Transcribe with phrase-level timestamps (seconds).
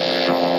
[0.00, 0.49] Les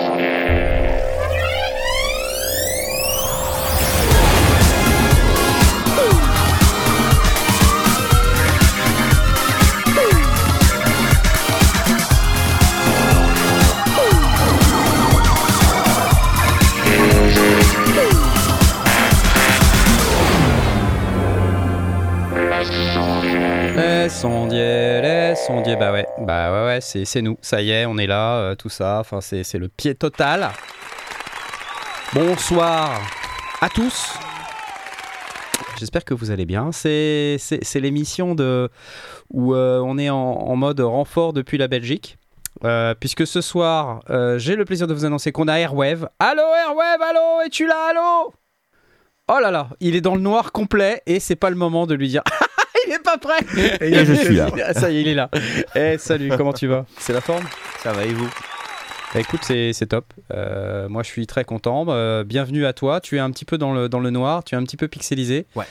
[25.46, 28.06] sondiers, les sondiers, bah ouais, bah ouais, ouais, c'est, nous, ça y est, on est
[28.06, 30.50] là, euh, tout ça, enfin c'est, le pied total.
[32.14, 33.00] Bonsoir
[33.60, 34.14] à tous.
[35.78, 36.70] J'espère que vous allez bien.
[36.72, 37.38] C'est,
[37.74, 38.68] l'émission de,
[39.30, 42.18] où euh, on est en, mode renfort depuis la Belgique.
[42.64, 44.00] Euh, puisque ce soir,
[44.36, 46.08] j'ai le plaisir de vous annoncer qu'on a Airwave.
[46.18, 48.32] Allô Airwave, allô, es-tu là, allô?
[49.28, 51.94] Oh là là, il est dans le noir complet et c'est pas le moment de
[51.94, 52.22] lui dire
[52.92, 53.38] il est pas prêt.
[53.80, 54.48] Et je suis là.
[54.64, 55.30] Ah, ça y est, il est là.
[55.74, 56.84] Eh salut, comment tu vas?
[56.98, 57.44] C'est la forme
[57.82, 58.30] Ça va et vous?
[59.14, 60.12] Bah, Écoute, c'est c'est top.
[60.32, 61.84] Euh, moi, je suis très content.
[61.88, 63.00] Euh, bienvenue à toi.
[63.00, 64.88] Tu es un petit peu dans le, dans le noir, tu es un petit peu
[64.88, 65.46] pixelisé.
[65.54, 65.66] Ouais.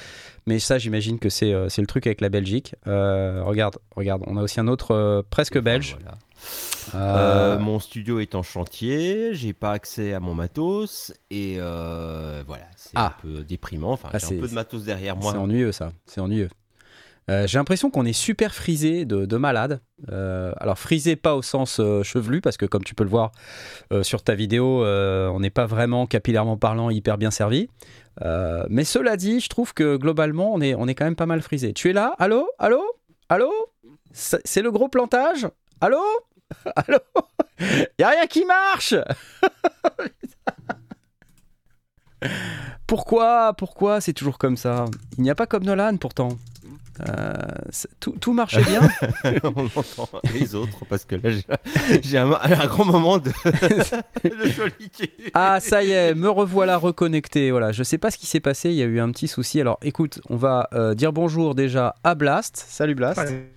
[0.48, 2.76] Mais ça, j'imagine que c'est euh, c'est le truc avec la Belgique.
[2.88, 5.98] Euh, regarde, regarde, on a aussi un autre euh, presque belge.
[6.02, 6.18] Voilà.
[6.96, 12.42] Euh, Euh, mon studio est en chantier, j'ai pas accès à mon matos et euh,
[12.48, 13.14] voilà, c'est Ah.
[13.16, 13.92] un peu déprimant.
[13.92, 15.34] Enfin, Ah, j'ai c'est- un peu de matos derrière C'est moi.
[15.38, 16.50] ennuyeux ça, c'est ennuyeux.
[17.30, 19.80] Euh, J'ai l'impression qu'on est super frisé de, de malade.
[20.12, 23.32] Euh, alors frisé pas au sens euh, chevelu parce que comme tu peux le voir
[24.02, 27.70] sur ta vidéo, on n'est pas vraiment capillairement parlant hyper bien servi.
[28.70, 31.42] Mais cela dit, je trouve que globalement on est, on est quand même pas mal
[31.42, 31.74] frisé.
[31.74, 32.16] Tu es là?
[32.20, 32.48] Allô?
[32.58, 32.82] Allô?
[33.30, 33.52] Allô?
[34.14, 35.48] C'est le gros plantage?
[35.80, 36.02] Allô?
[36.76, 37.00] Allô?
[38.00, 38.96] Y a rien qui marche!
[42.88, 44.86] Pourquoi Pourquoi c'est toujours comme ça?
[45.18, 46.30] Il n'y a pas comme Nolan pourtant.
[47.08, 47.34] Euh,
[48.00, 48.82] tout, tout marchait bien.
[49.44, 53.30] On entend les autres parce que là j'ai- j'ai un, un grand moment de,
[54.24, 55.10] de solitude.
[55.34, 57.50] Ah, ça y est, me revoilà reconnecté.
[57.52, 59.62] Voilà, je sais pas ce qui s'est passé, il y a eu un petit souci.
[59.62, 62.64] Alors écoute, on va euh, dire bonjour déjà à Blast.
[62.68, 63.20] Salut Blast.
[63.20, 63.52] Ouais.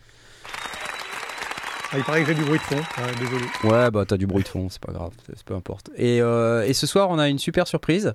[1.94, 3.44] Ah, il paraît que j'ai du bruit de fond, Ouais, désolé.
[3.62, 5.90] Ouais, bah t'as du bruit de fond, c'est pas grave, c'est peu importe.
[5.96, 8.14] Et, euh, et ce soir, on a une super surprise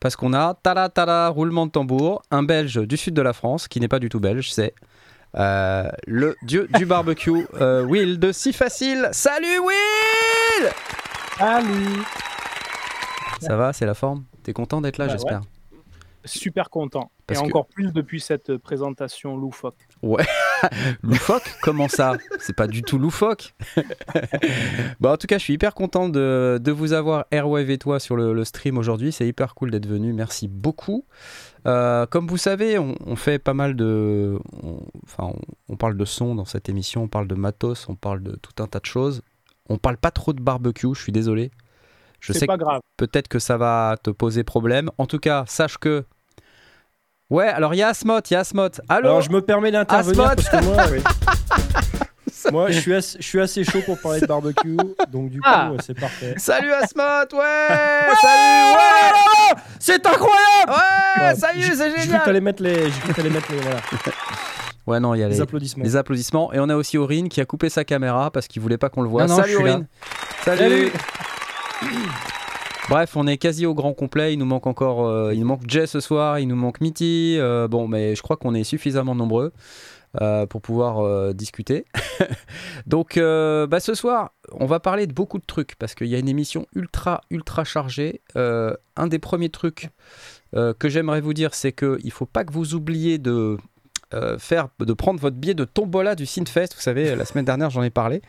[0.00, 3.68] parce qu'on a tada tada roulement de tambour, un Belge du sud de la France
[3.68, 4.74] qui n'est pas du tout belge, c'est
[5.36, 9.08] euh, le dieu du barbecue, euh, Will de Si Facile.
[9.12, 10.70] Salut Will
[11.38, 12.02] Salut
[13.40, 14.24] Ça va, c'est la forme?
[14.42, 15.42] T'es content d'être là, Bah j'espère?
[16.24, 17.12] Super content.
[17.34, 19.76] Parce et que- encore plus depuis cette présentation loufoque.
[21.02, 21.50] Loufoque?
[21.62, 22.16] Comment ça?
[22.38, 23.54] C'est pas du tout loufoque.
[25.00, 27.98] bon, en tout cas, je suis hyper content de, de vous avoir, Airwave et toi,
[28.00, 29.12] sur le, le stream aujourd'hui.
[29.12, 30.12] C'est hyper cool d'être venu.
[30.12, 31.06] Merci beaucoup.
[31.66, 34.38] Euh, comme vous savez, on, on fait pas mal de.
[34.62, 37.96] on- Enfin, on, on parle de son dans cette émission, on parle de matos, on
[37.96, 39.22] parle de tout un tas de choses.
[39.68, 41.50] On parle pas trop de barbecue, je suis désolé.
[42.20, 42.80] Je sais pas grave.
[42.98, 44.90] peut-être que ça va te poser problème.
[44.98, 46.04] En tout cas, sache que.
[47.30, 48.68] Ouais, alors il y a Asmot, il y a Asmot.
[48.88, 50.36] Allô Alors je me permets d'intervenir Asmod.
[50.36, 51.02] parce que moi, oui.
[52.52, 54.76] moi je, suis assez, je suis assez chaud pour parler de barbecue,
[55.12, 55.70] donc du coup Ah.
[55.72, 56.34] euh, c'est parfait.
[56.38, 57.68] Salut Asmot, ouais
[58.20, 60.70] Salut, ouais C'est incroyable
[61.18, 63.58] Ouais, Ouais, ça y est, j'ai- c'est cru génial t'allais mettre les, t'allais mettre les,
[63.58, 63.78] voilà,
[64.86, 65.84] Ouais, non, il y a les les, applaudissements.
[65.84, 66.52] les applaudissements.
[66.52, 69.02] Et on a aussi Aurine qui a coupé sa caméra parce qu'il voulait pas qu'on
[69.02, 69.26] le voit.
[69.26, 69.56] Non, non, Salut.
[69.56, 69.86] Aurine
[70.44, 70.90] Salut,
[72.90, 74.32] Bref, on est quasi au grand complet.
[74.32, 77.36] Il nous manque encore, euh, il nous manque Jay ce soir, il nous manque Mitty.
[77.38, 79.52] euh, bon, mais je crois qu'on est suffisamment nombreux
[80.20, 81.84] euh, pour pouvoir discuter.
[82.88, 86.18] Donc, bah, ce soir, on va parler de beaucoup de trucs parce qu'il y a
[86.18, 88.22] une émission ultra, ultra chargée.
[88.34, 89.90] Un des premiers trucs
[90.52, 93.56] que j'aimerais vous dire, c'est qu'il ne faut pas que vous oubliez de
[94.38, 96.74] faire, de prendre votre billet de tombola du Synfest.
[96.74, 98.20] Vous savez, la semaine dernière, j'en ai parlé.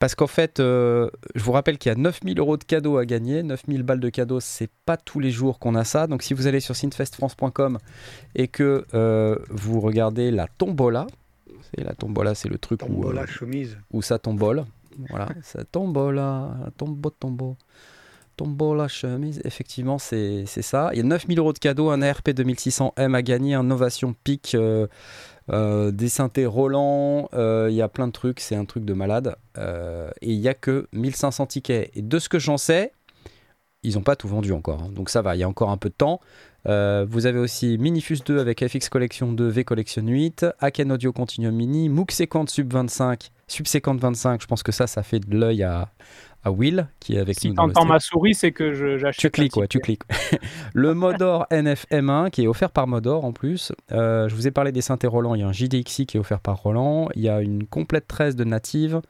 [0.00, 3.04] Parce qu'en fait, euh, je vous rappelle qu'il y a 9000 euros de cadeaux à
[3.04, 3.42] gagner.
[3.42, 6.06] 9000 balles de cadeaux, c'est pas tous les jours qu'on a ça.
[6.06, 7.78] Donc si vous allez sur synfestfrance.com
[8.34, 11.06] et que euh, vous regardez la tombola,
[11.70, 13.76] c'est la tombola, c'est le truc où, Tombola, euh, chemise.
[13.92, 14.64] où ça tombole.
[15.10, 17.56] Voilà, ça tombola, tombo, tombo.
[18.36, 20.88] Tombola chemise, effectivement, c'est ça.
[20.94, 24.54] Il y a 9000 euros de cadeaux, un ARP 2600M à gagner, un Novation Peak,
[24.54, 24.86] euh,
[25.50, 29.36] des synthés Roland, euh, il y a plein de trucs, c'est un truc de malade.
[29.58, 31.90] Euh, et il y a que 1500 tickets.
[31.94, 32.92] Et de ce que j'en sais,
[33.82, 34.82] ils n'ont pas tout vendu encore.
[34.82, 34.90] hein.
[34.94, 36.20] Donc ça va, il y a encore un peu de temps.
[36.66, 41.12] Euh, vous avez aussi Minifus 2 avec FX Collection 2, V Collection 8, Aken Audio
[41.12, 45.34] Continuum Mini, Moog Sequent Sub 25, Subsequent 25, je pense que ça, ça fait de
[45.34, 45.88] l'œil à,
[46.42, 47.88] à Will qui est avec Si nous t'entends stream.
[47.88, 49.20] ma souris, c'est que j'achète.
[49.20, 50.02] Tu cliques, ouais, tu cliques.
[50.74, 53.72] le Modor NFM1 qui est offert par Modor en plus.
[53.92, 55.34] Euh, je vous ai parlé des synthés Roland.
[55.34, 57.08] Il y a un JDXI qui est offert par Roland.
[57.14, 59.00] Il y a une complète 13 de native.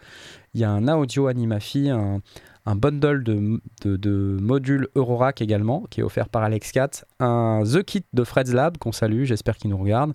[0.54, 2.20] Il y a un audio Animafi, un,
[2.66, 7.04] un bundle de, de, de modules Eurorack également qui est offert par Alex4.
[7.20, 10.14] Un The Kit de Fred's Lab qu'on salue, j'espère qu'il nous regarde.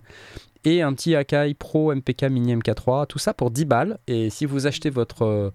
[0.64, 3.06] Et un petit Akai Pro MPK Mini MK3.
[3.06, 3.98] Tout ça pour 10 balles.
[4.06, 5.52] Et si vous achetez votre.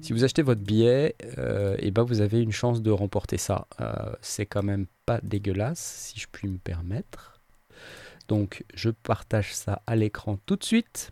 [0.00, 3.66] Si vous achetez votre billet, euh, eh ben vous avez une chance de remporter ça.
[3.80, 5.78] Euh, c'est quand même pas dégueulasse,
[6.12, 7.40] si je puis me permettre.
[8.28, 11.10] Donc je partage ça à l'écran tout de suite.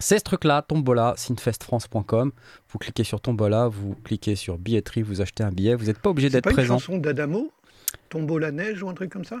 [0.00, 2.32] C'est ce truc-là, Tombola, synfestfrance.com.
[2.70, 5.74] Vous cliquez sur Tombola, vous cliquez sur billetterie, vous achetez un billet.
[5.74, 6.78] Vous n'êtes pas obligé C'est d'être pas une présent.
[6.78, 7.50] chanson d'Adamo?
[8.08, 9.40] Tombeau la neige ou un truc comme ça?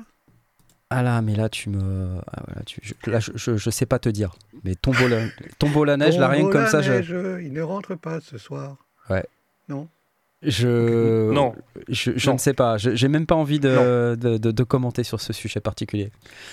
[0.90, 3.84] Ah là, mais là tu me, ah, voilà, tu- je, là je, je, je sais
[3.86, 4.34] pas te dire.
[4.64, 5.18] Mais Tombola,
[5.58, 7.14] Tombola neige, là rien que Tombeau comme la ça, je, neige,
[7.44, 8.76] il ne rentre pas ce soir.
[10.40, 11.54] je, Non.
[11.88, 12.32] je, je Non.
[12.34, 12.78] ne sais pas.
[12.78, 16.10] Je- J'ai même pas envie de, de, de- de commenter sur ce sujet particulier.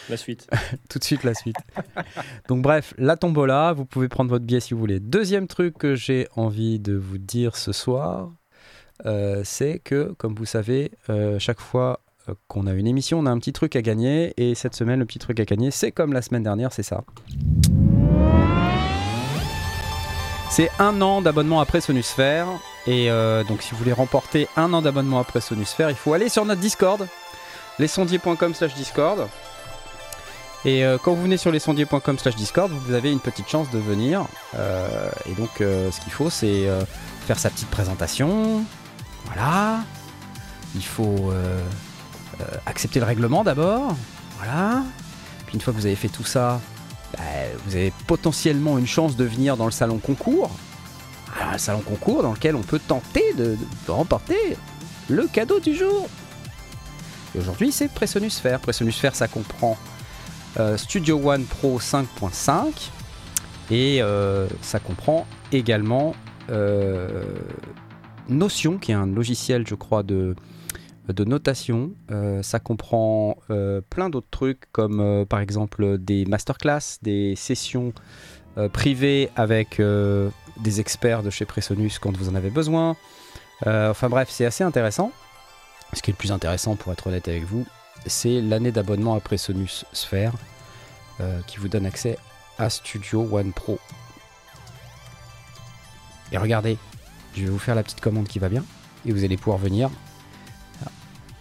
[0.10, 0.48] La suite.
[0.90, 1.56] Tout de suite la suite.
[2.50, 5.00] Donc bref, la tombola, vous pouvez prendre votre billet si vous voulez.
[5.00, 8.32] Deuxième truc que j'ai envie de vous dire ce soir,
[9.06, 12.05] euh, c'est que, comme vous savez, euh, chaque fois euh,
[12.48, 14.34] qu'on a une émission, on a un petit truc à gagner.
[14.38, 17.04] Et cette semaine, le petit truc à gagner, c'est comme la semaine dernière, c'est ça.
[20.50, 22.48] C'est un an d'abonnement après Sonusphère.
[22.88, 26.30] Et euh, donc, si vous voulez remporter un an d'abonnement après Sonusphère, il faut aller
[26.30, 27.08] sur notre Discord,
[27.80, 29.28] lesondiers.com slash Discord.
[30.64, 33.80] Et euh, quand vous venez sur lesondiers.com slash Discord, vous avez une petite chance de
[33.80, 34.26] venir.
[34.56, 36.84] Euh, et donc, euh, ce qu'il faut, c'est euh,
[37.28, 38.64] faire sa petite présentation.
[39.26, 39.82] Voilà.
[40.76, 41.62] Il faut euh, euh,
[42.66, 43.96] accepter le règlement d'abord.
[44.38, 44.84] Voilà.
[45.46, 46.60] Puis une fois que vous avez fait tout ça,
[47.14, 47.24] bah,
[47.66, 50.52] vous avez potentiellement une chance de venir dans le salon concours.
[51.42, 54.58] Un salon concours dans lequel on peut tenter de, remporter
[55.10, 56.08] le cadeau du jour.
[57.38, 58.60] Aujourd'hui, c'est Presonusphère.
[58.60, 59.78] Presonusphère, ça comprend
[60.58, 62.90] euh, Studio One Pro 5.5
[63.70, 66.16] et euh, ça comprend également
[66.50, 67.24] euh,
[68.30, 70.36] Notion, qui est un logiciel, je crois, de,
[71.14, 71.92] de notation.
[72.12, 77.94] Euh, ça comprend euh, plein d'autres trucs, comme euh, par exemple des masterclass, des sessions
[78.72, 82.96] privées avec des experts de chez Presonus quand vous en avez besoin.
[83.66, 85.12] Enfin bref, c'est assez intéressant.
[85.92, 87.66] Ce qui est le plus intéressant, pour être honnête avec vous,
[88.06, 90.32] c'est l'année d'abonnement à Presonus Sphere
[91.48, 92.18] qui vous donne accès
[92.58, 93.78] à Studio One Pro.
[96.32, 96.78] Et regardez,
[97.36, 98.64] je vais vous faire la petite commande qui va bien
[99.06, 99.90] et vous allez pouvoir venir.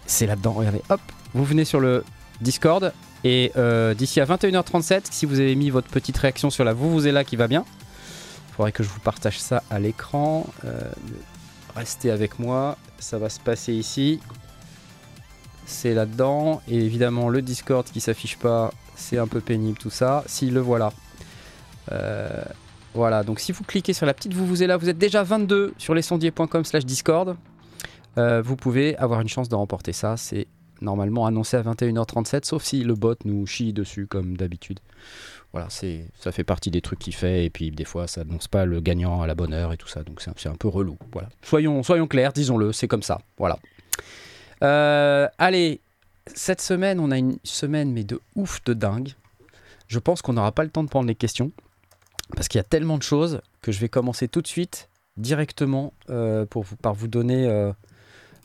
[0.07, 1.01] C'est là-dedans, regardez, hop,
[1.33, 2.03] vous venez sur le
[2.41, 2.93] Discord
[3.23, 6.91] et euh, d'ici à 21h37, si vous avez mis votre petite réaction sur la vous
[6.91, 7.65] vous êtes là qui va bien,
[8.49, 10.45] il faudrait que je vous partage ça à l'écran.
[10.63, 10.79] Euh,
[11.75, 14.19] restez avec moi, ça va se passer ici.
[15.65, 20.23] C'est là-dedans et évidemment le Discord qui s'affiche pas, c'est un peu pénible tout ça.
[20.27, 20.93] Si le voilà.
[21.91, 22.43] Euh,
[22.93, 25.23] voilà, donc si vous cliquez sur la petite vous vous êtes là, vous êtes déjà
[25.23, 27.35] 22 sur lesondiers.com slash Discord.
[28.17, 30.17] Euh, vous pouvez avoir une chance de remporter ça.
[30.17, 30.47] C'est
[30.81, 34.79] normalement annoncé à 21h37, sauf si le bot nous chie dessus comme d'habitude.
[35.53, 38.47] Voilà, c'est, ça fait partie des trucs qu'il fait, et puis des fois ça annonce
[38.47, 40.97] pas le gagnant à la bonne heure et tout ça, donc c'est un, peu relou.
[41.13, 41.29] Voilà.
[41.43, 43.21] Soyons, soyons clairs, disons-le, c'est comme ça.
[43.37, 43.57] Voilà.
[44.63, 45.79] Euh, allez,
[46.27, 49.13] cette semaine, on a une semaine, mais de ouf de dingue.
[49.87, 51.51] Je pense qu'on n'aura pas le temps de prendre les questions,
[52.35, 55.93] parce qu'il y a tellement de choses que je vais commencer tout de suite, directement,
[56.09, 57.47] euh, pour vous, par vous donner.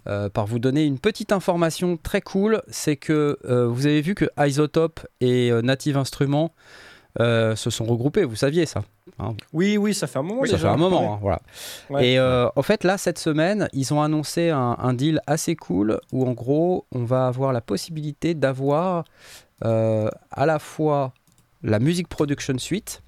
[0.07, 4.15] Euh, par vous donner une petite information très cool, c'est que euh, vous avez vu
[4.15, 6.53] que Isotope et euh, Native Instruments
[7.19, 8.83] se sont regroupés, vous saviez ça
[9.53, 10.69] Oui, oui, ça fait un moment Ça déjà.
[10.69, 11.43] fait un moment, hein, voilà.
[11.91, 12.07] Ouais.
[12.07, 16.25] Et en fait, là, cette semaine, ils ont annoncé un, un deal assez cool où,
[16.25, 19.05] en gros, on va avoir la possibilité d'avoir
[19.61, 21.13] à la fois
[21.65, 23.03] la Music Production Suite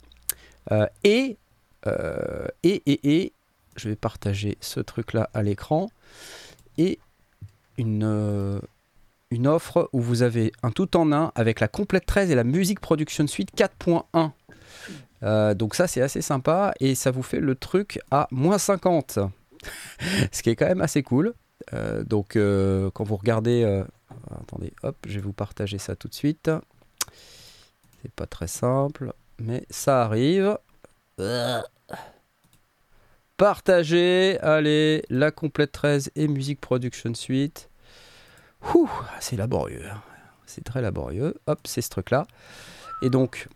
[1.04, 1.38] et,
[1.86, 3.32] et, et, et,
[3.76, 5.88] je vais partager ce truc-là à l'écran,
[6.78, 6.98] et
[7.78, 8.60] une, euh,
[9.30, 12.44] une offre où vous avez un tout en un avec la Complète 13 et la
[12.44, 14.30] Music Production Suite 4.1.
[15.22, 19.20] Euh, donc ça c'est assez sympa et ça vous fait le truc à moins 50.
[20.32, 21.34] Ce qui est quand même assez cool.
[21.72, 22.36] Euh, donc
[22.94, 23.84] quand vous regardez...
[24.30, 26.50] attendez, hop, je vais vous partager ça tout de suite.
[28.02, 30.58] C'est pas très simple, mais ça arrive.
[33.36, 37.70] Partager, allez, la complète 13 et Music Production Suite.
[38.74, 38.88] Ouh,
[39.20, 39.82] c'est laborieux.
[39.90, 40.00] hein.
[40.46, 41.34] C'est très laborieux.
[41.46, 42.26] Hop, c'est ce truc-là.
[43.02, 43.48] Et donc,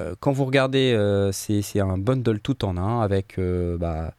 [0.00, 4.12] euh, quand vous regardez, euh, c'est un bundle tout en un avec euh, bah,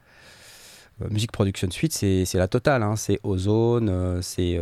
[1.12, 2.82] Music Production Suite, c'est la totale.
[2.82, 2.96] hein.
[2.96, 4.60] C'est Ozone, c'est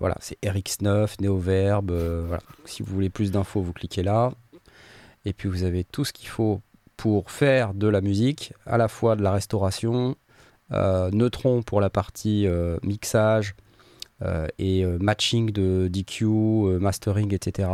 [0.00, 1.90] voilà, c'est RX9, Neoverb.
[1.92, 2.42] voilà.
[2.64, 4.32] Si vous voulez plus d'infos, vous cliquez là.
[5.26, 6.60] Et puis vous avez tout ce qu'il faut
[6.96, 10.16] pour faire de la musique, à la fois de la restauration,
[10.72, 13.54] euh, Neutron pour la partie euh, mixage
[14.22, 16.24] euh, et matching de DQ,
[16.80, 17.68] mastering, etc.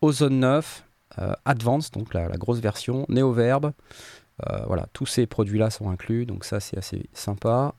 [0.00, 0.84] Ozone 9,
[1.18, 3.72] euh, Advanced, donc la, la grosse version, Neoverb.
[4.66, 7.74] Voilà, tous ces produits-là sont inclus, donc ça c'est assez sympa.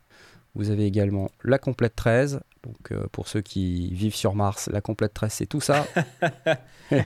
[0.53, 2.41] Vous avez également la complète 13.
[2.63, 5.85] Donc euh, pour ceux qui vivent sur Mars, la complète 13 c'est tout ça.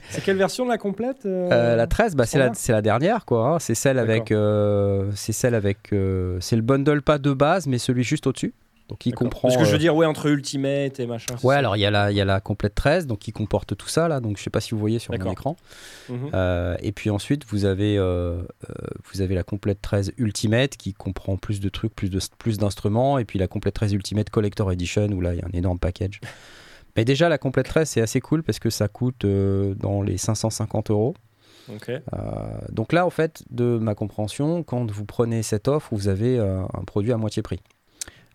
[0.10, 2.72] C'est quelle version de la complète euh, Euh, la 13, bah, c'est la, standard c'est
[2.72, 3.50] la dernière quoi.
[3.50, 3.60] hein.
[3.60, 7.78] C'est celle avec, euh, c'est celle avec, euh, c'est le bundle pas de base, mais
[7.78, 8.54] celui juste au-dessus.
[8.90, 9.48] Donc il comprend.
[9.48, 11.36] Parce que je euh, veux dire, ouais, entre Ultimate et machin.
[11.44, 13.32] Ouais, ça alors il y a la, il y a la complète 13, donc qui
[13.32, 14.20] comporte tout ça là.
[14.20, 15.56] Donc je sais pas si vous voyez sur mon écran.
[16.10, 16.30] Mhm.
[16.34, 18.44] Euh, et puis ensuite vous avez, euh, euh,
[19.12, 23.18] vous avez la complète 13 Ultimate qui comprend plus de trucs, plus de, plus d'instruments,
[23.18, 25.80] et puis la complète 13 Ultimate Collector Edition où là il y a un énorme
[25.80, 26.20] package.
[26.96, 30.18] Mais déjà la complète 13 c'est assez cool parce que ça coûte euh, dans les
[30.18, 31.16] 550 euros.
[31.90, 32.00] Euh,
[32.72, 36.62] donc là, en fait, de ma compréhension, quand vous prenez cette offre, vous avez euh,
[36.74, 37.60] un produit à moitié prix.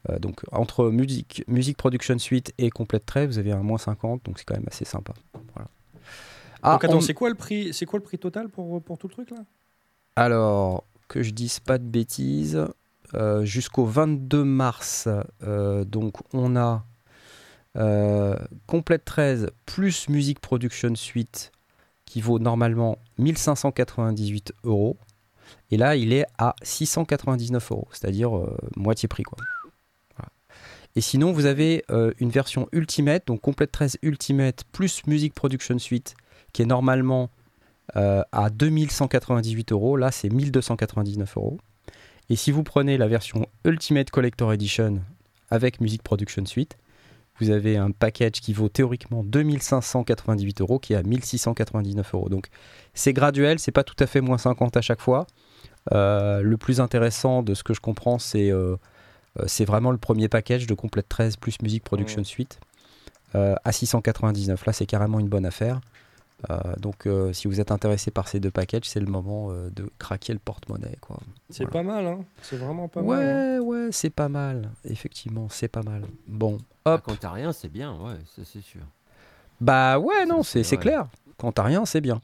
[0.09, 4.25] Euh, donc entre musique, musique Production Suite et Complète Trait, vous avez un moins 50,
[4.25, 5.13] donc c'est quand même assez sympa.
[5.55, 5.69] Voilà.
[6.63, 8.97] Ah, Donc attends, on- c'est quoi le prix C'est quoi le prix total pour, pour
[8.99, 9.39] tout le truc là?
[10.17, 12.67] Alors, que je dise pas de bêtises,
[13.15, 15.09] euh, jusqu'au 22 mars,
[15.43, 16.85] euh, donc on a
[18.67, 21.53] Complète 13 plus Music Production Suite
[22.05, 24.97] qui vaut normalement 1598 euros.
[25.71, 29.23] Et là, il est à 699 euros, c'est-à-dire euh, moitié prix.
[29.23, 29.39] Quoi.
[30.97, 35.79] Et sinon, vous avez euh, une version Ultimate, donc Complète 13 Ultimate plus Music Production
[35.79, 36.15] Suite,
[36.53, 37.31] qui est normalement
[37.97, 39.97] euh, à 2198 euros.
[39.97, 41.59] Là, c'est 1299 euros.
[42.29, 45.01] Et si vous prenez la version Ultimate Collector Edition
[45.51, 46.77] avec Music Production Suite,
[47.39, 52.29] vous avez un package qui vaut théoriquement 2598 euros, qui est à 1699 euros.
[52.29, 52.49] Donc
[52.95, 55.27] c'est graduel, c'est pas tout à fait moins 50 à chaque fois.
[55.93, 58.53] Euh, le plus intéressant de ce que je comprends, c'est
[59.47, 62.61] c'est vraiment le premier package de Complète 13 plus Music Production Suite
[63.35, 64.67] euh, à 699.
[64.67, 65.81] Là, c'est carrément une bonne affaire.
[66.51, 69.69] Euh, donc, euh, si vous êtes intéressé par ces deux packages, c'est le moment euh,
[69.71, 70.97] de craquer le porte-monnaie.
[71.01, 71.19] Quoi.
[71.51, 71.73] C'est Voilà.
[71.73, 73.19] pas mal, hein C'est vraiment pas mal.
[73.23, 73.59] hein.
[73.61, 74.71] Ouais, ouais, c'est pas mal.
[74.85, 76.03] Effectivement, c'est pas mal.
[76.27, 77.03] Bon, Ah, hop.
[77.05, 78.81] Quand t'as rien, c'est bien, ouais, ça c'est sûr.
[79.61, 81.07] Bah ouais, non, c'est clair.
[81.37, 82.21] Quand t'as rien, c'est bien.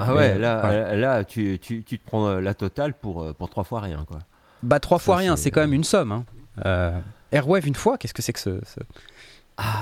[0.00, 0.74] Ah ouais, Mais, là, ouais.
[0.74, 3.80] euh, là tu, tu, tu te prends euh, la totale pour, euh, pour trois fois
[3.80, 4.18] rien, quoi.
[4.62, 6.12] Bah trois fois Ça, rien, c'est- quand même une somme.
[6.12, 6.24] Hein.
[6.66, 6.98] Euh,
[7.32, 8.80] Airwave une fois, qu'est-ce que c'est que ce, ce-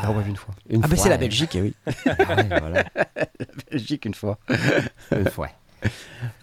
[0.05, 1.17] Airwave une fois Une Ah bah fois, c'est la.
[1.19, 1.75] Belgique, eh oui.
[2.07, 2.85] Ah ouais, voilà,
[3.71, 4.39] Belgique une fois.
[5.13, 5.49] une fois.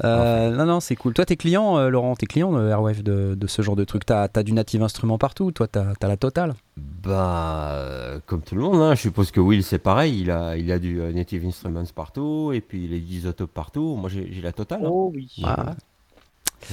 [0.03, 1.13] Euh, Non, non, c'est cool.
[1.13, 4.03] Toi, t'es client, euh, Laurent, t'es client de Airwave de, de ce genre de truc.
[4.06, 5.51] T'as as du native instrument partout.
[5.51, 6.56] Toi, t'as as la totale?
[6.75, 10.58] Bah, euh, comme tout le monde, hein, je suppose que Will c'est pareil, il a,
[10.58, 13.96] il a du Native Instruments partout, et puis il a du Isotope partout.
[13.96, 14.82] Moi j'ai la totale.
[14.84, 14.89] hein.
[14.91, 15.29] Oh oui.
[15.44, 15.75] Ah,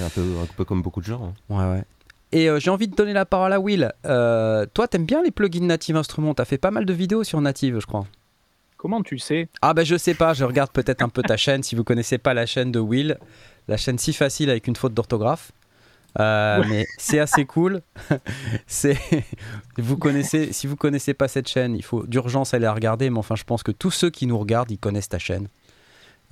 [0.01, 1.33] un peu, un peu comme beaucoup de gens.
[1.51, 1.55] hein.
[1.57, 1.85] ouais, ouais.
[2.33, 3.93] Et euh, j'ai envie de donner la parole à Will.
[4.07, 6.35] Euh, toi, t'aimes bien les plugins native instruments?
[6.35, 8.07] T'as fait pas mal de vidéos sur native, je crois.
[8.77, 9.49] Comment tu sais?
[9.63, 11.63] Ah bah je sais pas, je regarde peut-être un peu ta chaîne.
[11.63, 13.19] Si vous connaissez pas la chaîne de Will,
[13.69, 15.53] la chaîne si facile avec une faute d'orthographe.
[16.19, 17.83] Euh, Mais c'est assez cool.
[18.67, 18.99] c'est
[19.79, 23.11] vous connaissez, si vous connaissez pas cette chaîne, il faut d'urgence aller la regarder.
[23.11, 25.49] Mais enfin, je pense que tous ceux qui nous regardent, ils connaissent ta chaîne.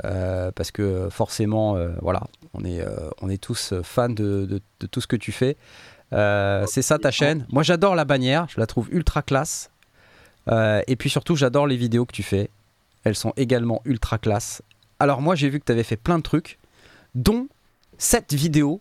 [0.04, 2.23] Euh, parce que forcément, euh, voilà,
[2.54, 5.56] on est, euh, on est tous fans de, de- de tout ce que tu fais.
[6.12, 7.47] Euh, c'est ça ta chaîne.
[7.50, 9.71] Moi, j'adore la bannière, je la trouve ultra classe.
[10.49, 12.50] Euh, et puis surtout, j'adore les vidéos que tu fais.
[13.04, 14.61] Elles sont également ultra classe.
[14.99, 16.59] Alors moi, j'ai vu que tu avais fait plein de trucs,
[17.14, 17.47] dont
[17.99, 18.80] cette vidéo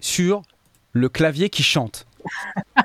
[0.00, 0.42] sur
[0.92, 2.06] le clavier qui chante.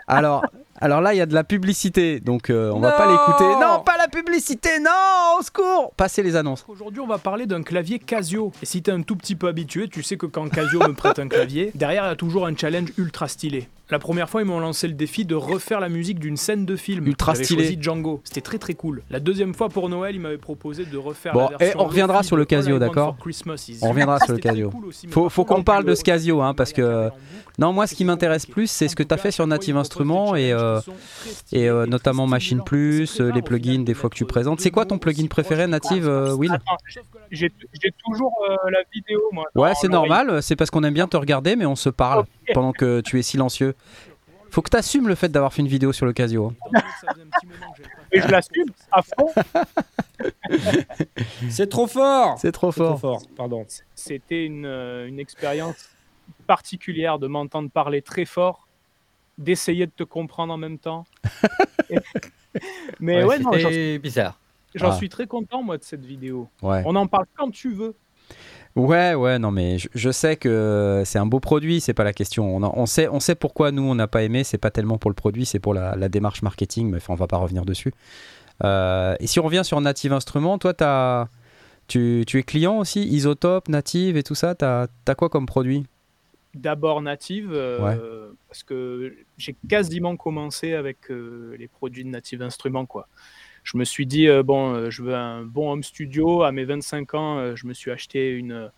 [0.07, 0.45] Alors,
[0.81, 3.43] alors là, il y a de la publicité, donc euh, on va pas l'écouter.
[3.43, 6.65] Non, pas la publicité, non, au secours Passez les annonces.
[6.67, 8.51] Aujourd'hui, on va parler d'un clavier Casio.
[8.63, 11.19] Et si t'es un tout petit peu habitué, tu sais que quand Casio me prête
[11.19, 13.69] un clavier, derrière il y a toujours un challenge ultra stylé.
[13.91, 16.77] La première fois, ils m'ont lancé le défi de refaire la musique d'une scène de
[16.77, 17.05] film.
[17.05, 17.63] Ultra stylé.
[17.63, 18.21] choisi Django.
[18.24, 19.03] C'était très très cool.
[19.10, 21.86] La deuxième fois pour Noël, ils m'avaient proposé de refaire Bon, la et version on
[21.86, 23.89] reviendra sur le Casio, d'accord On You.
[23.89, 24.69] reviendra sur le Casio.
[24.69, 27.10] cool aussi, Faut- qu'on parle de ce Casio, hein, parce que-
[27.60, 30.36] Non, moi, ce qui m'intéresse plus, c'est ce que tu as fait sur Native Instruments
[30.36, 30.79] et, euh,
[31.51, 32.62] et euh, notamment Machine.
[32.63, 34.62] Plus, euh, les plugins de des fois que tu présentes.
[34.62, 36.57] C'est quoi ton plugin préféré native, euh, Will
[37.31, 37.50] j'ai
[38.03, 39.45] toujours euh, la vidéo, moi.
[39.55, 42.25] Ouais, c'est normal, c'est parce qu'on aime bien te regarder, mais on se parle.
[42.53, 43.75] Pendant que tu es silencieux.
[44.50, 46.53] Faut que tu assumes le fait d'avoir fait une vidéo sur le Casio.
[46.74, 46.81] hein.
[48.12, 49.31] Et je l'assume à fond.
[51.50, 53.22] C'est trop fort C'est trop fort.
[53.38, 53.65] pardon.
[53.96, 55.89] C'était une, euh, une expérience
[56.48, 58.67] particulière de m'entendre parler très fort
[59.38, 61.05] d'essayer de te comprendre en même temps.
[63.00, 64.38] Mais ouais, non, c'était bizarre.
[64.75, 64.96] j'en Ah.
[64.96, 66.50] suis très content, moi, de cette vidéo.
[66.62, 66.84] Ouais.
[66.86, 67.96] On en parle quand tu veux.
[68.75, 72.13] Ouais, ouais, non, mais je, je sais que c'est un beau produit, c'est pas la
[72.13, 72.55] question.
[72.55, 74.97] On, a- on sait, on sait pourquoi nous on n'a pas aimé, c'est pas tellement
[74.97, 77.65] pour le produit, c'est pour la, la démarche marketing, mais enfin, on va pas revenir
[77.65, 77.93] dessus.
[78.63, 80.73] Euh, et si on revient sur Native Instruments, toi,
[81.87, 85.85] tu, tu es client aussi, Isotope, Native et tout ça, t'as as quoi comme produit?
[86.53, 92.85] D'abord native, euh, parce que j'ai quasiment commencé avec euh, les produits de Native Instruments.
[92.85, 93.07] Quoi.
[93.63, 96.43] Je me suis dit, euh, bon, euh, je veux un bon home studio.
[96.43, 98.71] À mes 25 ans, euh, je me suis acheté une,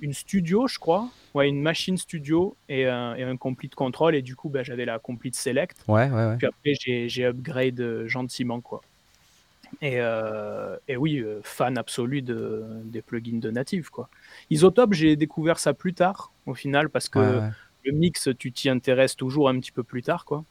[0.00, 1.08] une studio, je crois.
[1.34, 4.14] Ouais, une machine studio et un, et un complete control.
[4.14, 5.76] Et du coup, ben, j'avais la complete select.
[5.88, 6.36] Ouais, ouais, ouais.
[6.38, 8.80] Puis après, j'ai j'ai upgrade gentiment, quoi.
[9.82, 14.08] Et, euh, et oui, fan absolu de, des plugins de Native, quoi.
[14.50, 17.50] Isotope, j'ai découvert ça plus tard, au final, parce que Ouais, ouais.
[17.84, 20.44] le mix, tu t'y intéresses toujours un petit peu plus tard, quoi.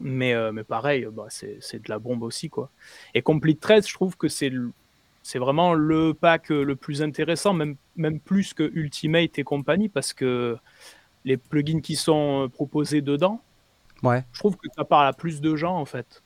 [0.00, 2.70] Mais, euh, mais pareil, bah, c'est de la bombe aussi, quoi.
[3.14, 4.52] Et Complete 13, je trouve que c'est
[5.24, 9.88] c'est vraiment le pack euh, le plus intéressant, même, même plus que Ultimate et compagnie,
[9.90, 10.56] parce que
[11.26, 13.42] les plugins qui sont euh, proposés dedans,
[14.02, 14.24] Ouais.
[14.32, 16.22] je trouve que ça parle à plus de gens, en fait.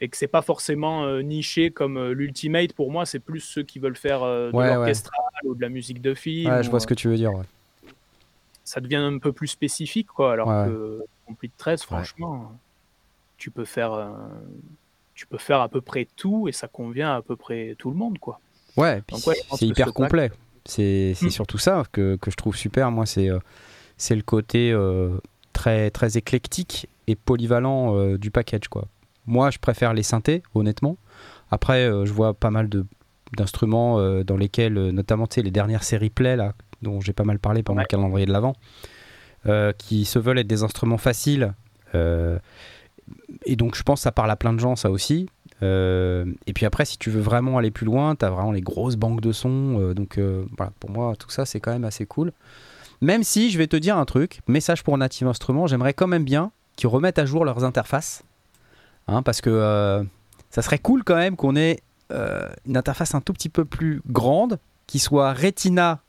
[0.00, 3.62] Et que c'est pas forcément euh, niché comme euh, l'Ultimate, pour moi, c'est plus ceux
[3.62, 4.74] qui veulent faire euh, de Ouais, ouais.
[4.74, 6.52] l'orchestral ou de la musique de film.
[6.52, 7.32] Ouais, je ou, vois ce que tu veux dire.
[8.62, 10.32] ça devient un peu plus spécifique, quoi.
[10.32, 12.52] Alors que Complete 13, franchement,
[13.42, 14.08] tu peux faire, euh,
[15.14, 17.90] tu peux faire à peu près tout et ça convient à, à peu près tout
[17.90, 18.38] le monde, quoi.
[18.76, 19.02] Ouais,
[19.56, 20.30] c'est hyper ce complet.
[20.64, 21.30] C'est c'est Hmm.
[21.30, 22.92] surtout ça que, que je trouve super.
[22.92, 23.40] Moi, c'est euh,
[23.96, 25.18] c'est le côté euh,
[25.52, 28.68] très, très éclectique et polyvalent du package.
[28.68, 28.84] Quoi.
[29.26, 30.96] Moi, je préfère les synthés, honnêtement.
[31.50, 32.86] Après, je vois pas mal de-
[33.36, 37.38] d'instruments dans lesquels, notamment tu sais, les dernières séries Play, là, dont j'ai pas mal
[37.40, 37.84] parlé pendant Ouais.
[37.84, 38.54] le calendrier de l'Avent,
[39.46, 41.52] euh, qui se veulent être des instruments faciles.
[41.94, 42.38] euh,
[43.44, 45.28] et donc, je pense que ça parle à plein de gens, ça aussi.
[45.62, 48.60] Euh, et puis après, si tu veux vraiment aller plus loin, tu as vraiment les
[48.60, 49.78] grosses banques de sons.
[49.80, 52.32] euh, donc euh, voilà, pour moi, tout ça, c'est quand même assez cool.
[53.00, 56.24] Même si, je vais te dire un truc, message pour Native Instruments, j'aimerais quand même
[56.24, 58.24] bien qu'ils remettent à jour leurs interfaces.
[59.08, 60.06] Hein, parce que
[60.50, 64.60] ça serait cool quand même qu'on ait une interface un tout petit peu plus grande,
[64.86, 66.00] qui soit Retina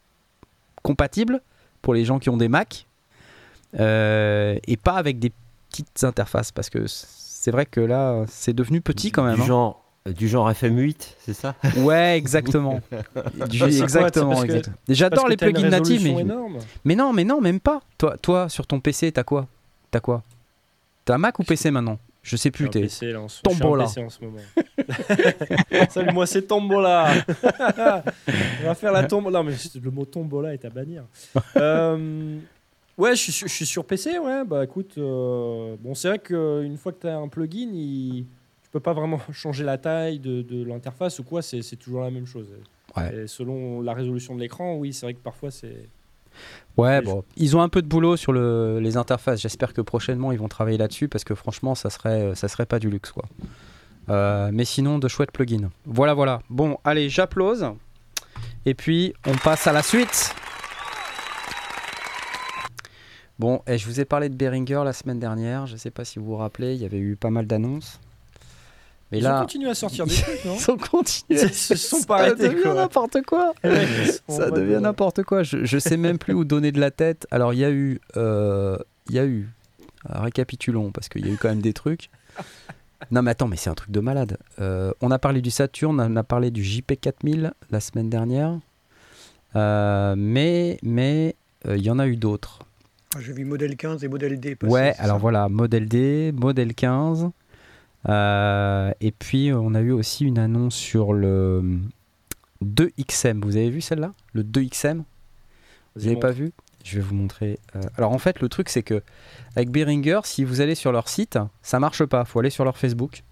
[0.83, 1.41] compatible
[1.81, 2.85] pour les gens qui ont des Mac,
[3.73, 5.31] et pas avec des
[5.73, 6.51] petites interfaces.
[6.51, 9.36] Parce que c'est vrai que là, c'est devenu petit quand même.
[9.36, 9.45] Du hein.
[9.45, 11.55] genre, du genre FM8, c'est ça?
[11.77, 12.79] Ouais, exactement.
[13.49, 14.75] Du- exactement, exactement.
[14.88, 16.25] J'adore les plugins natifs, mais,
[16.86, 17.81] mais non, mais non, même pas.
[17.97, 19.47] Toi, toi sur ton PC, t'as quoi?
[19.91, 20.23] T'as quoi?
[21.05, 21.99] T'as Mac ou PC maintenant?
[22.21, 22.69] Je sais plus.
[22.69, 22.81] T'es...
[22.81, 23.83] PC, là, en ce- je suis Tombola.
[23.83, 24.38] En ce moment.
[25.89, 27.12] Salut, moi c'est Tombola.
[28.62, 29.39] On va faire la tombola.
[29.39, 31.03] Non, mais le mot Tombola est à bannir.
[31.57, 32.39] Euh,
[32.97, 34.17] ouais, je suis, sur, je suis sur PC.
[34.19, 38.25] Ouais, bah écoute, euh, bon, c'est vrai qu'une fois que tu as un plugin, il,
[38.63, 41.41] tu peux pas vraiment changer la taille de, de l'interface ou quoi.
[41.41, 42.47] C'est, toujours la même chose.
[42.95, 43.23] Ouais.
[43.23, 45.89] Et selon la résolution de l'écran, oui, c'est vrai que parfois c'est.
[46.77, 49.39] Ouais, bon, ils ont un peu de boulot sur le- les interfaces.
[49.41, 52.79] J'espère que prochainement ils vont travailler là-dessus parce que franchement, ça serait, ça serait pas
[52.79, 53.25] du luxe quoi.
[54.10, 55.69] Euh, mais sinon, de chouettes plugins.
[55.86, 56.41] Voilà, voilà.
[56.49, 57.65] Bon, allez, j'applause.
[58.65, 60.34] Et puis, on passe à la suite.
[63.39, 65.65] Bon, et je vous ai parlé de Behringer la semaine dernière.
[65.67, 67.99] Je sais pas si vous vous rappelez, il y avait eu pas mal d'annonces.
[69.11, 71.41] Mais Ils ont là, continué à sortir des trucs, non ils ont continué.
[71.41, 72.73] Ils se sont pas Ça arrêtés, devient quoi.
[72.75, 73.53] n'importe quoi.
[73.63, 73.87] Ouais,
[74.27, 75.43] Ça devient euh, n'importe quoi.
[75.43, 77.27] Je, je sais même plus où donner de la tête.
[77.31, 77.99] Alors, il y a eu.
[78.17, 78.77] euh,
[79.09, 79.49] Il y a eu.
[80.05, 82.09] récapitulons, parce qu'il y a eu quand même des trucs.
[83.11, 84.37] Non, mais attends, mais c'est un truc de malade.
[84.59, 88.57] Euh, on a parlé du Saturn, on a parlé du JP4000 la semaine dernière.
[89.55, 91.35] Euh, mais mais
[91.67, 92.59] il y en a eu d'autres.
[93.15, 94.56] Ah, J'ai vu modèle 15 et modèle D.
[94.56, 97.30] passer, Ouais, alors ça voilà, modèle D, modèle 15.
[98.10, 101.63] Euh, et puis, on a eu aussi une annonce sur le
[102.63, 103.41] 2XM.
[103.43, 105.04] Vous avez vu celle-là Le 2XM
[105.95, 106.52] Vous n'avez pas vu?
[106.84, 107.60] Je vais vous montrer.
[107.76, 109.02] Euh, alors en fait, le truc c'est que
[109.56, 112.26] avec Behringer, si vous allez sur leur site, ça marche pas.
[112.26, 113.23] Faut aller sur leur Facebook.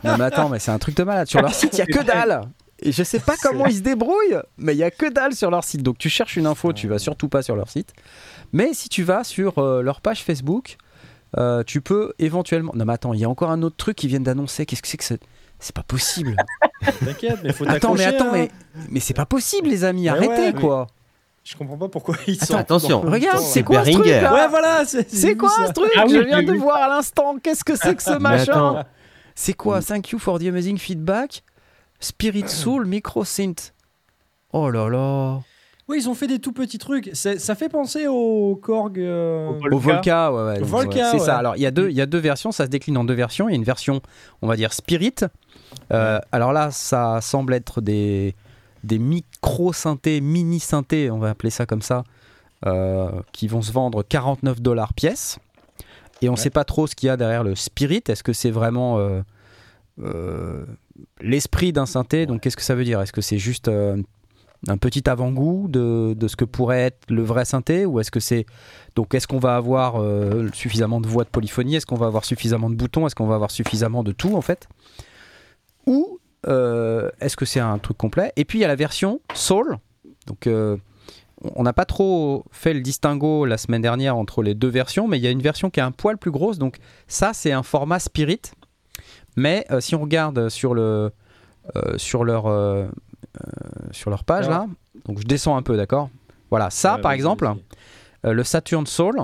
[0.05, 1.27] non mais attends, mais c'est un truc de malade.
[1.27, 2.43] Sur leur site, il y a que dalle.
[2.83, 5.51] Et je sais pas comment ils se débrouillent, mais il y a que dalle sur
[5.51, 5.83] leur site.
[5.83, 7.93] Donc tu cherches une info, tu vas surtout pas sur leur site.
[8.53, 10.77] Mais si tu vas sur euh, leur page Facebook,
[11.39, 12.73] euh, tu peux éventuellement.
[12.75, 14.67] Non mais attends, il y a encore un autre truc qu'ils viennent d'annoncer.
[14.67, 15.21] Qu'est-ce que c'est que c'est
[15.59, 16.37] C'est pas possible.
[17.05, 18.31] T'inquiète, mais faut attends, mais attends, hein.
[18.33, 18.51] mais
[18.91, 20.03] mais c'est pas possible, les amis.
[20.03, 20.87] Mais Arrêtez ouais, mais- quoi.
[21.45, 22.57] Je comprends pas pourquoi ils Attends, sont.
[22.57, 23.01] attention.
[23.01, 26.15] Regarde, c'est c'est quoi ce truc là Ouais, voilà, c'est quoi ce truc Ah oui,
[26.15, 26.59] Je viens de vu.
[26.59, 27.35] voir à l'instant.
[27.43, 28.85] Qu'est-ce que c'est que ce machin.
[29.35, 31.43] C'est quoi Thank you for the amazing feedback.
[32.03, 33.73] Spirit Soul Micro Synth.
[34.53, 35.41] Oh là là.
[35.89, 37.11] Oui, ils ont fait des tout petits trucs.
[37.15, 38.99] Ça fait penser au Korg.
[38.99, 39.73] euh, Au Volca.
[39.73, 41.37] Au Volca, ouais, Volca, c'est ça.
[41.39, 43.15] Alors il y a deux, il y a deux versions, ça se décline en deux
[43.15, 43.49] versions.
[43.49, 44.01] Il y a une version,
[44.43, 45.15] on va dire Spirit.
[45.93, 48.35] Euh, alors là, ça semble être des
[48.85, 52.03] des micro synthés, mini synthés, on va appeler ça comme ça,
[52.67, 55.39] euh, qui vont se vendre 49 dollars pièce.
[56.21, 56.43] Et on ne Ouais.
[56.43, 58.03] sait pas trop ce qu'il y a derrière le Spirit.
[58.09, 59.21] Est-ce que c'est vraiment euh,
[60.03, 60.65] euh,
[61.21, 63.01] l'esprit d'un synthé Donc qu'est-ce que ça veut dire?
[63.01, 63.97] Est-ce que c'est juste euh,
[64.69, 68.21] un petit avant-goût de, de ce que pourrait être le vrai synthé ou est-ce que
[68.21, 68.47] c'est
[68.95, 71.77] donc est-ce qu'on va avoir euh, suffisamment de voix de polyphonie?
[71.77, 73.07] Est-ce qu'on va avoir suffisamment de boutons?
[73.07, 74.69] Est-ce qu'on va avoir suffisamment de tout en fait?
[75.87, 78.33] Ou euh, est-ce que c'est un truc complet?
[78.37, 79.79] Et puis il y a la version Soul.
[80.27, 80.77] Donc euh,
[81.57, 85.19] on n'a pas trop fait le distinguo la semaine dernière entre les deux versions, mais
[85.19, 86.59] il y a une version qui est un poil plus grosse.
[86.59, 86.77] Donc
[87.09, 88.43] ça c'est un format Spirit.
[89.37, 91.13] Mais euh, si on regarde sur le
[91.77, 92.89] euh, sur leur euh,
[93.93, 94.67] sur leur page là,
[95.07, 96.11] donc je descends un peu, d'accord?
[96.51, 97.51] Voilà, ça par exemple,
[98.25, 99.17] le Saturn Soul.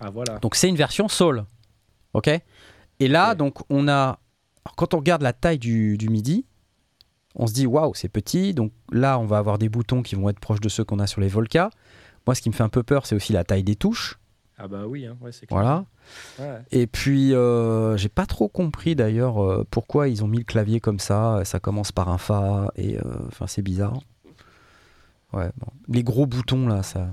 [0.00, 0.38] Ah, voilà.
[0.38, 1.44] Donc c'est une version Soul.
[2.12, 2.28] Ok?
[2.98, 3.92] Et là, donc on a.
[3.92, 6.44] alors, quand on regarde la taille du, du MIDI,
[7.34, 8.52] on se dit waouh, c'est petit.
[8.52, 11.06] Donc là, on va avoir des boutons qui vont être proches de ceux qu'on a
[11.06, 11.70] sur les Volca.
[12.26, 14.18] Moi, ce qui me fait un peu peur, c'est aussi la taille des touches.
[14.64, 15.60] Ah, bah oui, hein, ouais, c'est clair.
[15.60, 15.84] Voilà.
[16.38, 16.60] Ouais.
[16.70, 20.78] Et puis, euh, j'ai pas trop compris d'ailleurs euh, pourquoi ils ont mis le clavier
[20.78, 21.40] comme ça.
[21.44, 23.98] Ça commence par un Fa et euh, enfin c'est bizarre.
[25.32, 25.66] Ouais, bon.
[25.88, 27.08] Les gros boutons là, ça.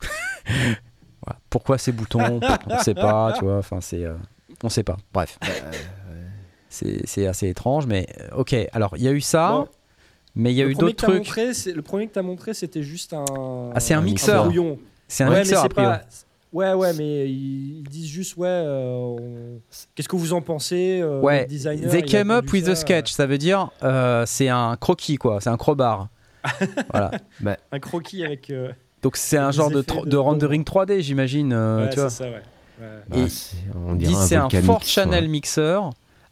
[1.24, 1.38] Voilà.
[1.50, 2.40] Pourquoi ces boutons?
[2.68, 3.58] On sait pas, tu vois.
[3.58, 4.14] Enfin, c'est, euh,
[4.64, 4.96] on sait pas.
[5.12, 5.38] Bref,
[6.68, 8.54] c'est c'est assez étrange, mais euh, ok.
[8.72, 9.68] Alors, il y a eu ça, Bon,
[10.34, 11.18] mais il y a le eu d'autres trucs.
[11.18, 13.24] montré, c'est- le premier que tu as montré, c'était juste un.
[13.74, 14.44] Ah, c'est un mixeur.
[14.44, 14.78] brouillon.
[15.06, 15.98] C'est un ouais, mixeur mais a c'est priori.
[15.98, 16.04] pas.
[16.52, 19.60] Ouais, ouais, mais ils, disent juste, ouais, euh, on-
[19.94, 23.10] qu'est-ce que vous en pensez euh, Ouais, designer, They came up with a ça, sketch,
[23.12, 26.08] ça veut dire euh, c'est un croquis quoi, c'est un crowbar.
[26.92, 27.10] voilà.
[27.46, 28.50] euh, un croquis avec.
[28.50, 28.70] euh,
[29.02, 31.52] Donc c'est un genre de, rendering 3D, j'imagine.
[31.54, 32.10] euh, ouais, tu vois.
[32.10, 32.42] c'est ça, ouais.
[32.80, 32.86] Ouais.
[33.08, 33.26] Bah, Et
[33.74, 35.28] on disent c'est un Volcanix, 4 channel ouais.
[35.30, 35.80] mixer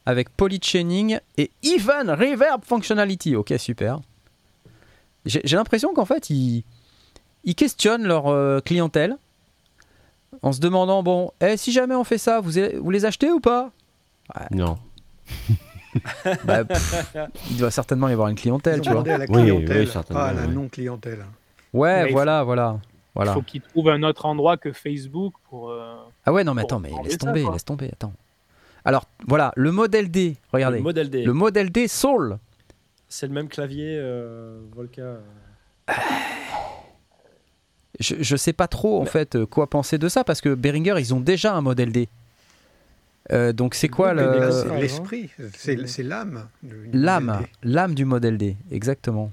[0.04, 3.36] avec polychaining et even reverb functionality.
[3.36, 4.00] Ok, super.
[5.24, 6.64] J'ai j'ai l'impression qu'en fait, ils,
[7.44, 9.16] ils questionnent leur euh, clientèle
[10.42, 13.40] en se demandant bon, eh, si jamais on fait ça, vous, vous les achetez ou
[13.40, 13.70] pas?
[14.50, 14.78] Non.
[16.44, 17.16] Bah, pff,
[17.50, 19.02] Il doit certainement y avoir une clientèle, tu vois.
[19.02, 20.54] la Oui, clientèle, oui, certainement, pas à la oui.
[20.54, 21.24] non-clientèle.
[21.72, 22.78] Ouais, Mais voilà, voilà.
[23.12, 23.32] Voilà.
[23.32, 25.70] Il faut qu'ils trouvent un autre endroit que Facebook pour.
[25.70, 27.52] euh, Ah ouais, non, mais attends, mais laisse ça, tomber, quoi.
[27.54, 28.12] laisse tomber, attends.
[28.84, 30.76] Alors, voilà, le modèle D, regardez.
[30.78, 31.24] Le modèle D.
[31.24, 32.38] Le modèle D Soul.
[33.08, 35.16] C'est le même clavier euh, Volca.
[38.00, 40.94] Je, je sais pas trop en fait euh, quoi penser de ça parce que Behringer
[40.98, 42.08] ils ont déjà un modèle D.
[43.30, 46.48] Euh, donc c'est quoi le Euh, l'esprit, c'est l'âme.
[46.92, 49.30] l'âme, l'âme du modèle D, exactement.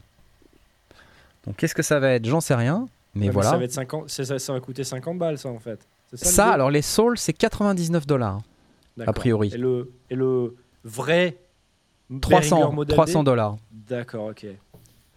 [1.45, 2.25] Donc qu'est-ce que ça va être?
[2.25, 3.51] J'en sais rien, mais Ouais, voilà.
[3.51, 5.79] Ça va, être 50, c'est ça, ça va coûter 50 balles, ça, en fait.
[6.13, 8.41] Ça, alors les Souls c'est 99 dollars,
[9.05, 9.49] a priori.
[9.53, 11.37] Et le, et le vrai.
[12.09, 13.57] Behringer 300 modèle 300 D dollars.
[13.71, 14.45] D'accord, ok.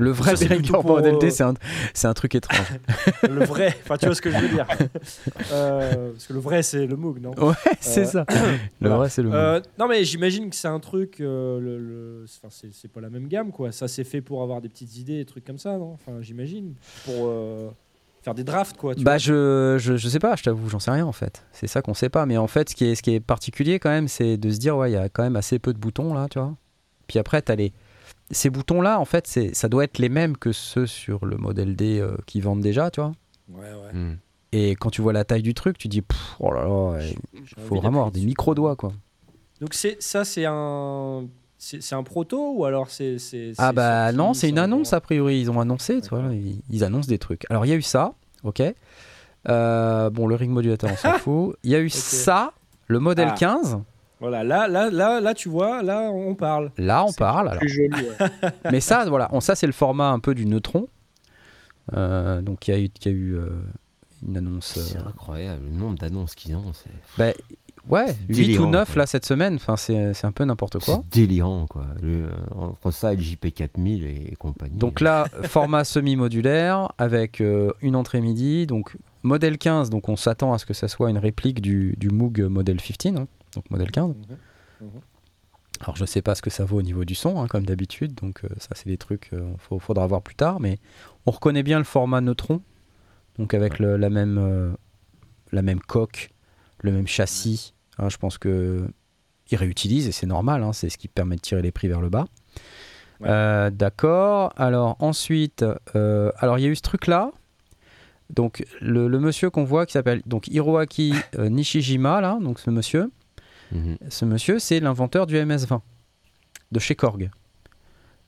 [0.01, 1.55] Le vrai plutôt pour, euh, c'est un,
[2.05, 2.67] un truc étrange.
[3.29, 4.67] Le vrai, enfin, tu vois ce que je veux dire.
[5.53, 7.33] Euh, parce que le vrai, c'est le Moog, non?
[7.39, 8.27] Ouais, c'est Euh, ça.
[8.31, 8.49] Le
[8.81, 8.97] voilà.
[8.97, 9.31] vrai c'est le.
[9.33, 13.11] Euh, non mais j'imagine que c'est un truc, euh, le, le- enfin, c'est, pas la
[13.11, 13.73] même gamme quoi.
[13.73, 15.93] Ça c'est fait pour avoir des petites idées, des trucs comme ça, non?
[15.93, 17.69] Enfin j'imagine pour euh,
[18.23, 18.95] faire des drafts quoi.
[18.95, 19.19] Tu Bah vois.
[19.19, 21.45] je, je, je sais pas, je t'avoue, j'en sais rien en fait.
[21.53, 22.27] C'est ça qu'on sait pas.
[22.27, 24.59] Mais en fait, ce qui est, ce qui est particulier quand même, c'est de se
[24.59, 26.55] dire, ouais, il y a quand même assez peu de boutons là, tu vois.
[27.07, 27.73] Puis après, t'as les...
[28.31, 31.75] Ces boutons-là, en fait, c'est, ça doit être les mêmes que ceux sur le modèle
[31.77, 33.13] D euh, qui vendent déjà, tu vois.
[33.49, 33.93] Ouais ouais.
[33.93, 34.17] Hmm.
[34.53, 37.01] Et quand tu vois la taille du truc, tu dis, Pff, oh là là,
[37.35, 38.93] il faut vraiment avoir des micro-doigts, quoi.
[39.61, 41.27] Donc c'est ça c'est un,
[41.59, 45.01] c'est, c'est un proto ou alors c'est, c'est Ah bah non, c'est une annonce a
[45.01, 45.39] priori.
[45.41, 46.23] Ils ont annoncé, tu vois,
[46.71, 47.45] ils annoncent des trucs.
[47.51, 48.63] Alors il y a eu ça, ok.
[49.49, 51.57] Euh, bon, le ring modulateur, on s'en fout.
[51.63, 52.53] Il y a eu ça,
[52.87, 53.37] le modèle Ah.
[53.39, 53.79] 15.
[54.21, 56.71] Voilà là là là là tu vois là on parle.
[56.77, 57.49] Là, on parle.
[57.49, 57.61] alors.
[57.61, 57.91] Plus joli.
[57.91, 58.51] ouais.
[58.71, 60.89] Mais ça, voilà, on, ça c'est le format un peu du neutron.
[61.95, 63.49] Euh, donc il y a eu, il y a eu euh,
[64.27, 64.79] une annonce.
[64.79, 66.73] C'est euh, incroyable, le nombre d'annonces qu'ils ont.
[66.75, 67.33] C'est bah,
[67.89, 68.99] ouais, 8 ou délirant, 9 quoi.
[68.99, 69.55] là cette semaine.
[69.55, 71.03] Enfin, c'est c'est un peu n'importe quoi.
[71.11, 71.87] c'est délirant, quoi.
[72.03, 74.77] Le, entre ça et le JP4000 et compagnie.
[74.77, 78.67] Donc là, format semi-modulaire avec euh, une entrée MIDI.
[78.67, 82.11] Donc modèle 15, donc on s'attend à ce que ça soit une réplique du, du
[82.11, 84.15] Moog modèle 15, hein, donc modèle 15.
[85.83, 88.15] Alors je sais pas ce que ça vaut au niveau du son, hein, comme d'habitude,
[88.15, 90.79] donc euh, ça c'est des trucs, il faudra voir plus tard, mais
[91.27, 92.61] on reconnaît bien le format neutron,
[93.39, 94.73] donc avec le- la, même, euh,
[95.53, 96.31] la même coque,
[96.83, 97.73] le même châssis.
[97.99, 98.89] hein, je pense que
[99.51, 102.01] ils réutilisent et c'est normal, hein, c'est ce qui permet de tirer les prix vers
[102.01, 102.27] le bas.
[103.21, 103.29] Ouais.
[103.29, 104.53] Euh, D'accord.
[104.57, 105.65] Alors ensuite,
[105.97, 107.33] euh, alors il y a eu ce truc là.
[108.31, 112.71] Donc le, le monsieur qu'on voit qui s'appelle donc Hiroaki euh, Nishijima là, donc ce
[112.71, 113.11] monsieur,
[113.73, 113.97] Mhm.
[114.09, 115.81] ce monsieur c'est l'inventeur du MS-20
[116.73, 117.31] de chez Korg.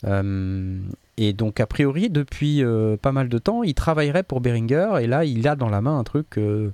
[0.05, 0.81] Euh,
[1.16, 5.07] et donc a priori depuis euh, pas mal de temps, il travaillerait pour Behringer et
[5.07, 6.70] là il a dans la main un truc euh,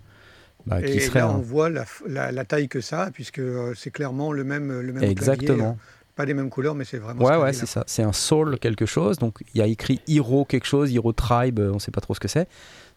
[0.67, 3.39] bah, qui Et serait là, un- on voit la, la- la taille que ça, puisque
[3.39, 5.11] euh, c'est clairement le même, le même clavier.
[5.11, 5.79] exactement.
[6.17, 7.23] Pas les mêmes couleurs, mais c'est vraiment.
[7.25, 7.85] Ouais, ce ouais, c'est ça.
[7.87, 9.19] C'est un Soul quelque chose.
[9.19, 12.19] Donc il y a écrit Hero quelque chose, Hero Tribe, on sait pas trop ce
[12.21, 12.49] que c'est.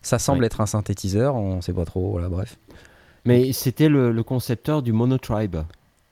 [0.01, 2.09] Ça semble être un synthétiseur, on sait pas trop.
[2.11, 2.57] Voilà, bref.
[3.25, 5.57] Mais c'était le, le concepteur du Monotribe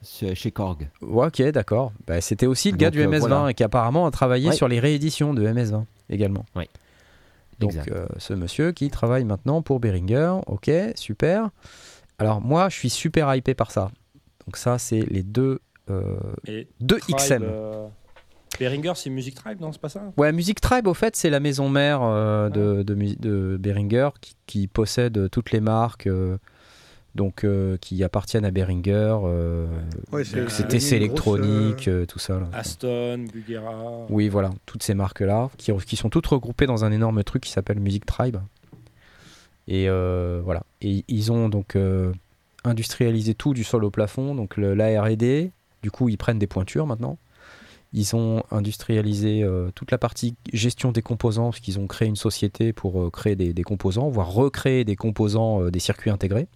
[0.04, 0.88] chez chez Korg.
[1.02, 1.92] Ouais, ok, d'accord.
[2.08, 3.50] Bah, C'était aussi le gars Donc, du euh, MS-20 voilà.
[3.50, 4.56] et qui apparemment a travaillé Ouais.
[4.56, 6.46] sur les rééditions de MS-20 également.
[6.56, 6.70] Ouais.
[7.60, 11.50] Donc euh, ce monsieur qui travaille maintenant pour Behringer, ok, super.
[12.18, 13.92] Alors moi, je suis super hypé par ça.
[14.46, 16.16] Donc ça, c'est les deux, euh,
[16.48, 17.42] Et deux Tribe, XM.
[17.44, 17.88] euh,
[18.60, 20.04] Behringer, c'est Music Tribe, non C'est pas ça?
[20.16, 24.10] Ouais, Music Tribe, au fait, c'est la maison mère euh, de, de, mu- de Behringer
[24.22, 26.38] qui, qui possède toutes les marques euh,
[27.16, 29.18] donc, euh, qui appartiennent à Behringer.
[29.24, 29.66] euh,
[30.12, 32.40] Ouais, c'est- TC électronique, grosse, euh, tout ça.
[32.40, 32.48] là.
[32.54, 34.06] Aston, Bugera.
[34.10, 37.52] Oui, voilà, toutes ces marques-là, qui, qui sont toutes regroupées dans un énorme truc qui
[37.52, 38.38] s'appelle Music Tribe.
[39.68, 40.64] Et euh, voilà.
[40.82, 42.12] Et ils ont donc euh,
[42.64, 45.52] industrialisé tout du sol au plafond, donc le- la R&D.
[45.84, 47.18] Du coup, ils prennent des pointures maintenant.
[47.94, 52.16] Ils ont industrialisé euh, toute la partie gestion des composants, parce qu'ils ont créé une
[52.16, 56.48] société pour euh, créer des, des composants, voire recréer des composants euh, des circuits intégrés,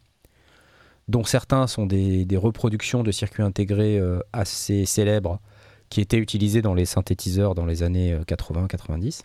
[1.07, 5.39] dont certains sont des, reproductions de circuits intégrés euh, assez célèbres
[5.89, 9.21] qui étaient utilisés dans les synthétiseurs dans les années 80-90,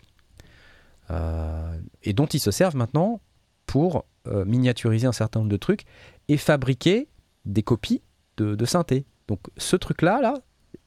[1.09, 3.21] euh, et dont ils se servent maintenant
[3.65, 5.85] pour euh, miniaturiser un certain nombre de trucs
[6.27, 7.07] et fabriquer
[7.45, 8.01] des copies
[8.37, 9.05] de, synthé.
[9.27, 10.35] Donc ce truc-là, là,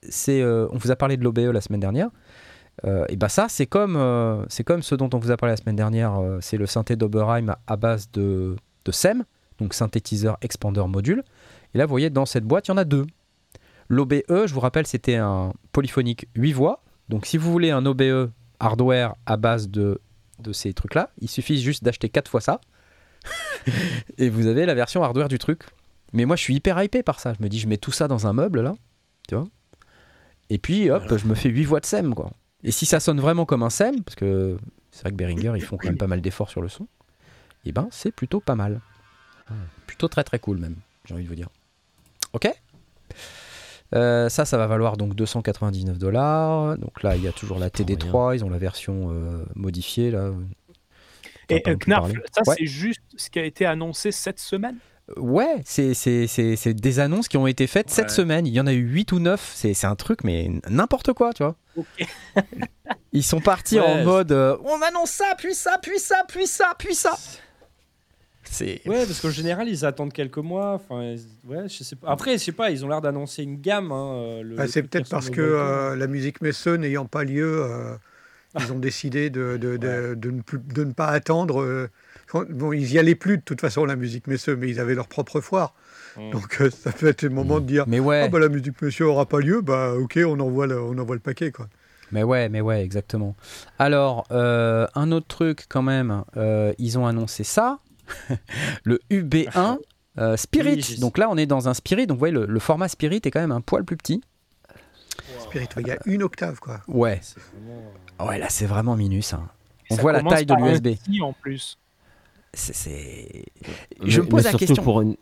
[0.09, 2.11] c'est, euh, on vous a parlé de l'OBE la semaine dernière.
[2.85, 5.53] Euh, et ben ça, c'est comme, euh, c'est comme ce dont on vous a parlé
[5.53, 6.19] la semaine dernière.
[6.19, 8.57] euh, c'est le synthé d'Oberheim à, base de
[8.91, 9.25] SEM,
[9.63, 11.23] donc synthétiseur expander module.
[11.75, 13.07] Et là, vous voyez, dans cette boîte, il y en a deux.
[13.89, 16.83] L'OBE, je vous rappelle, c'était un polyphonique 8 voix.
[17.09, 20.01] Donc si vous voulez un OBE hardware à base de,
[20.39, 22.61] de ces trucs-là, il suffit juste d'acheter 4 fois ça.
[24.19, 25.63] et vous avez la version hardware du truc.
[26.13, 27.35] Mais moi, je suis hyper hypé par ça.
[27.39, 28.75] Je me dis, je mets tout ça dans un meuble, là.
[29.29, 29.47] Tu vois
[30.51, 32.33] Et puis, hop, je me fais 8 voix de SEM, quoi.
[32.65, 34.57] Et si ça sonne vraiment comme un SEM, parce que
[34.91, 36.87] c'est vrai que Behringer, ils font quand même pas mal d'efforts sur le son,
[37.65, 38.81] et ben, c'est plutôt pas mal.
[39.87, 41.49] Plutôt très très cool, même, j'ai envie de vous dire.
[42.33, 42.49] Ok
[43.95, 46.79] Euh, ça, ça va valoir donc 299 dollars.
[46.79, 48.37] Donc là, il y a toujours la Putain, TD3.
[48.37, 50.31] Ils ont la version euh, modifiée là.
[51.51, 52.55] Et euh, Knarf, ça Ouais.
[52.59, 54.77] c'est juste ce qui a été annoncé cette semaine?
[55.19, 58.47] Ouais, c'est c'est- c'est- c'est des annonces qui ont été faites cette semaine.
[58.47, 59.53] Il y en a eu 8 ou 9.
[59.55, 61.57] C'est c'est un truc, mais n'importe quoi, tu vois.
[61.77, 62.07] Ok.
[63.13, 66.47] Ils sont partis Ouais, en mode euh, on annonce ça, puis ça, puis ça, puis
[66.47, 67.15] ça, puis ça.
[68.53, 68.87] C'est.
[68.87, 70.75] Ouais, parce qu'en général, ils attendent quelques mois.
[70.75, 71.15] Enfin,
[71.47, 72.11] ouais, je sais pas.
[72.11, 73.91] Après, je sais pas, ils ont l'air d'annoncer une gamme.
[73.93, 77.25] hein, euh, le- Bah, le c'est peut-être parce que euh, la musique Messe n'ayant pas
[77.25, 77.95] lieu, euh,
[78.61, 81.63] ils ont décidé de, de, de, de ne, plus- de ne pas attendre.
[81.63, 81.89] euh,
[82.51, 85.09] bon, ils y allaient plus de toute façon, la musique Messe, mais ils avaient leur
[85.09, 85.75] propre foire.
[86.31, 88.81] Donc euh, ça peut être le moment de dire Mais ouais, Ah bah la musique
[88.83, 91.51] Messe aura pas lieu, bah ok, on envoie le, on envoie le paquet.
[91.53, 91.69] quoi.
[92.11, 93.35] mais ouais, mais ouais, exactement.
[93.79, 97.79] Alors, euh, un autre truc quand même, euh, ils ont annoncé ça,
[98.85, 99.79] le UB1
[100.19, 100.85] euh, Spirit.
[100.91, 102.07] Oui, donc là, on est dans un Spirit.
[102.07, 104.23] Donc vous voyez, le, le format Spirit est quand même un poil plus petit.
[105.41, 106.81] Spirit, il y a une octave quoi.
[106.89, 109.35] Ouais, C'est vraiment, ouais, là c'est vraiment minus.
[109.35, 109.49] hein.
[109.91, 110.89] On Ça voit la taille de l'USB.
[111.23, 111.79] en plus.
[112.55, 113.45] C'est-.
[114.01, 114.83] Mais- Je me pose mais la surtout question.
[114.83, 115.17] Pour une,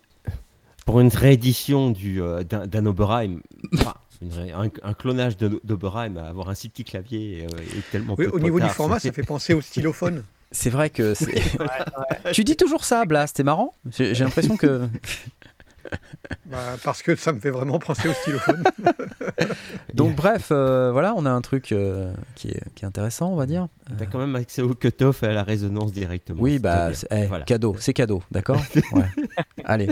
[0.86, 3.40] pour une réédition du, euh, d'un, Oberheim,
[3.74, 7.80] enfin, une ré- un, un clonage de- d'Oberheim, avoir un si petit clavier euh, et
[7.92, 10.24] tellement Oui, peu au niveau du format, ça fait penser au stylophone.
[10.52, 11.14] C'est vrai que
[12.32, 13.74] tu dis toujours ça, Blast, c'est marrant.
[13.90, 14.88] J'ai l'impression que.
[16.46, 18.62] Bah, parce que ça me fait vraiment penser au stylophone.
[19.94, 23.36] Donc, bref, euh, voilà, on a un truc euh, qui, est, qui est intéressant, on
[23.36, 23.66] va dire.
[23.98, 26.40] T'as quand même accès au cut-off et à la résonance directement.
[26.40, 27.44] Oui, c'est bah, eh, Voilà.
[27.44, 28.60] cadeau, c'est cadeau, d'accord
[28.92, 29.06] Ouais.
[29.64, 29.88] Allez.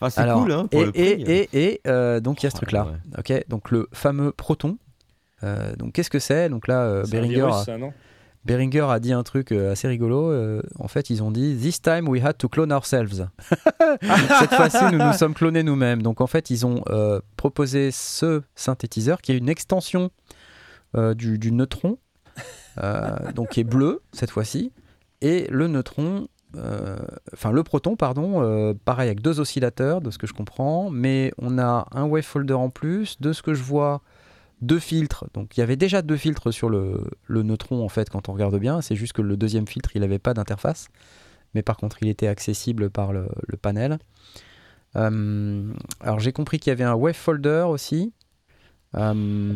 [0.00, 1.02] Enfin, c'est cool, hein, pour et, le prix.
[1.02, 2.84] et, et, et, euh, donc il y a ce Oh, truc-là.
[2.86, 3.18] ouais.
[3.18, 4.78] Ok, donc le fameux Proton.
[5.44, 6.48] Euh, donc qu'est-ce que c'est?
[6.48, 7.92] Donc là, euh, c'est un virus, a, ça, non?
[8.48, 10.30] Behringer a dit un truc euh, assez rigolo.
[10.30, 13.28] euh, en fait, ils ont dit This time we had to clone ourselves.
[14.40, 16.00] Cette fois-ci, nous nous sommes clonés nous-mêmes.
[16.00, 20.10] Donc en fait, ils ont euh, proposé ce synthétiseur qui est une extension
[20.96, 21.98] euh, du, du neutron,
[23.34, 24.72] donc qui est bleu cette fois-ci,
[25.20, 26.28] et le neutron.
[27.34, 31.58] Enfin, le proton, pardon, pareil avec deux oscillateurs, de ce que je comprends, mais on
[31.58, 33.20] a un wavefolder en plus.
[33.20, 34.00] De ce que je vois,
[34.60, 35.26] deux filtres.
[35.34, 38.32] Donc il y avait déjà deux filtres sur le, le neutron en fait quand on
[38.32, 38.80] regarde bien.
[38.80, 40.88] C'est juste que le deuxième filtre il n'avait pas d'interface,
[41.54, 43.98] mais par contre il était accessible par le, le panel.
[44.96, 48.12] Euh, alors j'ai compris qu'il y avait un wave folder aussi.
[48.96, 49.54] Euh,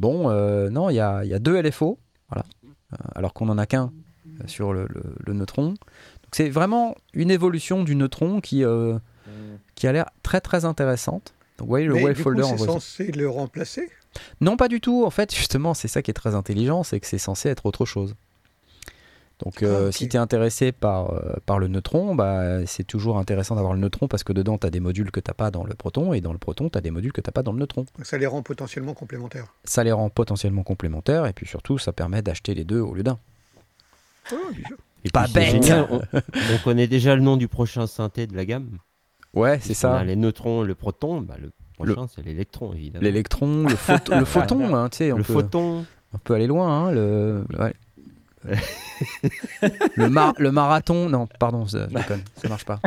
[0.00, 1.98] bon, euh, non, il y a, il y a deux LFO,
[2.30, 2.44] voilà.
[3.14, 3.92] Alors qu'on en a qu'un
[4.46, 4.86] sur le,
[5.26, 5.68] le- neutron.
[5.70, 5.78] Donc
[6.32, 8.62] c'est vraiment une évolution du neutron qui,
[9.74, 11.32] qui a l'air très très intéressante.
[11.58, 13.88] Donc vous voyez le Mais wave du folder c'est censé le remplacer?
[14.40, 15.04] Non, pas du tout.
[15.04, 17.84] En fait, justement, c'est ça qui est très intelligent, c'est que c'est censé être autre
[17.84, 18.14] chose.
[19.44, 23.54] Donc, euh, si tu es intéressé par, euh, par le neutron, bah, c'est toujours intéressant
[23.54, 25.74] d'avoir le neutron parce que dedans, tu as des modules que tu pas dans le
[25.74, 27.82] proton et dans le proton, tu as des modules que tu pas dans le neutron.
[27.82, 29.52] Donc Ça les rend potentiellement complémentaires.
[29.64, 33.02] Ça les rend potentiellement complémentaires et puis surtout, ça permet d'acheter les deux au lieu
[33.02, 33.18] d'un.
[34.32, 34.36] Oh,
[35.12, 35.70] Pas bête.
[35.90, 38.78] on, on connaît déjà le nom du prochain synthé de la gamme.
[39.34, 40.04] Ouais, c'est On a ça.
[40.04, 41.20] les neutrons, le proton.
[41.20, 43.02] Bah, le prochain, c'est l'électron, évidemment.
[43.04, 45.84] L'électron, le, photo- le photon, hein, tu sais, le peut, photon.
[46.14, 46.68] on peut aller loin.
[46.86, 47.74] hein, le, ouais.
[49.96, 52.78] le, mar- le marathon, non, pardon, je déconne, ça marche pas.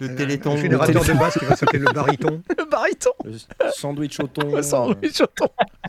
[0.00, 0.52] Le téléthon.
[0.52, 2.40] Un générateur de basse qui va s'appeler le baryton.
[2.56, 3.34] Le baryton Le
[3.74, 4.54] sandwich au thon.
[4.54, 5.48] euh, sandwich au thon.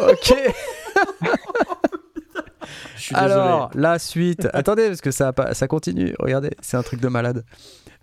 [0.00, 0.34] ok.
[2.96, 3.32] Je suis désolé.
[3.32, 4.48] Alors, la suite.
[4.52, 6.14] Attendez, parce que ça, ça continue.
[6.18, 7.44] Regardez, c'est un truc de malade.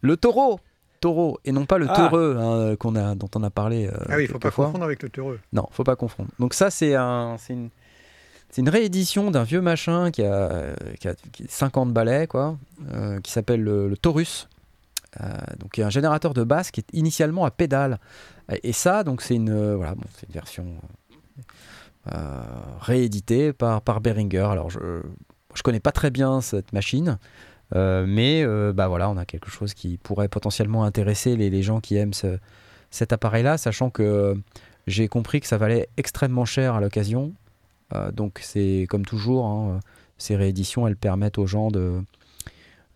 [0.01, 0.59] Le taureau.
[1.05, 1.95] Taureau, et non pas le Ah.
[1.95, 3.87] taureux hein, qu'on a, dont on a parlé.
[3.87, 5.39] euh, Ah oui, il faut pas confondre avec le teureux.
[5.53, 6.29] Non, faut pas confondre.
[6.39, 7.69] Donc ça, c'est un, c'est une,
[8.49, 12.25] c'est une réédition d'un vieux machin qui a, euh, qui a, qui a 50 balais,
[12.25, 12.57] quoi,
[12.93, 14.47] euh, qui s'appelle le, le Taurus.
[15.21, 15.27] Euh,
[15.59, 17.99] donc, qui est un générateur de basse qui est initialement à pédale.
[18.51, 20.65] Et, et ça, donc, c'est une, euh, voilà, bon, c'est une version
[22.13, 22.41] euh,
[22.81, 24.47] rééditée par, par Behringer.
[24.51, 24.79] Alors, je,
[25.53, 27.17] je connais pas très bien cette machine.
[27.73, 31.79] Euh, mais euh, bah voilà, on a quelque chose qui pourrait potentiellement intéresser les, gens
[31.79, 32.37] qui aiment ce-
[32.91, 34.35] cet appareil-là, sachant que
[34.87, 37.33] j'ai compris que ça valait extrêmement cher à l'occasion.
[37.93, 39.79] Euh, donc c'est comme toujours, hein,
[40.17, 42.01] ces rééditions, elles permettent aux gens de,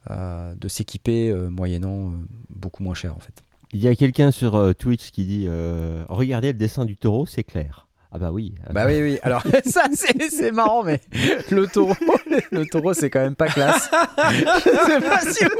[0.10, 2.12] euh, s'équiper euh, moyennant euh,
[2.49, 3.43] beaucoup moins cher en fait.
[3.73, 7.25] Il y a quelqu'un sur euh, Twitch qui dit euh, Regardez le dessin du taureau,
[7.25, 7.88] c'est clair.
[8.12, 8.56] Ah bah oui.
[8.72, 9.19] Bah oui, oui.
[9.22, 11.00] Alors ça, c'est c'est marrant, mais
[11.52, 11.95] le taureau,
[12.52, 13.88] le taureau, c'est quand même pas classe.
[14.32, 15.52] Je sais pas si vous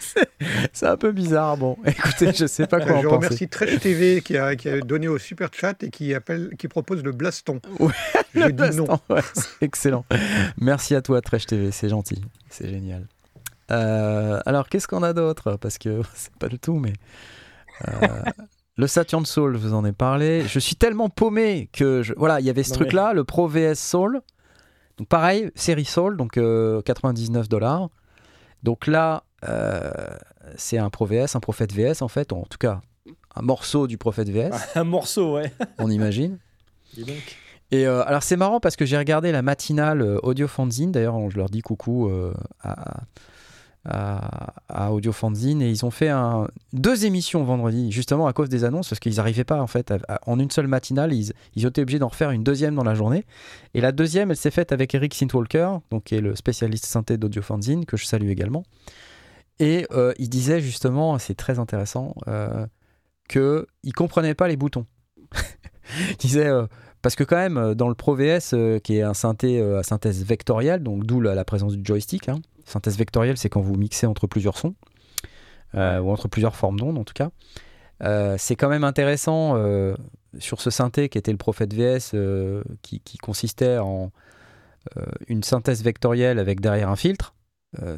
[0.00, 0.28] c'est-
[0.72, 1.56] C'est un peu bizarre.
[1.56, 3.16] Bon, écoutez, je sais pas quoi en je penser.
[3.26, 6.68] remercie Tresh TV qui a, qui a donné au super chat et qui, appelle, qui
[6.68, 7.60] propose le Blaston.
[7.78, 7.92] Ouais,
[8.34, 8.84] Je Le dis non.
[8.84, 10.04] Blaston, ouais, c'est excellent.
[10.58, 13.06] Merci à toi, Trèche TV, c'est gentil, c'est génial.
[13.70, 15.56] Euh, alors, qu'est-ce qu'on a d'autre?
[15.60, 16.92] Parce que c'est pas du tout, mais.
[17.88, 18.06] euh,
[18.76, 20.42] le Saturn Soul, je vous en ai parlé.
[20.46, 22.02] Je suis tellement paumé que.
[22.02, 22.14] Je...
[22.16, 24.20] Voilà, il y avait ce Non, truc-là, le Pro VS Soul.
[24.98, 27.88] Donc, pareil, série Soul, donc euh, 99 dollars.
[28.62, 29.90] Donc là, euh,
[30.56, 32.80] c'est un Pro VS, un Prophète VS, en fait, en tout cas,
[33.34, 35.52] un morceau du Prophète VS, Un morceau, ouais.
[35.78, 36.38] on imagine.
[36.94, 37.36] Dis donc.
[37.72, 41.30] Et euh, alors c'est marrant parce que j'ai regardé la matinale euh, Audio Fanzine, d'ailleurs
[41.30, 43.00] je leur dis coucou euh, à,
[43.84, 46.10] à, à Audio Fanzine, et ils ont fait
[46.72, 49.92] deux émissions vendredi, justement à cause des annonces, parce qu'ils n'arrivaient pas en fait,
[50.26, 53.24] en une seule matinale, ils, ils étaient obligés d'en refaire une deuxième dans la journée.
[53.74, 57.16] Et la deuxième, elle s'est faite avec Eric Sintwalker, donc, qui est le spécialiste synthé
[57.16, 58.62] d'Audio Fanzine, que je salue également.
[59.58, 62.66] Et euh, il disait justement, c'est très intéressant, euh,
[63.28, 64.86] qu'il ne comprenait pas les boutons.
[66.10, 66.46] il disait...
[66.46, 66.66] euh,
[67.02, 69.80] parce que quand même, euh, dans le Pro VS, euh, qui est un synthé euh,
[69.80, 72.28] à synthèse vectorielle, donc d'où la, présence du joystick.
[72.28, 72.40] hein.
[72.64, 74.74] Synthèse vectorielle, c'est quand vous mixez entre plusieurs sons,
[75.74, 75.78] ou
[76.10, 77.30] entre plusieurs formes d'ondes en tout cas.
[78.38, 79.56] C'est quand même intéressant
[80.38, 82.14] sur ce synthé qui était le Prophet VS,
[82.82, 84.12] qui, consistait en
[85.26, 87.34] une synthèse vectorielle avec derrière un filtre.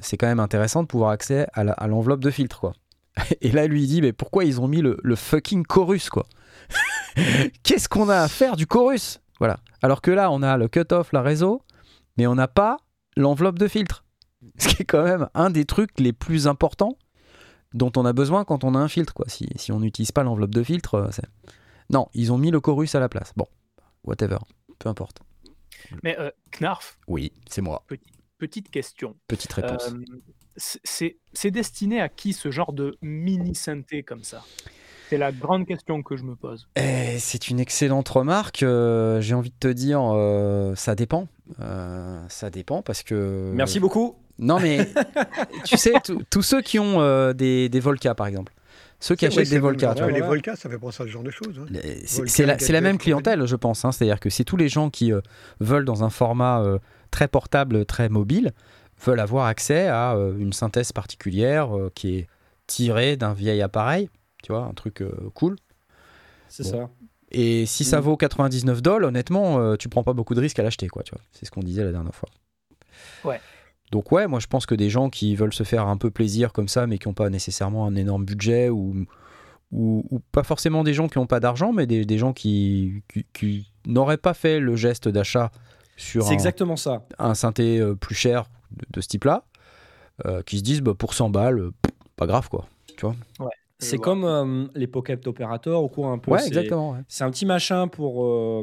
[0.00, 2.72] C'est quand même intéressant de pouvoir la- à l'enveloppe de filtre, quoi.
[3.42, 6.26] Et là, lui, il dit, mais pourquoi ils ont mis le, le fucking chorus, quoi?
[7.62, 9.20] Qu'est-ce qu'on a à faire du chorus?
[9.38, 9.58] Voilà.
[9.82, 11.62] Alors que là, on a le cut-off, la réseau,
[12.16, 12.78] mais on n'a pas
[13.16, 14.04] l'enveloppe de filtre.
[14.58, 16.98] Ce qui est quand même un des trucs les plus importants
[17.72, 19.14] dont on a besoin quand on a un filtre.
[19.14, 19.26] Quoi.
[19.28, 21.26] Si, si on n'utilise pas l'enveloppe de filtre, euh, c'est...
[21.90, 23.32] Non, ils ont mis le chorus à la place.
[23.36, 23.46] Bon,
[24.04, 24.38] whatever,
[24.78, 25.20] peu importe.
[26.02, 27.84] Mais euh, Knarf, Oui, c'est moi.
[28.38, 29.16] petite question.
[29.28, 29.88] Petite réponse.
[29.88, 30.04] Euh,
[30.56, 34.42] c'est destiné à qui ce genre de mini synthé comme ça?
[35.10, 36.66] C'est la grande question que je me pose.
[36.76, 38.62] Eh, c'est une excellente remarque.
[38.62, 41.28] euh, J'ai envie de te dire, euh, ça dépend.
[41.60, 43.52] Euh, ça dépend parce que.
[43.54, 44.16] Merci beaucoup.
[44.38, 44.88] Non, mais
[45.64, 45.92] tu sais,
[46.30, 48.52] tous- ceux qui ont euh, des, des Volca, par exemple,
[48.98, 50.22] ceux qui achètent c'est des Volca, tu vois, Les.
[50.22, 51.60] Volca, ça fait penser à ce genre de choses.
[51.60, 51.66] hein.
[52.06, 53.84] c'est la, même clientèle, je pense.
[53.84, 53.92] hein.
[53.92, 55.20] C'est-à-dire que c'est tous les gens qui euh,
[55.60, 56.78] veulent, dans un format euh,
[57.10, 58.52] très portable, très mobile,
[59.04, 62.26] veulent avoir accès à euh, une synthèse particulière euh, qui est
[62.66, 64.08] tirée d'un vieil appareil,
[64.42, 65.56] tu vois, un truc euh, cool.
[66.48, 66.70] C'est Bon.
[66.70, 66.90] ça.
[67.30, 68.04] Et si ça Mm.
[68.04, 71.02] vaut 99 dollars, honnêtement, tu prends pas beaucoup de risques à l'acheter, quoi.
[71.02, 72.28] Tu vois, c'est ce qu'on disait la dernière fois.
[73.24, 73.40] Ouais.
[73.90, 76.52] Donc ouais, moi je pense que des gens qui veulent se faire un peu plaisir
[76.52, 79.04] comme ça, mais qui n'ont pas nécessairement un énorme budget ou
[79.72, 83.02] ou, ou pas forcément des gens qui n'ont pas d'argent, mais des, des gens qui,
[83.12, 85.50] qui, qui n'auraient pas fait le geste d'achat
[85.96, 87.04] sur un, exactement ça.
[87.18, 88.44] un synthé plus cher
[88.76, 89.44] de, de ce type-là,
[90.26, 91.70] euh, qui se disent bah, pour 100 balles,
[92.16, 92.66] pas grave quoi.
[93.80, 94.04] C'est vois.
[94.04, 96.30] comme euh, les Pocket Operator ou quoi un peu.
[96.30, 96.92] Ouais, c'est- exactement.
[96.92, 97.00] ouais.
[97.08, 98.24] C'est un petit machin pour.
[98.24, 98.62] euh,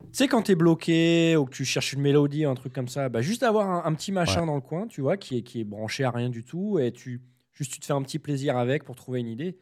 [0.00, 3.08] Tu sais, quand t'es bloqué ou que tu cherches une mélodie, un truc comme ça,
[3.08, 4.46] bah, juste avoir un, un petit machin Ouais.
[4.46, 6.92] dans le coin, tu vois, qui est, qui est branché à rien du tout, et
[6.92, 9.56] tu juste tu te fais un petit plaisir avec pour trouver une idée.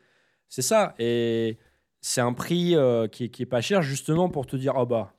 [0.49, 0.95] C'est ça.
[0.99, 1.59] Et
[2.01, 4.87] c'est un prix euh, qui, est, qui est pas cher, justement pour te dire, oh
[4.87, 5.13] bah,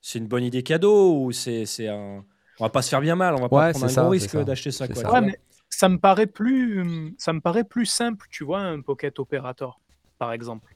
[0.00, 2.24] c'est une bonne idée cadeau, ou c'est c'est un.
[2.58, 4.02] On va pas se faire bien mal, on va pas Ouais, prendre un c'est ça,
[4.02, 4.86] gros risque d'acheter ça.
[4.88, 5.12] Quoi, ça.
[5.12, 5.38] Ouais, mais
[5.68, 9.80] ça me paraît plus, ça me paraît plus simple, tu vois, un Pocket Operator,
[10.18, 10.74] par exemple.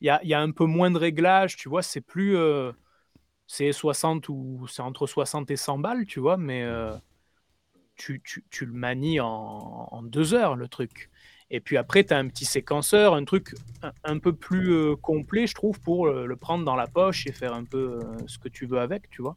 [0.00, 2.36] Il y a, il y a un peu moins de réglages, tu vois, c'est plus,
[2.36, 2.72] euh,
[3.46, 6.92] c'est 60 ou c'est entre 60 et 100 balles, tu vois, mais euh,
[7.96, 9.28] tu, tu, tu le manies en,
[9.90, 11.10] en deux heures, le truc.
[11.50, 14.96] Et puis après, tu as un petit séquenceur, un truc un, un peu plus euh,
[14.96, 18.16] complet, je trouve, pour euh, le prendre dans la poche et faire un peu euh,
[18.26, 19.36] ce que tu veux avec, tu vois.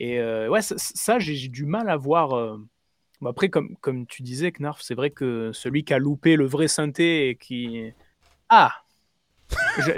[0.00, 2.32] Et euh, ouais, ça, ça, j'ai du mal à voir.
[2.36, 2.56] euh,
[3.20, 6.46] Bon, après, comme, comme tu disais, Knarf, c'est vrai que celui qui a loupé le
[6.46, 7.92] vrai synthé et qui.
[8.48, 8.72] Ah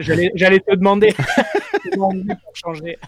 [0.01, 0.31] J'allais
[0.67, 1.15] te demander.
[2.43, 2.99] pour changer.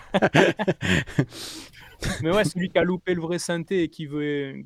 [2.22, 4.64] Mais ouais, celui qui a loupé le vrai synthé et qui veut.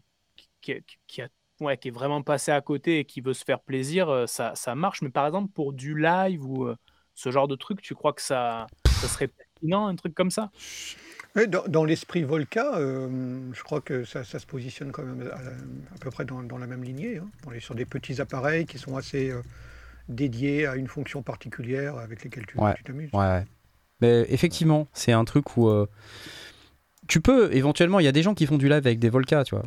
[0.61, 0.75] qui,
[1.07, 1.29] qui- a,
[1.61, 4.55] ouais, qui est vraiment passé à côté et qui veut se faire plaisir, euh, ça,
[4.55, 5.03] ça marche.
[5.03, 6.69] Mais par exemple, pour du live ou
[7.15, 10.51] ce genre de truc, tu crois que ça, ça serait pertinent, un truc comme ça?
[11.49, 15.37] Dans dans l'esprit Volca, euh, je crois que ça, ça se positionne quand même à,
[15.95, 17.19] à peu près dans, dans la même lignée.
[17.19, 17.29] hein.
[17.47, 19.41] On est sur des petits appareils qui sont assez euh,
[20.09, 22.75] dédiés à une fonction particulière avec lesquels tu Ouais.
[22.85, 23.11] t'amuses.
[23.13, 23.45] Ouais, ouais.
[24.01, 25.87] Mais effectivement, c'est un truc où euh,
[27.09, 28.01] tu peux éventuellement.
[28.01, 29.65] Il y a des gens qui font du live avec des Volca, tu vois.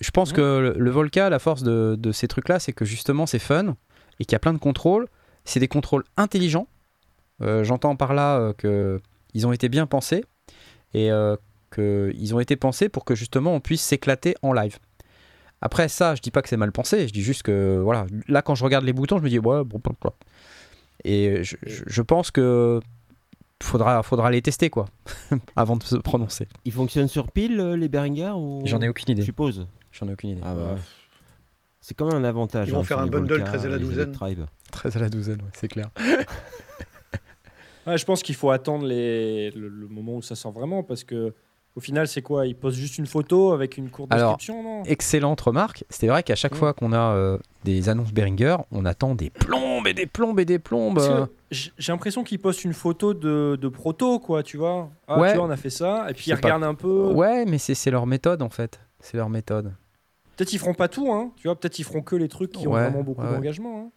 [0.00, 3.26] Je pense que le, le Volca, la force de, de ces trucs-là, c'est que justement
[3.26, 3.76] c'est fun
[4.18, 5.08] et qu'il y a plein de contrôles.
[5.44, 6.68] C'est des contrôles intelligents.
[7.40, 9.00] J'entends par là euh, que
[9.34, 10.24] ils ont été bien pensés
[10.96, 11.36] et euh,
[11.74, 14.78] qu'ils ont été pensés pour que justement on puisse s'éclater en live.
[15.60, 18.40] Après ça, je dis pas que c'est mal pensé, je dis juste que voilà, là
[18.42, 20.10] quand je regarde les boutons, je me dis ouais, bon, bon.
[21.04, 22.80] Et je, je- je pense que
[23.62, 24.86] faudra, faudra les tester quoi,
[25.56, 26.46] avant de se prononcer.
[26.64, 28.62] Ils fonctionnent sur pile, euh, les Behringer ou...
[28.64, 29.22] J'en ai aucune Je idée.
[29.22, 29.66] suppose.
[29.92, 30.40] J'en ai aucune idée.
[30.44, 30.76] Ah bah,
[31.80, 32.68] C'est quand même un avantage.
[32.68, 34.08] Ils vont hein, faire un bundle Volca, 13 à la douzaine.
[34.08, 34.44] Electribe.
[34.72, 35.88] 13 à la douzaine, ouais, c'est clair.
[37.86, 41.04] Ouais, je pense qu'il faut attendre les, le, le moment où ça sort vraiment parce
[41.04, 41.34] que
[41.76, 42.46] au final, c'est quoi?
[42.46, 44.82] Ils postent juste une photo avec une courte Alors, description, non?
[44.84, 45.84] Excellente remarque.
[45.90, 46.56] C'est vrai qu'à chaque Mm.
[46.56, 50.46] fois qu'on a euh, des annonces Behringer, on attend des plombes et des plombes et
[50.46, 50.98] des plombes.
[51.00, 51.26] Euh.
[51.50, 54.88] j'ai l'impression qu'ils postent une photo de, de proto, quoi, tu vois.
[55.06, 55.32] Ah, Ouais.
[55.32, 56.36] tu vois, on a fait ça, et puis ils pas.
[56.48, 57.12] regardent un peu.
[57.12, 58.80] Ouais, mais c'est leur méthode en fait.
[59.00, 59.74] C'est leur méthode.
[60.36, 61.30] Peut-être ils feront pas tout, hein.
[61.36, 63.32] Tu vois, peut-être ils feront que les trucs qui ont vraiment beaucoup ouais.
[63.32, 63.80] d'engagement.
[63.86, 63.90] hein.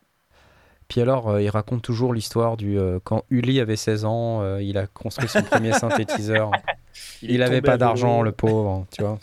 [0.89, 4.61] Puis alors, euh, il raconte toujours l'histoire du euh, quand Uli avait 16 ans, euh,
[4.61, 6.51] il a construit son premier synthétiseur.
[7.21, 9.19] Il n'avait pas d'argent, le pauvre, tu vois.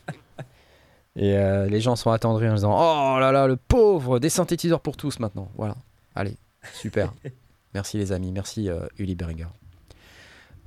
[1.16, 1.34] Et
[1.68, 5.18] les gens sont attendris en disant Oh là là, le pauvre, des synthétiseurs pour tous
[5.18, 5.48] maintenant.
[5.56, 5.74] Voilà.
[6.14, 6.36] Allez,
[6.74, 7.12] super.
[7.74, 9.46] merci les amis, merci Uli Beringer.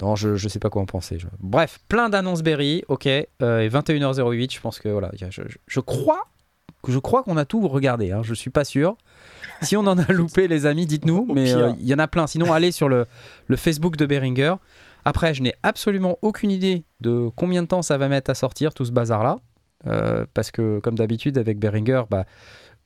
[0.02, 1.20] Non, je, je sais pas quoi en penser.
[1.20, 3.06] je- Bref, plein d'annonces Berry, ok.
[3.08, 5.12] euh, et 21h08, je pense que voilà.
[5.14, 6.24] Je, je- je crois
[6.88, 8.12] je crois qu'on a tout regardé.
[8.12, 8.96] Hein, je suis pas sûr.
[9.62, 11.28] Si on en a loupé, les amis, dites-nous.
[11.34, 12.28] Mais euh, il y en a plein.
[12.28, 13.06] Sinon, allez sur le,
[13.48, 14.56] le Facebook de Beringer.
[15.06, 18.74] Après, je n'ai absolument aucune idée de combien de temps ça va mettre à sortir
[18.74, 19.40] tout ce bazar-là.
[19.88, 22.26] Euh, parce que, comme d'habitude, avec Behringer, bah,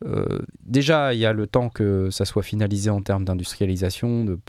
[0.05, 4.39] euh, déjà, il y a le temps que ça soit finalisé en termes d'industrialisation, de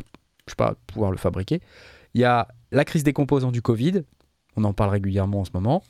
[0.47, 1.61] je sais pas, pouvoir le fabriquer.
[2.13, 4.03] Il y a la crise des composants du Covid.
[4.57, 5.83] On en parle régulièrement en ce moment.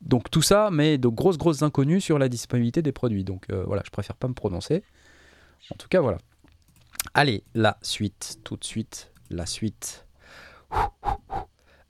[0.00, 3.24] Donc tout ça met de grosses, grosses inconnues sur la disponibilité des produits.
[3.24, 4.82] Donc euh, voilà, je préfère pas me prononcer.
[5.72, 6.18] En tout cas, voilà.
[7.14, 10.06] Allez, la suite, tout de suite, la suite.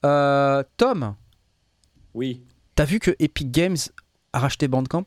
[0.05, 1.15] Euh, Tom,
[2.15, 2.43] Oui.
[2.75, 3.77] T'as vu que Epic Games
[4.33, 5.05] a racheté Bandcamp?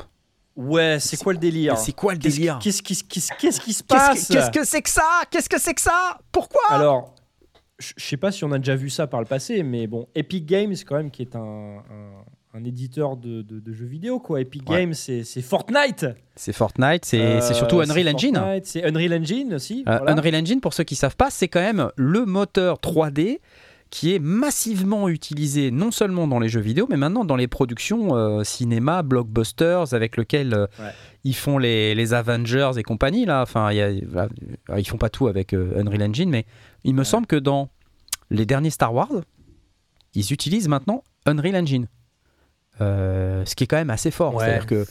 [0.55, 1.77] Ouais, c'est quoi le délire?
[1.77, 2.59] C'est quoi le délire?
[2.61, 5.23] Qu'est-ce qui, se passe que- Qu'est-ce que c'est que ça?
[5.31, 6.19] Qu'est-ce que c'est que ça?
[6.31, 6.61] Pourquoi?
[6.69, 7.15] Alors,
[7.79, 10.07] je je sais pas si on a déjà vu ça par le passé, mais bon,
[10.13, 11.39] Epic Games, quand même, qui est un,
[11.79, 12.25] un-
[12.55, 14.39] un éditeur de, de- de jeux vidéo, quoi.
[14.41, 14.81] Epic Ouais.
[14.85, 16.05] Games, c'est Fortnite.
[16.35, 18.39] C'est Fortnite, c'est Euh, surtout Unreal Engine.
[18.63, 19.83] C'est Unreal Engine aussi.
[19.87, 20.11] Euh, voilà.
[20.13, 23.39] Unreal Engine, pour ceux qui savent pas, c'est quand même le moteur 3D
[23.89, 28.15] qui est massivement utilisé non seulement dans les jeux vidéo, mais maintenant dans les productions
[28.15, 30.91] euh, cinéma, blockbusters, avec euh, Ouais.
[31.23, 33.25] ils font les, les Avengers et compagnie.
[33.25, 33.41] Là.
[33.41, 34.29] Enfin, il y a- voilà,
[34.77, 36.45] ils font pas tout avec euh, Unreal Engine, mais
[36.83, 37.69] il me semble que dans
[38.29, 39.11] les derniers Star Wars,
[40.15, 41.87] ils utilisent maintenant Unreal Engine.
[42.81, 44.35] Euh, ce qui est quand même assez fort.
[44.35, 44.45] Ouais.
[44.45, 44.85] C'est-à-dire que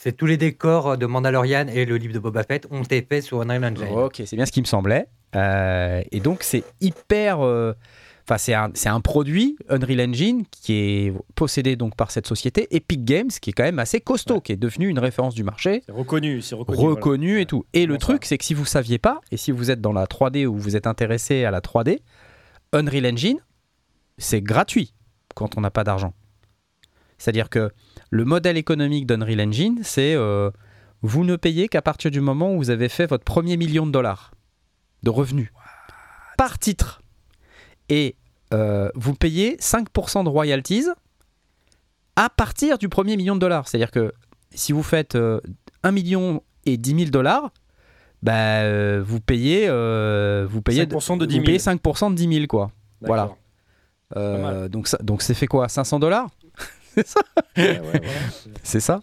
[0.00, 3.24] C'est tous les décors de Mandalorian et le livre de Boba Fett ont été faits
[3.24, 3.88] sur Unreal Engine.
[3.88, 5.06] Ok, c'est bien ce qui me semblait.
[5.34, 7.40] Euh, et donc, c'est hyper.
[7.44, 7.74] euh,
[8.30, 13.02] Enfin, c'est un, un produit Unreal Engine qui est possédé donc par cette société Epic
[13.02, 14.40] Games, qui est quand même assez costaud, Ouais.
[14.42, 16.78] qui est devenu une référence du marché, C'est reconnu, c'est reconnu.
[16.78, 17.40] reconnu voilà.
[17.40, 17.64] et tout.
[17.72, 20.04] Et le truc, c'est que si vous saviez pas, et si vous êtes dans la
[20.04, 22.00] 3D ou vous êtes intéressé à la 3D,
[22.74, 23.38] Unreal Engine,
[24.18, 24.92] c'est gratuit
[25.34, 26.12] quand on n'a pas d'argent.
[27.18, 27.70] C'est-à-dire que
[28.10, 30.50] le modèle économique d'Unreal Engine, c'est euh,
[31.02, 33.92] vous ne payez qu'à partir du moment où vous avez fait votre premier million de
[33.92, 34.32] dollars
[35.02, 35.52] de revenus
[36.36, 37.02] par titre.
[37.88, 38.16] Et
[38.54, 40.86] euh, vous payez 5% de royalties
[42.16, 43.68] à partir du premier million de dollars.
[43.68, 44.12] C'est-à-dire que
[44.52, 45.40] si vous faites euh,
[45.82, 47.50] 1 million et 10 000 dollars,
[48.22, 51.46] bah, euh, vous payez, euh, vous payez, 5% de 10 vous 000.
[51.46, 52.70] payez 5% de 10 000 quoi.
[53.00, 53.30] Voilà.
[54.16, 55.68] Euh, donc ça, donc c'est fait quoi?
[55.68, 56.28] 500 dollars?
[56.96, 57.02] Ouais,
[57.56, 58.02] ouais, voilà.
[58.62, 59.00] C'est ça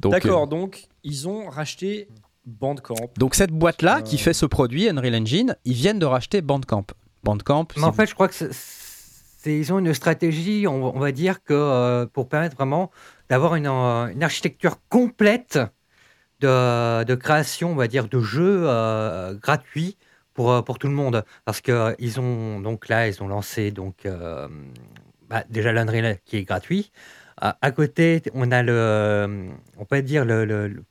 [0.00, 2.08] Donc, D'accord, euh, donc ils ont racheté
[2.44, 3.10] Bandcamp.
[3.18, 6.40] donc cette boîte là Euh, qui fait ce produit Unreal Engine, ils viennent de racheter
[6.42, 6.86] Bandcamp.
[7.22, 10.98] Bandcamp, Mais en fait, je crois que c'est- c'est- ils ont une stratégie, on, on
[10.98, 12.90] va dire, que euh, pour permettre vraiment
[13.28, 15.58] d'avoir une, euh, une architecture complète
[16.40, 19.96] de, de création, on va dire, de jeux euh, gratuits
[20.34, 21.24] pour, pour tout le monde.
[21.44, 24.48] Parce que euh, ils ont donc là, ils ont lancé donc euh,
[25.32, 26.92] bah, déjà l'Unreal qui est gratuit.
[27.40, 30.84] À, à côté, on a le, on peut dire le, le, le-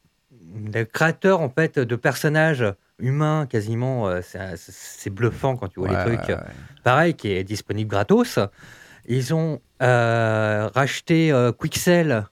[0.73, 2.65] le créateur en fait de personnages
[2.99, 4.07] humains quasiment.
[4.09, 6.43] euh, c'est- bluffant quand tu vois Ouais, les trucs ouais, ouais.
[6.83, 8.39] pareil, qui est disponible gratos.
[9.07, 12.25] Ils ont euh, racheté euh, Quixel,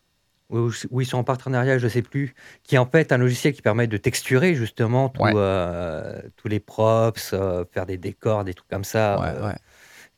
[0.49, 3.17] où, où ils sont en partenariat, je ne sais plus, qui est en fait un
[3.17, 5.33] logiciel qui permet de texturer justement tout, Ouais.
[5.35, 9.55] euh, tous les props, euh, faire des décors, des trucs comme ça, Ouais, euh, ouais.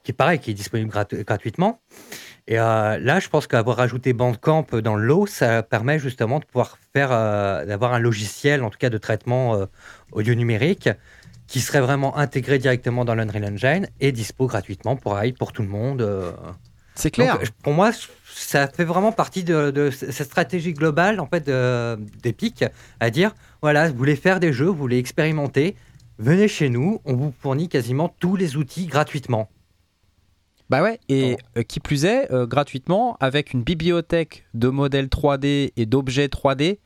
[0.03, 1.81] Qui est pareil, qui est disponible gratu- gratuitement.
[2.47, 6.45] Et euh, là, je pense qu'avoir ajouté Bandcamp dans le lot, ça permet justement de
[6.45, 9.65] pouvoir faire, euh, d'avoir un logiciel, en tout cas de traitement euh,
[10.11, 10.89] audio numérique,
[11.47, 15.67] qui serait vraiment intégré directement dans l'Unreal Engine et dispo gratuitement pour, pour tout le
[15.67, 16.01] monde.
[16.01, 16.31] euh.
[16.95, 17.37] C'est clair.
[17.39, 17.91] Donc, pour moi,
[18.33, 22.65] ça fait vraiment partie de, de cette stratégie globale en fait de- d'Epic
[22.99, 25.75] à dire voilà, vous voulez faire des jeux, vous voulez expérimenter,
[26.19, 29.49] venez chez nous, on vous fournit quasiment tous les outils gratuitement.
[30.71, 35.73] Bah ouais, et euh, qui plus est, euh, gratuitement, avec une bibliothèque de modèles 3D
[35.75, 36.79] et d'objets 3D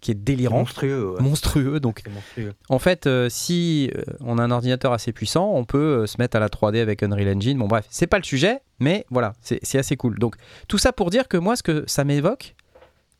[0.00, 1.14] qui est délirante, monstrueux.
[1.16, 1.20] ouais.
[1.20, 1.80] monstrueux.
[1.80, 2.54] Donc, monstrueux.
[2.68, 6.40] en fait, euh, si on a un ordinateur assez puissant, on peut se mettre à
[6.40, 7.58] la 3D avec Unreal Engine.
[7.58, 10.16] Bon, bref, c'est pas le sujet, mais voilà, c'est assez cool.
[10.20, 10.36] Donc,
[10.68, 12.54] tout ça pour dire que moi, ce que ça m'évoque,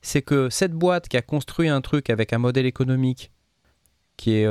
[0.01, 3.33] c'est que cette boîte qui a construit un truc avec un modèle économique
[4.17, 4.49] qui est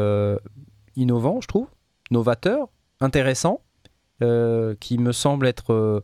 [0.98, 1.68] innovant, je trouve,
[2.12, 2.68] novateur,
[3.00, 3.62] intéressant,
[4.24, 6.04] euh, qui me semble être euh,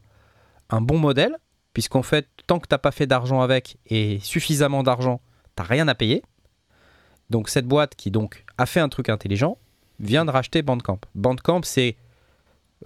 [0.69, 1.35] un bon modèle,
[1.73, 5.21] puisqu'en fait, tant que t'as pas fait d'argent avec et suffisamment d'argent,
[5.55, 6.21] t'as rien à payer.
[7.29, 9.57] Donc cette boîte qui donc a fait un truc intelligent
[9.99, 10.99] vient de racheter Bandcamp.
[11.15, 11.95] Bandcamp, c'est,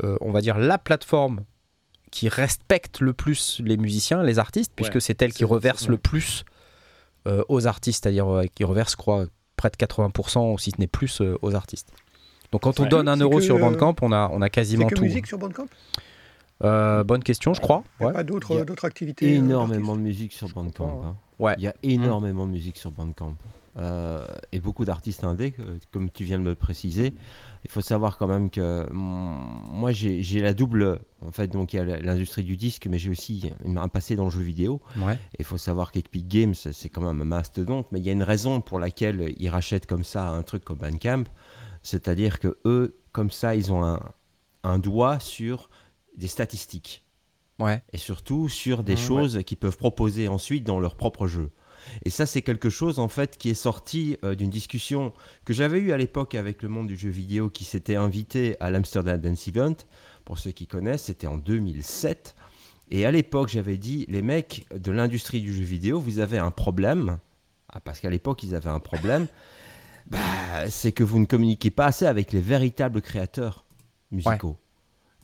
[0.03, 1.43] euh, on va dire, la plateforme
[2.11, 6.45] qui respecte le plus les musiciens, les artistes, puisque c'est elle qui reverse le plus
[7.47, 9.25] aux artistes, c'est-à-dire qui reverse, je crois,
[9.55, 11.89] près de 80%, ou si ce n'est plus, aux artistes.
[12.53, 15.01] Donc quand on donne un euro sur Bandcamp, on a, on a quasiment que tout.
[15.03, 15.65] musique sur Bandcamp?
[16.63, 17.83] Euh, bonne question, je crois.
[17.99, 18.13] Il n'y a Ouais.
[18.13, 21.01] pas y d'autres a d'autres activités euh, énormément d'artistes de musique sur Bandcamp.
[21.03, 21.15] hein.
[21.39, 21.55] Ouais.
[21.57, 23.35] Il y a énormément de musique sur Bandcamp.
[23.75, 27.15] Euh, et beaucoup d'artistes indés, euh, comme tu viens de me le préciser.
[27.65, 31.77] Il faut savoir quand même que moi j'ai j'ai la double, en fait, donc il
[31.77, 34.79] y a l'industrie du disque, mais j'ai aussi un passé dans le jeu vidéo.
[34.97, 35.13] Ouais.
[35.13, 38.13] Et il faut savoir qu'Epic Games, c'est quand même un mastodonte, mais il y a
[38.13, 41.23] une raison pour laquelle ils rachètent comme ça un truc comme Bandcamp.
[41.83, 43.99] C'est-à-dire que eux, comme ça, ils ont un,
[44.63, 45.69] un doigt sur
[46.17, 47.03] des statistiques
[47.59, 47.83] Ouais.
[47.93, 48.97] et surtout sur des Ouais.
[48.99, 51.51] choses qu'ils peuvent proposer ensuite dans leur propre jeu.
[52.05, 55.13] Et ça, c'est quelque chose en fait qui est sorti euh, d'une discussion
[55.45, 58.71] que j'avais eue à l'époque avec le monde du jeu vidéo qui s'était invité à
[58.71, 59.75] l'Amsterdam Dance Event.
[60.23, 62.35] Pour ceux qui connaissent, c'était en 2007.
[62.89, 66.51] Et à l'époque, j'avais dit, les mecs de l'industrie du jeu vidéo, vous avez un
[66.51, 67.17] problème.
[67.69, 69.27] Ah, parce qu'à l'époque, ils avaient un problème.
[70.07, 70.19] Bah,
[70.69, 73.65] c'est que vous ne communiquez pas assez avec les véritables créateurs
[74.11, 74.57] musicaux.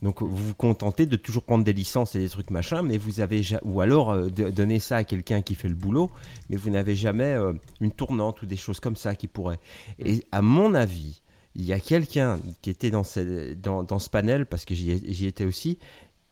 [0.02, 3.20] Donc vous vous contentez de toujours prendre des licences et des trucs machin, mais vous
[3.20, 6.10] avez ja- ou alors euh, de- donner ça à quelqu'un qui fait le boulot,
[6.48, 7.52] mais vous n'avez jamais euh,
[7.82, 9.60] une tournante ou des choses comme ça qui pourraient.
[9.98, 11.20] Et à mon avis,
[11.54, 15.26] il y a quelqu'un qui était dans ce, dans, dans ce panel, parce que j'y
[15.26, 15.78] étais aussi,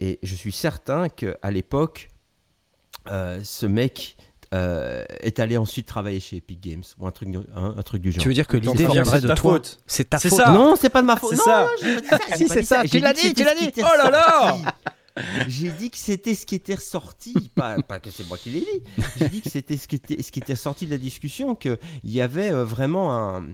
[0.00, 2.08] et je suis certain qu'à l'époque,
[3.10, 4.16] euh, ce mec
[4.54, 8.12] euh, est allé ensuite travailler chez Epic Games ou un truc, un, un truc du
[8.12, 8.22] genre.
[8.22, 10.32] Tu veux dire que l'idée viendrait de toi C'est ta faute.
[10.32, 10.52] Ça.
[10.52, 11.30] Non, c'est pas de ma faute.
[11.30, 11.68] C'est ça.
[12.36, 12.84] si, c'est ça.
[12.84, 13.70] Tu l'as dit, tu l'as dit.
[13.78, 14.56] Oh là là
[15.48, 18.60] J'ai dit que c'était ce qui était ressorti, pas, pas que c'est moi qui l'ai
[18.60, 19.04] dit.
[19.18, 21.78] J'ai dit que c'était ce qui était ce qui était ressorti de la discussion, qu'il
[22.04, 23.48] y avait euh, vraiment un,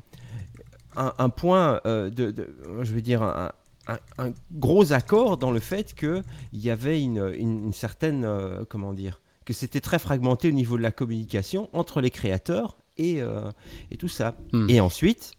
[0.97, 3.51] un, un point euh, de, de, je veux dire un,
[3.87, 6.23] un, un, gros accord dans le fait qu'il
[6.53, 10.77] y avait une, une, une certaine euh, comment dire que c'était très fragmenté au niveau
[10.77, 13.51] de la communication entre les créateurs et, euh,
[13.91, 14.37] et tout ça.
[14.53, 14.69] Hmm.
[14.71, 15.33] Et ensuite,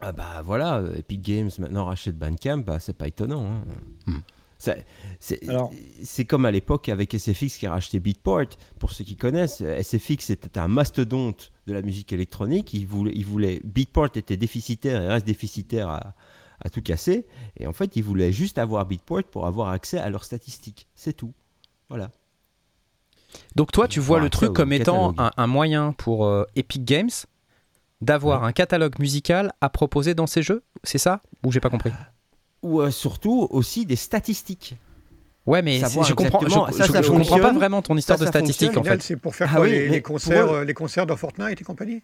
[0.00, 3.46] ah bah voilà, Epic Games maintenant rachète Bandcamp, bah c'est pas étonnant.
[3.46, 3.64] Hein.
[4.06, 4.18] Hmm.
[5.20, 5.70] C'est Alors-
[6.28, 8.46] comme à l'époque avec SFX qui a racheté Beatport.
[8.78, 12.72] Pour ceux qui connaissent, SFX était un mastodonte de la musique électronique.
[12.74, 16.14] Il voulait, il voulait Beatport était déficitaire et reste déficitaire à,
[16.60, 17.26] à tout casser.
[17.58, 20.86] Et en fait, ils voulaient juste avoir Beatport pour avoir accès à leurs statistiques.
[20.94, 21.34] C'est tout.
[21.88, 22.10] Voilà.
[23.54, 26.44] Donc toi, tu vois Ouais, le truc ça, comme étant un, un moyen pour euh,
[26.56, 27.10] Epic Games
[28.00, 31.22] d'avoir un catalogue musical à proposer dans ses jeux C'est ça?
[31.44, 31.92] Ou j'ai pas compris?
[32.62, 34.76] Ou euh, surtout aussi des statistiques.
[35.46, 36.72] Ouais, mais je comprends, je, exactement.
[36.72, 39.00] Ça, je- ça je comprends pas vraiment ton histoire Ça, de ça statistiques en fait.
[39.02, 42.02] c'est pour faire Ah quoi oui, les, concerts, euh, les concerts dans Fortnite et compagnie?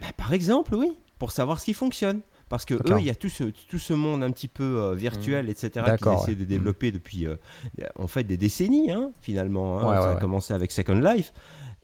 [0.00, 2.20] Bah, par exemple, oui, pour savoir ce qui fonctionne.
[2.48, 4.94] Parce que eux, il y a tout ce, tout ce monde un petit peu euh,
[4.94, 6.36] virtuel, etc., qu'ils D'accord, essaient ouais.
[6.36, 7.34] de développer depuis, euh,
[7.98, 9.80] en fait, des décennies, hein, finalement.
[9.80, 9.88] hein.
[9.90, 10.20] Ouais, Ça ouais, a ouais.
[10.20, 11.32] commencé avec Second Life.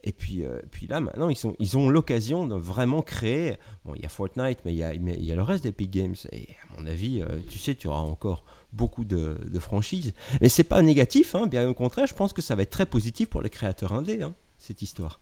[0.05, 3.57] Et puis, euh, puis là, maintenant, ils, sont, ils ont l'occasion de vraiment créer.
[3.85, 5.63] Bon, il y a Fortnite, mais il y a, mais il y a le reste
[5.63, 6.15] d'Epic Games.
[6.31, 8.43] Et à mon avis, euh, tu sais, tu auras encore
[8.73, 10.13] beaucoup de, de franchises.
[10.41, 12.85] Et c'est pas négatif, hein, bien au contraire, je pense que ça va être très
[12.85, 15.19] positif pour les créateurs indés, hein, cette histoire.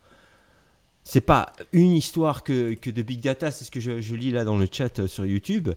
[1.03, 4.45] C'est pas une histoire que, que de big data, c'est ce que je, lis là
[4.45, 5.69] dans le chat euh, sur YouTube.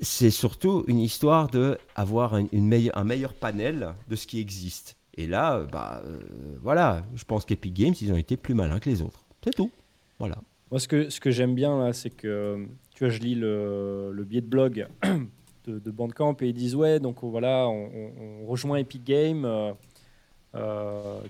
[0.00, 4.38] C'est surtout une histoire de avoir un, une meilleure- un meilleur panel de ce qui
[4.38, 4.96] existe.
[5.16, 6.20] Et là, euh, bah euh,
[6.62, 9.24] voilà, je pense qu'Epic Games, ils ont été plus malins que les autres.
[9.42, 9.70] C'est tout.
[10.18, 10.36] Voilà.
[10.70, 14.12] Moi, ce que, ce que j'aime bien, là, c'est que, tu vois, je lis le,
[14.12, 14.86] le billet de blog
[15.66, 19.74] de, de Bandcamp et ils disent, ouais, donc voilà, on, rejoint Epic Games,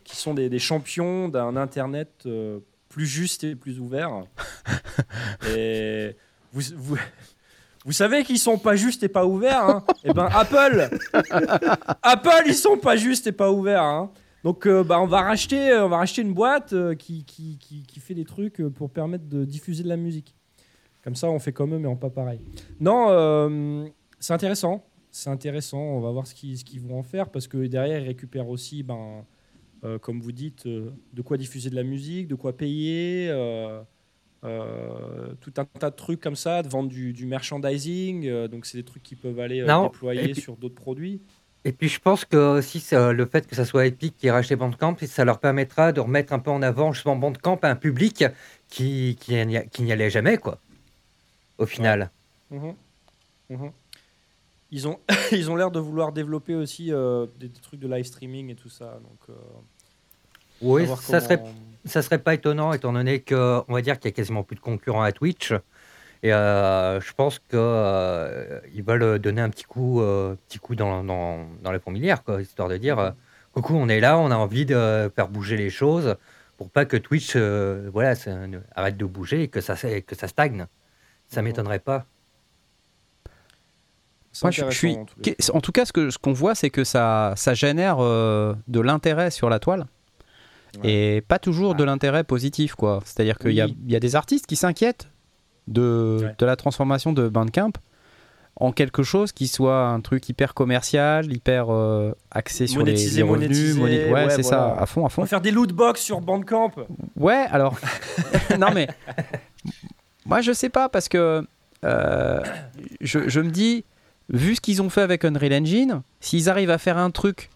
[0.04, 2.26] qui sont des, des champions d'un Internet
[2.88, 4.24] plus juste et plus ouvert.
[5.54, 6.16] et
[6.52, 6.98] vous, vous,
[7.84, 10.90] vous savez qu'ils sont pas justes et pas ouverts, hein Eh ben, Apple
[12.02, 14.10] Apple, ils sont pas justes et pas ouverts, hein
[14.44, 17.82] donc euh, bah, on va racheter, on va racheter une boîte euh, qui, qui, qui,
[17.82, 20.34] qui fait des trucs euh, pour permettre de diffuser de la musique.
[21.02, 22.40] Comme ça, on fait comme eux, mais en pas pareil.
[22.80, 23.86] Non, euh,
[24.20, 24.84] c'est intéressant.
[25.10, 25.78] C'est intéressant.
[25.78, 28.48] On va voir ce qu'ils ce qu'ils vont en faire parce que derrière, ils récupèrent
[28.48, 29.24] aussi, ben,
[29.84, 33.80] euh, comme vous dites, euh, de quoi diffuser de la musique, de quoi payer, euh,
[35.40, 38.48] tout un tas de trucs comme ça, de vendre du, du merchandising.
[38.48, 41.20] donc, c'est des trucs qui peuvent aller déployer puis- sur d'autres produits.
[41.64, 44.54] Et puis je pense que aussi le fait que ça soit Epic qui ait racheté
[44.54, 48.24] Bandcamp, ça leur permettra de remettre un peu en avant justement Bandcamp à un public
[48.68, 50.60] qui, qui n'y allait jamais, quoi.
[51.58, 52.10] Au final.
[52.50, 52.74] Mhm.
[53.50, 53.72] Mhm.
[54.70, 54.98] Ils ont
[55.32, 58.54] ils ont l'air de vouloir développer aussi euh, des, des trucs de live streaming et
[58.54, 58.98] tout ça.
[59.02, 59.34] Donc, euh,
[60.60, 61.52] Oui, ça serait, comment-
[61.84, 64.56] ça serait pas étonnant étant donné que on va dire qu'il y a quasiment plus
[64.56, 65.52] de concurrents à Twitch.
[66.24, 70.00] Et euh, je pense que euh, ils veulent donner un petit coup,
[70.48, 73.10] petit coup dans, dans, dans la fourmilière, quoi, histoire de dire euh,
[73.52, 76.16] coucou, on est là, on a envie de faire bouger les choses
[76.56, 78.36] pour pas que Twitch, euh, voilà, ça
[78.74, 80.66] arrête de bouger et que ça, que ça stagne.
[81.28, 81.44] Ça Mhm.
[81.48, 82.04] m'étonnerait pas.
[84.42, 84.96] Moi, je, je suis.
[85.52, 88.80] en tout cas, ce que ce qu'on voit, c'est que ça, ça génère euh, de
[88.80, 89.86] l'intérêt sur la toile.
[90.84, 93.00] Et pas toujours de l'intérêt positif, quoi.
[93.04, 95.08] C'est-à-dire qu'il y, a- y a des artistes qui s'inquiètent
[95.66, 96.34] de, Ouais.
[96.38, 97.72] de la transformation de Bandcamp
[98.60, 103.16] en quelque chose qui soit un truc hyper commercial, hyper euh, axé sur les, Monétisé,
[103.16, 103.48] les revenus.
[103.76, 104.82] monétisé, moni- ouais, ouais, c'est ça, voilà.
[104.82, 105.22] à fond, à On fond.
[105.22, 106.72] va faire des loot box sur Bandcamp.
[107.16, 107.76] Ouais, alors.
[108.58, 108.88] non, mais.
[110.26, 111.44] Moi, je sais pas, parce que.
[111.84, 112.40] euh,
[113.00, 113.84] je, je me dis,
[114.28, 117.50] vu ce qu'ils ont fait avec Unreal Engine, s'ils arrivent à faire un truc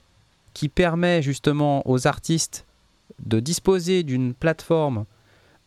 [0.54, 2.66] qui permet justement aux artistes
[3.24, 5.04] de disposer d'une plateforme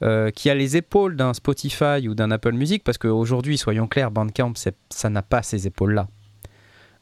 [0.03, 4.11] euh, qui a les épaules d'un Spotify ou d'un Apple Music, parce qu'aujourd'hui, soyons clairs,
[4.11, 4.53] Bandcamp,
[4.89, 6.07] ça n'a pas ces épaules-là.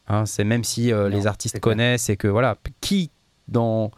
[0.06, 3.10] Hein, c'est même si euh, Non, les artistes connaissent et que voilà, qui
[3.48, 3.90] dans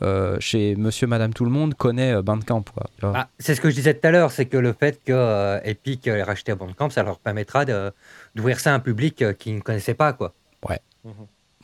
[0.00, 2.64] euh, chez Monsieur, Madame, tout le monde connaît euh, Bandcamp.
[3.02, 5.60] Ah, c'est ce que je disais tout à l'heure, c'est que le fait que euh,
[5.64, 7.92] Epic ait racheté Bandcamp, ça leur permettra de-
[8.34, 10.32] d'ouvrir ça à un public euh, qui ne connaissait pas, quoi.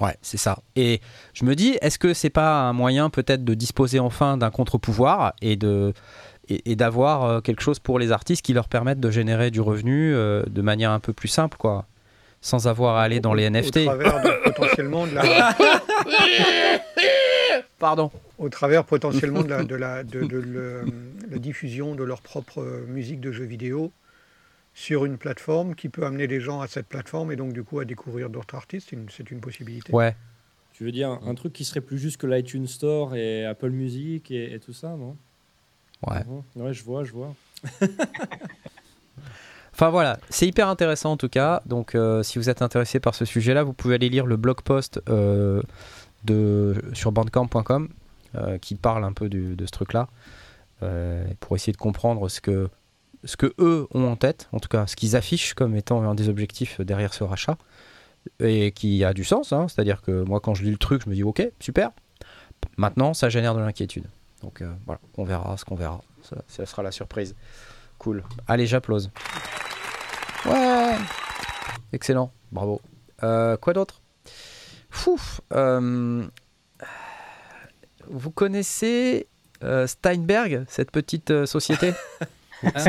[0.01, 0.61] Ouais, c'est ça.
[0.76, 1.01] Et
[1.35, 5.33] je me dis, est-ce que c'est pas un moyen peut-être de disposer enfin d'un contre-pouvoir
[5.43, 5.93] et de
[6.49, 10.62] et, d'avoir quelque chose pour les artistes qui leur permettent de générer du revenu de
[10.62, 11.87] manière un peu plus simple, quoi,
[12.41, 13.79] sans avoir à aller dans les NFT.
[13.79, 15.24] Au travers de, potentiellement de la.
[17.79, 18.11] Pardon.
[18.39, 20.85] Au travers potentiellement de la, de la, de,
[21.31, 23.93] la diffusion de leur propre musique de jeux vidéo
[24.75, 27.81] sur une plateforme qui peut amener les gens à cette plateforme et donc du coup
[27.81, 29.93] à découvrir d'autres artistes, c'est une, possibilité.
[29.93, 30.15] Ouais.
[30.73, 34.31] Tu veux dire un, truc qui serait plus juste que l'iTunes Store et Apple Music
[34.31, 35.17] et, tout ça, non?
[36.07, 36.23] Ouais.
[36.25, 36.63] Mhm.
[36.63, 37.35] Ouais, je vois, je vois.
[39.79, 41.63] Enfin voilà, c'est hyper intéressant en tout cas.
[41.65, 44.63] Donc euh, si vous êtes intéressé par ce sujet-là, vous pouvez aller lire le blog
[44.63, 45.63] post euh,
[46.25, 47.89] de, sur bandcamp.com
[48.35, 50.09] euh, qui parle un peu de ce truc-là
[51.41, 52.71] pour essayer de comprendre ce que
[53.25, 56.14] ce que eux ont en tête, en tout cas ce qu'ils affichent comme étant un
[56.14, 57.59] des objectifs derrière ce rachat,
[58.41, 59.53] et qui a du sens.
[59.53, 59.66] Hein.
[59.69, 61.91] C'est-à-dire que moi, quand je lis le truc, je me dis ok, super.
[62.77, 64.05] Maintenant, ça génère de l'inquiétude.
[64.43, 66.01] Donc euh, voilà, on verra ce qu'on verra.
[66.47, 67.35] Ça, sera la surprise.
[67.99, 68.23] Cool.
[68.47, 69.11] Allez, j'applause.
[70.47, 70.97] Ouais.
[71.93, 72.31] Excellent.
[72.53, 72.81] Bravo.
[73.23, 74.01] Euh, quoi d'autre?
[74.91, 75.41] Fouf.
[75.53, 76.26] Euh,
[78.09, 79.26] vous connaissez
[79.86, 81.93] Steinberg, cette petite société?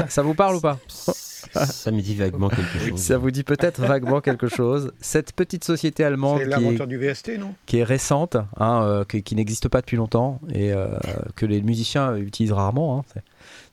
[0.09, 0.79] Ça, vous parle ou pas?
[0.89, 2.99] Ça me dit vaguement quelque chose.
[2.99, 4.91] Ça vous dit peut-être vaguement quelque chose.
[4.99, 7.53] Cette petite société allemande qui est, du VST, non?
[7.65, 10.87] qui est récente, hein, euh, qui, n'existe pas depuis longtemps et euh,
[11.35, 12.99] que les musiciens utilisent rarement.
[12.99, 13.21] Hein,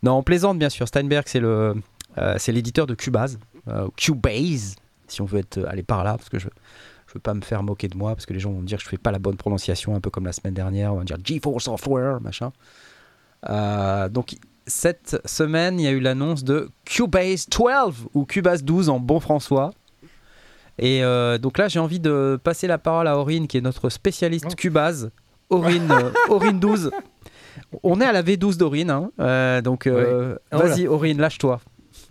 [0.02, 0.86] non, on plaisante bien sûr.
[0.86, 1.74] Steinberg, c'est le,
[2.18, 3.38] euh, c'est l'éditeur de Cubase,
[3.96, 4.76] Cubase,
[5.08, 6.48] si on veut être aller par là, parce que je
[7.18, 8.88] pas me faire moquer de moi parce que les gens vont me dire que je
[8.88, 11.64] fais pas la bonne prononciation, un peu comme la semaine dernière, on va dire GeForce
[11.64, 12.52] Software, machin.
[14.10, 14.36] donc
[14.66, 19.20] cette semaine, il y a eu l'annonce de Cubase 12 ou Cubase 12 en bon
[19.20, 19.72] François.
[20.78, 23.88] Et euh, donc là, j'ai envie de passer la parole à Aurine, qui est notre
[23.88, 24.54] spécialiste oh.
[24.54, 25.10] Cubase.
[25.48, 26.90] Aurine, euh, Aurine 12.
[27.82, 29.10] On est à la V12 d'Aurine, hein.
[29.20, 31.60] euh, donc oh vas-y Aurine, lâche-toi.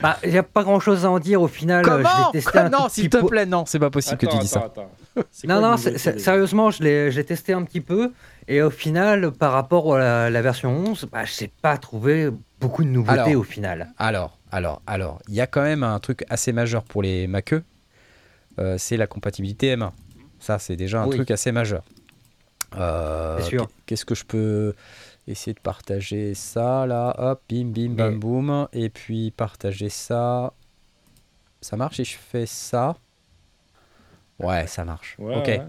[0.00, 1.84] Bah, il n'y a pas grand chose à en dire au final.
[1.84, 4.48] Comment je testé un Non, s'il te plaît, non, c'est pas possible que tu dis
[4.48, 4.72] ça.
[5.46, 8.12] Non, non, sérieusement, je l'ai testé un petit peu.
[8.48, 12.30] Et au final, par rapport à la, version 11, bah, je n'ai pas trouvé
[12.60, 13.92] beaucoup de nouveautés au final.
[13.98, 17.62] Alors, alors, alors, il y a quand même un truc assez majeur pour les Maceux,
[18.58, 19.90] euh, c'est la compatibilité M1.
[20.38, 21.82] Ça, c'est déjà un truc assez majeur.
[22.76, 23.40] Euh,
[23.86, 24.74] Qu'est-ce que je peux
[25.26, 28.68] essayer de partager ça là Hop, bim, bim, bam, boum.
[28.72, 30.52] Et puis partager ça.
[31.60, 32.96] Ça marche et je fais ça?
[34.38, 35.16] Ouais, ça marche.
[35.18, 35.60] ok.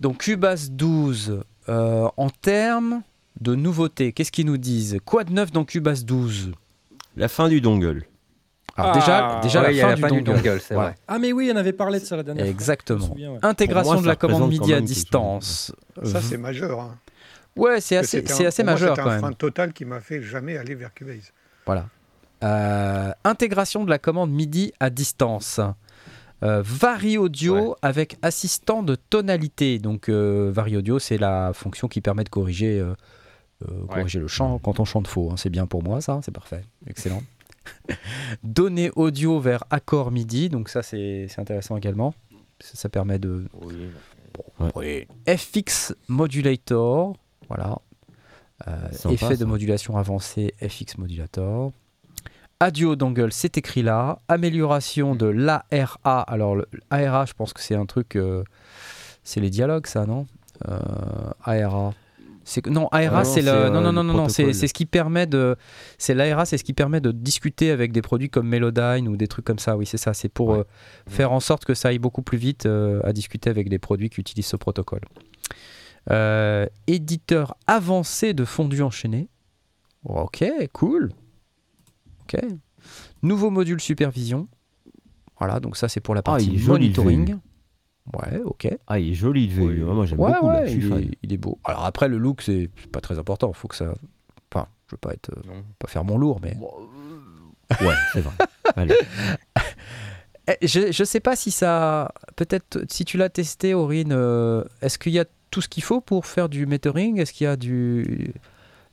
[0.00, 3.02] Donc Cubase 12, euh, en termes
[3.40, 4.98] de nouveautés, qu'est-ce qu'ils nous disent?
[5.04, 6.52] Quoi de neuf dans Cubase 12
[7.16, 8.04] La fin du dongle.
[8.76, 10.94] Alors déjà, ah, déjà la, fin du dongle, c'est vrai.
[11.06, 13.06] Ah mais oui, on avait parlé de ça la dernière Exactement.
[13.06, 13.16] fois.
[13.16, 13.38] Exactement.
[13.42, 15.72] Intégration de la commande MIDI à distance.
[16.02, 16.80] Ça c'est majeur.
[16.80, 16.98] Hein.
[17.60, 19.12] Ouais, c'est assez, c'est assez majeur quand même.
[19.12, 21.32] C'est un frein total qui m'a fait jamais aller vers Cubase.
[21.66, 21.86] Voilà.
[22.42, 25.60] Euh, intégration de la commande MIDI à distance.
[26.42, 29.78] Euh, Vari Audio avec assistant de tonalité.
[29.78, 32.94] Donc euh, Vari Audio, c'est la fonction qui permet de corriger, euh,
[33.88, 35.30] corriger le chant quand on chante faux.
[35.30, 35.36] Hein.
[35.36, 37.22] C'est bien pour moi, ça, c'est parfait, excellent.
[38.42, 42.14] Donner audio vers accord MIDI, donc ça c'est intéressant également.
[42.58, 43.46] Ça, permet de.
[45.26, 47.16] FX Modulator,
[47.50, 47.78] voilà.
[49.10, 51.72] effet de modulation avancé, FX Modulator.
[52.62, 54.18] Adio Dongle, c'est écrit là.
[54.28, 56.20] Amélioration de l'ARA.
[56.20, 56.58] Alors,
[56.90, 58.16] l'ARA, je pense que c'est un truc.
[58.16, 58.44] Euh,
[59.24, 60.26] c'est les dialogues, ça, non?
[60.68, 60.78] Euh,
[61.42, 61.94] ARA.
[62.66, 63.70] Non, ARA, c'est le.
[63.70, 65.56] Non, non, non, non, c'est ce qui permet de.
[65.96, 69.26] C'est l'ARA, c'est ce qui permet de discuter avec des produits comme Melodyne ou des
[69.26, 69.78] trucs comme ça.
[69.78, 70.12] Oui, c'est ça.
[70.12, 70.66] C'est pour euh,
[71.08, 74.20] faire en sorte que ça aille beaucoup plus vite à discuter avec des produits qui
[74.20, 75.00] utilisent ce protocole.
[76.86, 79.28] Éditeur avancé de fondu enchaîné.
[80.04, 81.12] Ok, cool.
[83.22, 84.48] Nouveau module supervision.
[85.38, 87.36] Voilà, donc ça c'est pour la ah, partie monitoring.
[88.14, 88.68] Ouais, ok.
[88.86, 89.84] Ah, il est joli le VU.
[89.84, 90.46] Moi j'aime beaucoup.
[90.46, 90.72] Ouais,
[91.22, 91.58] il, est, beau.
[91.64, 93.52] Alors après, le look, c'est pas très important.
[93.52, 93.94] Faut que ça.
[94.52, 95.30] Enfin, je veux pas être.
[95.30, 96.56] Euh, pas faire mon lourd, mais.
[96.60, 98.34] Euh, ouais, c'est vrai.
[100.48, 102.12] Eh, je, je sais pas si ça.
[102.34, 106.00] Peut-être si tu l'as testé, Aurine, euh, est-ce qu'il y a tout ce qu'il faut
[106.00, 108.32] pour faire du metering Est-ce qu'il y a du.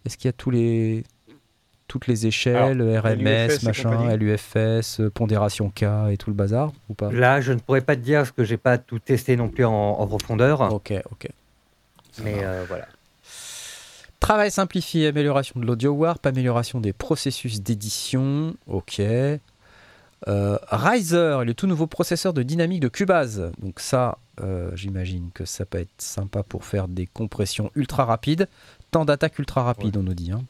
[0.05, 1.03] Est-ce qu'il y a tous les
[1.87, 7.11] toutes les échelles, RMS, machin, LUFS, pondération K et tout le bazar ou pas?
[7.11, 9.65] Là, je ne pourrais pas te dire parce que j'ai pas tout testé non plus
[9.65, 10.61] en, profondeur.
[10.73, 11.29] Ok, ok.
[12.23, 12.87] Mais euh, voilà.
[14.19, 18.55] Travail simplifié, amélioration de l'audio warp, amélioration des processus d'édition.
[18.67, 18.99] Ok.
[18.99, 23.51] Euh, Riser, le tout nouveau processeur de dynamique de Cubase.
[23.61, 28.47] Donc ça, euh, j'imagine que ça peut être sympa pour faire des compressions ultra rapides.
[28.91, 30.31] Temps d'attaque ultra rapide, on nous dit.
[30.31, 30.43] Hein.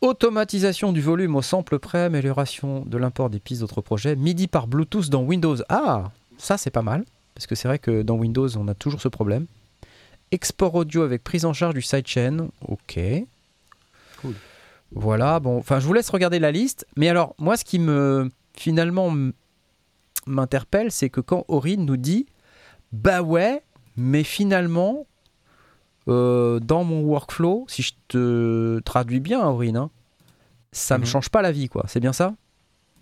[0.00, 4.66] Automatisation du volume au sample près, amélioration de l'import des pistes d'autres projets, MIDI par
[4.66, 5.56] Bluetooth dans Windows.
[5.68, 7.04] Ah, ça c'est pas mal,
[7.34, 9.46] parce que c'est vrai que dans Windows on a toujours ce problème.
[10.32, 12.48] Export audio avec prise en charge du sidechain.
[12.66, 12.98] Ok.
[14.20, 14.34] Cool.
[14.90, 16.84] Voilà, bon, enfin je vous laisse regarder la liste.
[16.96, 19.14] Mais alors, moi ce qui me finalement
[20.26, 22.26] m'interpelle, c'est que quand Aurine nous dit
[22.92, 23.62] Bah ouais,
[23.96, 25.06] mais finalement,
[26.08, 29.90] euh, dans mon workflow, si je te traduis bien, Aurine, hein,
[30.72, 31.08] ça me Mhm.
[31.08, 31.84] change pas la vie, quoi.
[31.86, 32.34] C'est bien ça?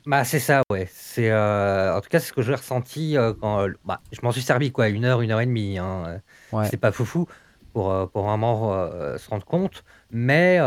[0.06, 0.88] Bah, c'est ça, ouais.
[0.92, 4.20] C'est, euh, en tout cas, c'est ce que j'ai ressenti euh, quand euh, bah, je
[4.22, 5.78] m'en suis servi, quoi, une heure, une heure et demie.
[5.78, 6.20] Hein.
[6.52, 6.66] Ouais.
[6.68, 7.26] C'est pas foufou
[7.72, 8.72] pour, pour vraiment
[9.18, 9.84] se rendre compte.
[10.10, 10.58] Mais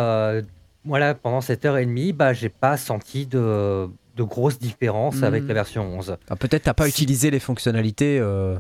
[0.86, 5.48] voilà, pendant cette heure et demie, bah, j'ai pas senti de, de grosses différences avec
[5.48, 6.18] la version 11.
[6.30, 8.58] Ah, Peut-être t'as pas utilisé les fonctionnalités, euh,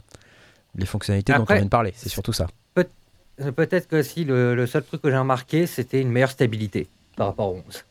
[0.75, 1.93] les fonctionnalités dont on vient de parler.
[1.95, 2.47] C'est surtout ça.
[3.55, 7.27] Peut-être que si le, le seul truc que j'ai remarqué, c'était une meilleure stabilité par
[7.27, 7.83] rapport au 11.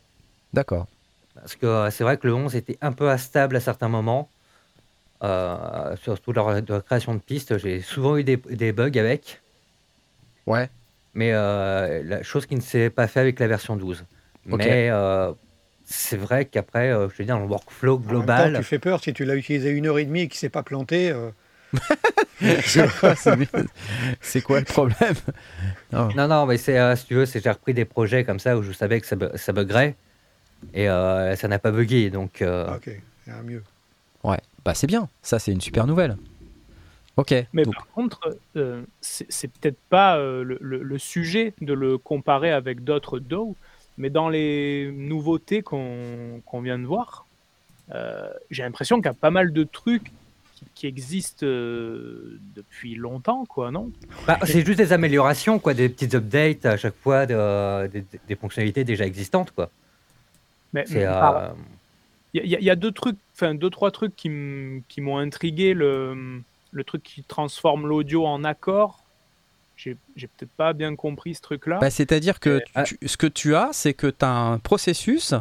[0.52, 0.86] D'accord.
[1.34, 4.28] Parce que euh, c'est vrai que le 11 était un peu instable à certains moments.
[5.24, 9.40] Euh, surtout lors de la création de pistes, j'ai souvent eu des, des bugs avec.
[10.46, 10.68] Ouais.
[11.14, 14.04] Mais euh, la chose qui ne s'est pas fait avec la version 12.
[14.50, 14.58] Ok.
[14.58, 15.32] Mais euh,
[15.92, 18.62] c'est vrai qu'après, euh, je veux dire, dans le workflow En même temps, global, tu
[18.64, 21.10] fais peur si tu l'as utilisé une heure et demie et qu'il s'est pas planté.
[21.10, 21.30] euh,
[22.64, 22.86] C'est.
[24.20, 25.14] C'est quoi le problème?
[25.92, 26.08] Non.
[26.14, 28.56] non, non, mais c'est, euh, si tu veux, c'est j'ai repris des projets comme ça
[28.56, 29.94] où je savais que ça, bu- ça buggerait
[30.74, 32.10] et euh, ça n'a pas bugué.
[32.10, 32.86] Donc, euh, ah, ok,
[33.26, 33.62] il y a un mieux.
[34.24, 35.08] Ouais, bah c'est bien.
[35.22, 36.16] Ça, c'est une super nouvelle.
[37.16, 37.34] Ok.
[37.52, 41.74] Mais donc- par contre, euh, c'est c'est peut-être pas euh, le, le- le sujet de
[41.74, 43.54] le comparer avec d'autres DAW,
[43.98, 47.26] mais dans les nouveautés qu'on qu'on vient de voir,
[47.94, 50.10] euh, j'ai l'impression qu'il y a pas mal de trucs
[50.54, 53.90] qui, qui existent euh, depuis longtemps, quoi, non?
[54.26, 58.36] Bah, c'est juste des améliorations, quoi, des petites updates à chaque fois, de- des, des
[58.36, 59.70] fonctionnalités déjà existantes, quoi.
[60.72, 61.50] Mais euh,
[62.34, 65.74] Il y, a- il y a deux trucs, enfin deux trois trucs qui m'ont intrigué.
[65.74, 66.40] Le,
[66.70, 69.01] le truc qui transforme l'audio en accord.
[70.16, 71.78] J'ai peut-être pas bien compris ce truc-là.
[71.80, 72.82] Bah, C'est-à-dire que Ah.
[72.84, 75.34] tu- ce que tu as, c'est que tu as un processus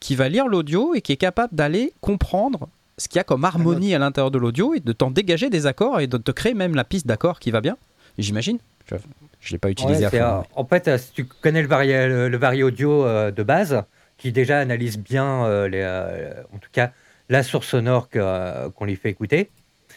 [0.00, 2.68] qui va lire l'audio et qui est capable d'aller comprendre
[2.98, 5.66] ce qu'il y a comme harmonie à l'intérieur de l'audio et de t'en dégager des
[5.66, 7.76] accords et de te créer même la piste d'accords qui va bien.
[8.18, 8.58] J'imagine.
[8.88, 10.16] Je ne l'ai pas utilisé Ouais, à fond.
[10.40, 13.42] euh, en fait, euh, si tu connais le vari, le, le vari audio euh, de
[13.42, 13.82] base,
[14.16, 16.92] qui déjà analyse bien, euh, les, euh, en tout cas,
[17.28, 19.50] la source sonore euh, qu'on lui fait écouter.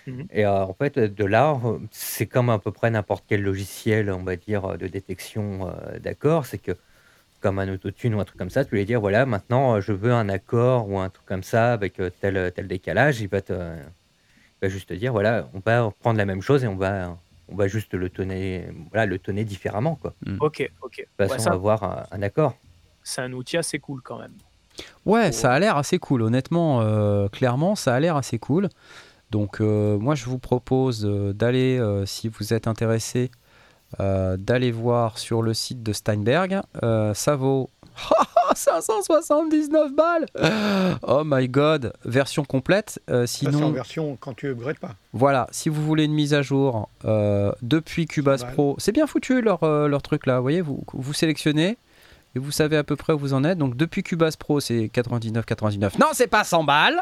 [0.07, 0.27] Mhm.
[0.31, 4.09] Et euh, en fait, de là, euh, c'est comme à peu près n'importe quel logiciel,
[4.11, 6.45] on va dire, de détection euh, d'accords.
[6.45, 6.71] C'est que,
[7.41, 9.93] comme un autotune ou un truc comme ça, tu lui dire, voilà, maintenant, euh, je
[9.93, 13.21] veux un accord ou un truc comme ça avec euh, tel, tel décalage.
[13.21, 14.09] Il va, te, il
[14.61, 17.17] va juste te dire, voilà, on va prendre la même chose et on va,
[17.49, 20.97] on va juste le tonner, voilà, le tonner différemment, quoi Ok, ok.
[20.97, 22.55] de toute Ouais, façon ça, avoir un, un accord.
[23.03, 24.33] c'est un outil assez cool quand même.
[25.05, 26.21] Ouais, ça a l'air assez cool.
[26.21, 28.69] Honnêtement, euh, clairement, ça a l'air assez cool.
[29.31, 33.31] Donc, euh, moi, je vous propose euh, d'aller, euh, si vous êtes intéressé,
[33.99, 36.61] d'aller voir sur le site de Steinberg.
[37.13, 37.69] Ça vaut
[38.55, 40.25] 579 balles.
[41.03, 42.99] Oh my god, version complète.
[43.09, 44.95] Euh, en sinon, version quand tu upgrades pas.
[45.13, 48.45] voilà, si vous voulez une mise à jour euh, depuis Cubase.
[48.53, 50.37] Pro, c'est bien foutu leur, leur truc là.
[50.37, 51.77] Vous voyez, vous, vous sélectionnez
[52.35, 53.57] et vous savez à peu près où vous en êtes.
[53.57, 55.99] Donc depuis Cubase Pro, c'est 99,99.
[55.99, 57.01] Non, c'est pas 100 balles.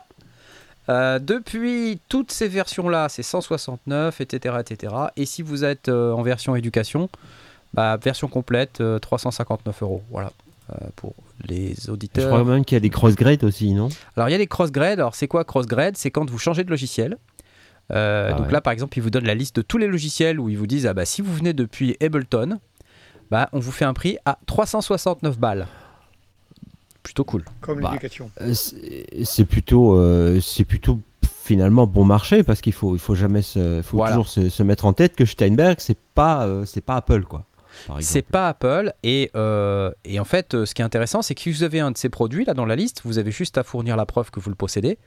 [0.89, 4.93] Euh, depuis toutes ces versions là, c'est 169, etc., etc.
[5.15, 7.09] Et si vous êtes euh, en version éducation,
[7.73, 10.03] bah, version complète, euh, 359 euros.
[10.11, 10.31] Voilà.
[10.71, 11.13] Euh, pour
[11.47, 12.27] les Je auditeurs.
[12.29, 13.89] crois même qu'il y a des cross-grades aussi, non?
[14.15, 14.99] Alors il y a les cross-grades.
[14.99, 17.17] Alors c'est quoi cross-grade C'est quand vous changez de logiciel.
[17.91, 18.51] Euh, Ah donc ouais.
[18.53, 20.65] là par exemple, ils vous donnent la liste de tous les logiciels où ils vous
[20.65, 22.59] disent ah bah si vous venez depuis Ableton,
[23.29, 25.67] bah on vous fait un prix à 369 balles.
[27.05, 27.45] Plutôt cool.
[27.61, 28.29] Comme Bah, l'éducation.
[28.41, 28.53] Euh,
[29.23, 30.99] c'est plutôt, euh, c'est plutôt
[31.43, 34.15] finalement bon marché parce qu'il faut, il faut jamais se, faut Voilà.
[34.15, 37.45] toujours se, se mettre en tête que Steinberg c'est pas, euh, c'est pas Apple quoi.
[37.99, 41.51] C'est pas Apple et, euh, et en fait ce qui est intéressant c'est que si
[41.51, 43.95] vous avez un de ces produits là dans la liste, vous avez juste à fournir
[43.97, 44.97] la preuve que vous le possédez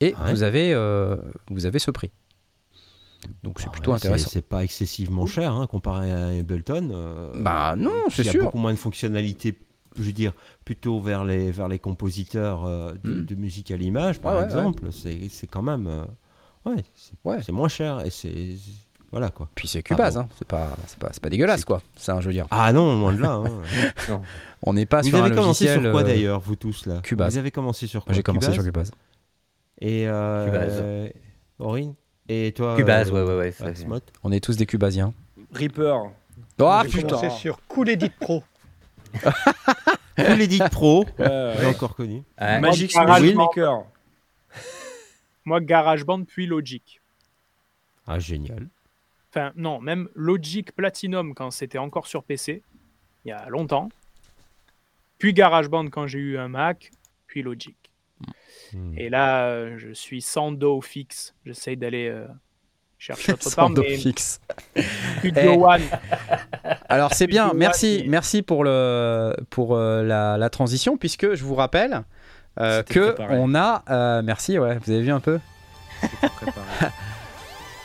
[0.00, 0.32] et Ouais.
[0.32, 1.16] vous avez euh,
[1.50, 2.10] vous avez ce prix.
[3.42, 4.28] Donc c'est Ah plutôt ouais, intéressant.
[4.30, 6.90] C'est pas excessivement cher hein, comparé à Ableton.
[6.92, 8.44] euh, Bah non, c'est Il y a sûr.
[8.44, 9.56] beaucoup moins de fonctionnalités,
[10.02, 10.32] je veux dire,
[10.64, 13.24] plutôt vers les, vers les compositeurs euh, de, Mm.
[13.26, 14.84] de musique à l'image, par Ouais, ouais, exemple.
[14.92, 15.86] C'est c'est quand même.
[15.86, 16.04] euh,
[16.66, 17.38] ouais, c'est Ouais.
[17.42, 18.56] c'est moins cher et c'est.
[19.10, 19.48] Voilà quoi.
[19.54, 20.20] Puis c'est Cubase, bon.
[20.20, 20.28] hein.
[20.38, 21.80] c'est pas, c'est pas, c'est pas dégueulasse C'est- quoi.
[21.96, 22.46] C'est un je veux dire.
[22.50, 23.32] Ah non, loin de là.
[23.42, 23.62] hein.
[24.62, 25.82] On n'est pas vous sur avez un commencé logiciel.
[25.82, 27.00] sur quoi euh, d'ailleurs, vous tous là?
[27.02, 27.32] Cubase.
[27.32, 28.54] Vous avez commencé sur quoi J'ai commencé Cubase?
[28.54, 28.90] sur Cubase.
[29.80, 30.72] Et euh, Cubase.
[30.82, 31.08] euh,
[31.58, 31.94] Aurine?
[32.28, 33.54] Et toi Cubase, euh, ouais, ouais,
[33.88, 34.00] ouais.
[34.24, 35.14] On est tous des Cubasiens.
[35.54, 35.94] Reaper.
[36.60, 38.42] Ah J'ai commencé putain sur Cool Edit Pro.
[40.18, 41.66] Full Edit Pro, j'ai ouais.
[41.66, 42.22] encore connu.
[42.40, 42.60] Ouais.
[42.60, 43.44] Magic Moi, Music GarageBand.
[43.44, 43.84] Maker.
[45.44, 47.00] Moi, GarageBand puis Logic.
[48.06, 48.68] Ah, génial.
[49.30, 52.62] Enfin, non, même Logic Platinum quand c'était encore sur PC,
[53.24, 53.90] il y a longtemps.
[55.18, 56.90] Puis GarageBand quand j'ai eu un Mac,
[57.26, 57.76] puis Logic.
[58.72, 58.94] Hmm.
[58.96, 61.34] Et là, euh, je suis sans dos fixe.
[61.44, 62.26] J'essaye d'aller euh,
[62.98, 64.40] chercher autre part, mais fixe.
[65.18, 65.66] Studio.
[65.66, 65.82] One,
[66.88, 71.44] Alors c'est bien, merci, One, merci pour, le, pour euh, la, la transition, puisque je
[71.44, 72.02] vous rappelle
[72.60, 73.36] euh, que préparé.
[73.38, 75.38] on a, euh, merci, ouais, vous avez vu un peu,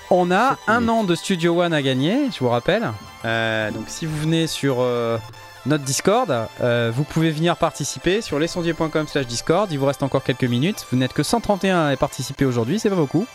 [0.09, 2.83] on a un an de Studio One à gagner, je vous rappelle.
[3.25, 5.17] Euh, donc si vous venez sur euh,
[5.65, 9.71] notre Discord, euh, vous pouvez venir participer sur lesondiers.com slash Discord.
[9.71, 10.85] Il vous reste encore quelques minutes.
[10.91, 13.25] Vous n'êtes que 131 à participer aujourd'hui, c'est pas beaucoup.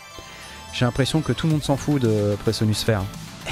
[0.73, 3.01] J'ai l'impression que tout le monde s'en fout de Presonusphère.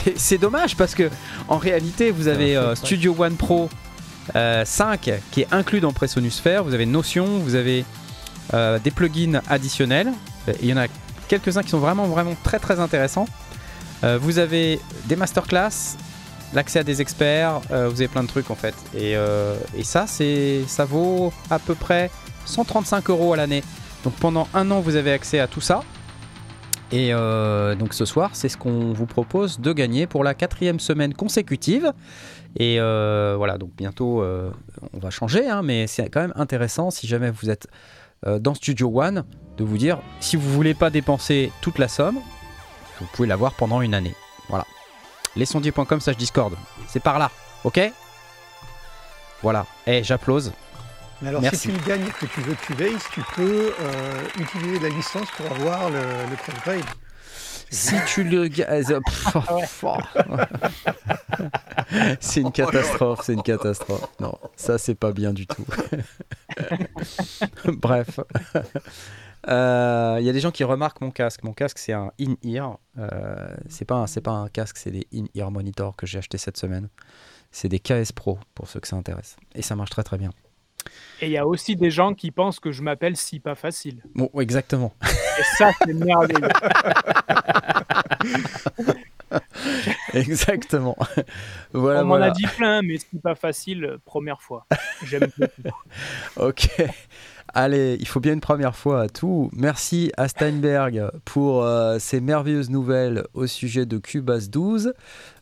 [0.06, 1.10] Et c'est dommage parce que
[1.48, 3.70] en réalité, vous avez euh, Studio One Pro
[4.36, 6.64] euh, 5 qui est inclus dans Presonusphère.
[6.64, 7.86] Vous avez Notion, vous avez
[8.54, 10.12] euh, des plugins additionnels.
[10.62, 10.88] Il y en a
[11.28, 13.28] quelques-uns qui sont vraiment, vraiment très, très intéressants.
[14.04, 15.98] Euh, vous avez des masterclass,
[16.54, 18.76] l'accès à des experts, euh, vous avez plein de trucs en fait.
[18.94, 22.12] Et, euh, et ça, c'est, ça vaut à peu près
[22.46, 23.64] 135 euros à l'année.
[24.04, 25.82] Donc pendant un an, vous avez accès à tout ça.
[26.92, 30.80] Et euh, donc ce soir, c'est ce qu'on vous propose de gagner pour la quatrième
[30.80, 31.92] semaine consécutive.
[32.56, 34.52] Et euh, voilà, donc bientôt, euh,
[34.94, 37.68] on va changer, hein, mais c'est quand même intéressant si jamais vous êtes
[38.26, 39.26] euh, dans Studio One
[39.58, 42.20] de vous dire si vous voulez pas dépenser toute la somme,
[43.00, 44.16] vous pouvez l'avoir pendant une année.
[44.50, 44.66] Voilà.
[45.36, 46.56] Lesondiers.com slash Discord.
[46.88, 47.32] C'est par là,
[47.64, 47.80] ok?
[49.44, 49.66] Voilà.
[49.86, 50.54] Eh, j'applause.
[51.22, 51.58] Mais alors, Merci.
[51.60, 55.30] si tu le gagnes et que tu veux Cubase, tu peux euh, utiliser la licence
[55.32, 56.00] pour avoir le,
[56.30, 56.84] le crossgrade.
[57.70, 59.00] Si tu le ga- euh,
[62.22, 64.08] c'est une catastrophe, c'est une catastrophe.
[64.22, 65.66] Non, ça c'est pas bien du tout.
[67.66, 68.20] Bref.
[69.50, 71.44] Euh, Il y a des gens qui remarquent mon casque.
[71.44, 72.78] Mon casque c'est un in-ear.
[73.00, 76.58] Euh, c'est pas, un- pas un casque, c'est des in-ear monitor que j'ai acheté cette
[76.58, 76.88] semaine.
[77.52, 79.36] C'est des KS Pro pour ceux que ça intéresse.
[79.56, 80.32] Et ça marche très très bien.
[81.22, 84.04] Et il y a aussi des gens qui pensent que je m'appelle si pas facile.
[84.16, 84.94] Bon, exactement.
[85.04, 86.50] Et ça, c'est merveilleux.
[90.14, 90.96] exactement.
[91.74, 92.28] voilà, On m'en voilà.
[92.28, 94.66] a dit plein, mais si pas facile, première fois.
[95.04, 95.78] J'aime beaucoup.
[96.38, 96.70] Ok.
[97.54, 99.50] Allez, il faut bien une première fois à tout.
[99.54, 104.94] Merci à Steinberg pour euh, ces merveilleuses nouvelles au sujet de Cubase 12.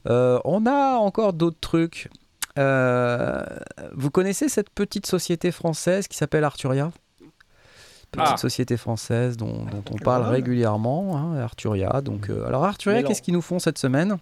[0.08, 2.10] Euh, on a encore d'autres trucs.
[2.58, 3.44] Euh,
[3.94, 6.92] vous connaissez cette petite société française qui s'appelle Arturia?
[8.12, 8.38] Petite Ah.
[8.38, 12.02] société française dont, dont on parle régulièrement, hein, Arturia.
[12.02, 14.18] Donc, euh, alors Arturia, qu'est-ce qu'ils nous font cette semaine?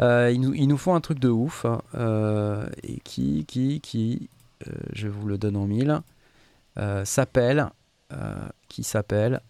[0.00, 3.80] Euh, ils, nous, ils nous font un truc de ouf hein, euh, et qui, qui,
[3.80, 4.28] qui,
[4.66, 6.00] euh, je vous le donne en mille,
[6.78, 7.68] euh, s'appelle,
[8.12, 8.34] euh,
[8.68, 9.40] qui s'appelle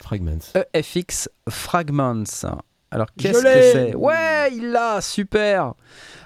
[0.00, 0.38] Fragments.
[0.72, 2.24] EFX Fragments.
[2.90, 3.94] Alors qu'est-ce que c'est?
[3.94, 5.74] Ouais, il l'a, super.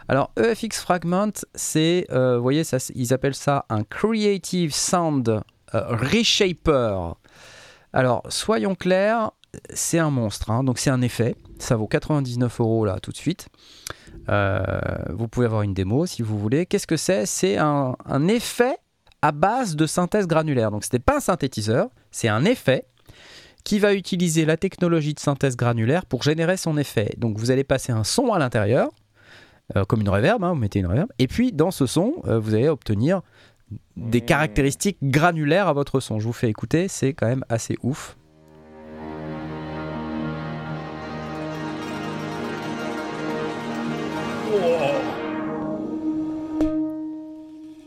[0.08, 2.62] Alors EFX Fragment, c'est, euh, vous voyez,
[2.94, 5.40] ils appellent ça un Creative Sound euh,
[5.72, 7.14] Reshaper.
[7.92, 9.32] Alors soyons clairs,
[9.72, 11.34] c'est un monstre, hein, donc c'est un effet.
[11.58, 13.48] Ça vaut 99 euros là tout de suite.
[14.28, 14.62] Euh,
[15.10, 16.66] vous pouvez avoir une démo si vous voulez.
[16.66, 17.26] Qu'est-ce que c'est?
[17.26, 18.76] C'est un, un effet
[19.22, 20.70] à base de synthèse granulaire.
[20.70, 22.86] Donc ce n'est pas un synthétiseur, c'est un effet
[23.64, 27.14] qui va utiliser la technologie de synthèse granulaire pour générer son effet.
[27.18, 28.90] Donc vous allez passer un son à l'intérieur,
[29.88, 32.54] comme une reverb, hein, vous mettez une reverb, et puis dans ce son, euh, vous
[32.54, 33.22] allez obtenir
[33.96, 36.20] des caractéristiques granulaires à votre son.
[36.20, 38.16] Je vous fais écouter, c'est quand même assez ouf.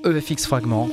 [0.05, 0.89] EFX fragment.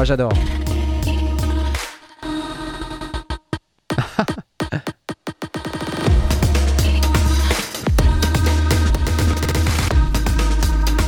[0.00, 0.32] Moi j'adore.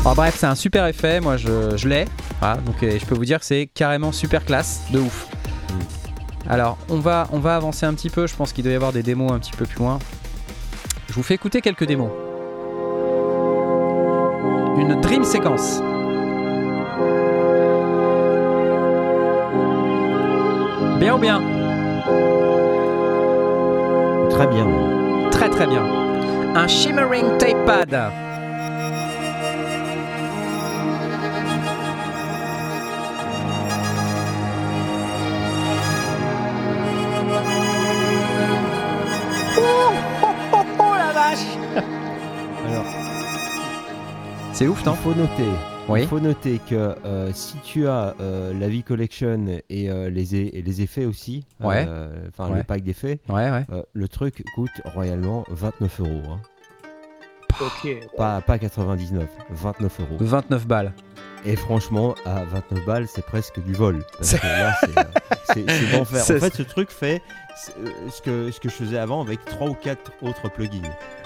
[0.01, 2.05] Enfin, bref, c'est un super effet, moi je, je l'ai.
[2.41, 5.27] Voilà, donc euh, je peux vous dire que c'est carrément super classe, de ouf.
[6.47, 8.93] Alors, on va, on va avancer un petit peu, je pense qu'il doit y avoir
[8.93, 10.01] des démos un petit peu plus loin.
[11.09, 12.11] Je vous fais écouter quelques démos.
[14.77, 15.81] Une dream séquence.
[21.03, 21.43] Bien ou bien
[24.31, 24.69] Très bien.
[25.33, 25.85] Très très bien.
[26.55, 28.13] Un shimmering tape pad.
[39.59, 39.93] Oh,
[40.23, 40.95] oh, oh,
[44.53, 44.95] C'est ouf, non?
[44.95, 46.03] Faut noter oui.
[46.03, 50.35] il faut noter que euh, si tu as euh, la V Collection et, euh, les,
[50.35, 51.85] et les effets aussi, Ouais.
[51.89, 52.59] euh, enfin Ouais.
[52.59, 53.65] le pack d'effets, Ouais, ouais.
[53.73, 56.23] euh, le truc coûte royalement 29 euros.
[56.33, 56.41] hein.
[58.17, 60.17] Pas, pas 99, 29 euros.
[60.21, 60.93] 29 balles.
[61.45, 64.05] Et franchement, à 29 balles, c'est presque du vol.
[64.17, 64.75] Parce que là,
[65.53, 67.21] c'est, En fait, ce truc fait
[68.11, 70.81] ce que, ce que je faisais avant avec 3 ou 4 autres plugins.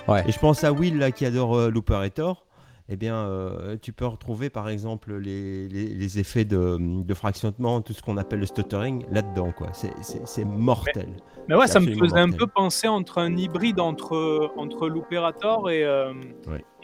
[0.09, 0.25] Ouais.
[0.27, 2.46] Et je pense à Will là, qui adore euh, l'operator.
[2.89, 7.81] Eh bien, euh, tu peux retrouver par exemple les, les- les effets de, de fractionnement,
[7.81, 9.51] tout ce qu'on appelle le stuttering là-dedans.
[9.51, 9.69] quoi.
[9.73, 11.09] C'est, mortel.
[11.49, 15.85] Mais ouais, ça me faisait un peu penser entre un hybride entre, entre l'opérateur et,
[15.85, 16.13] euh,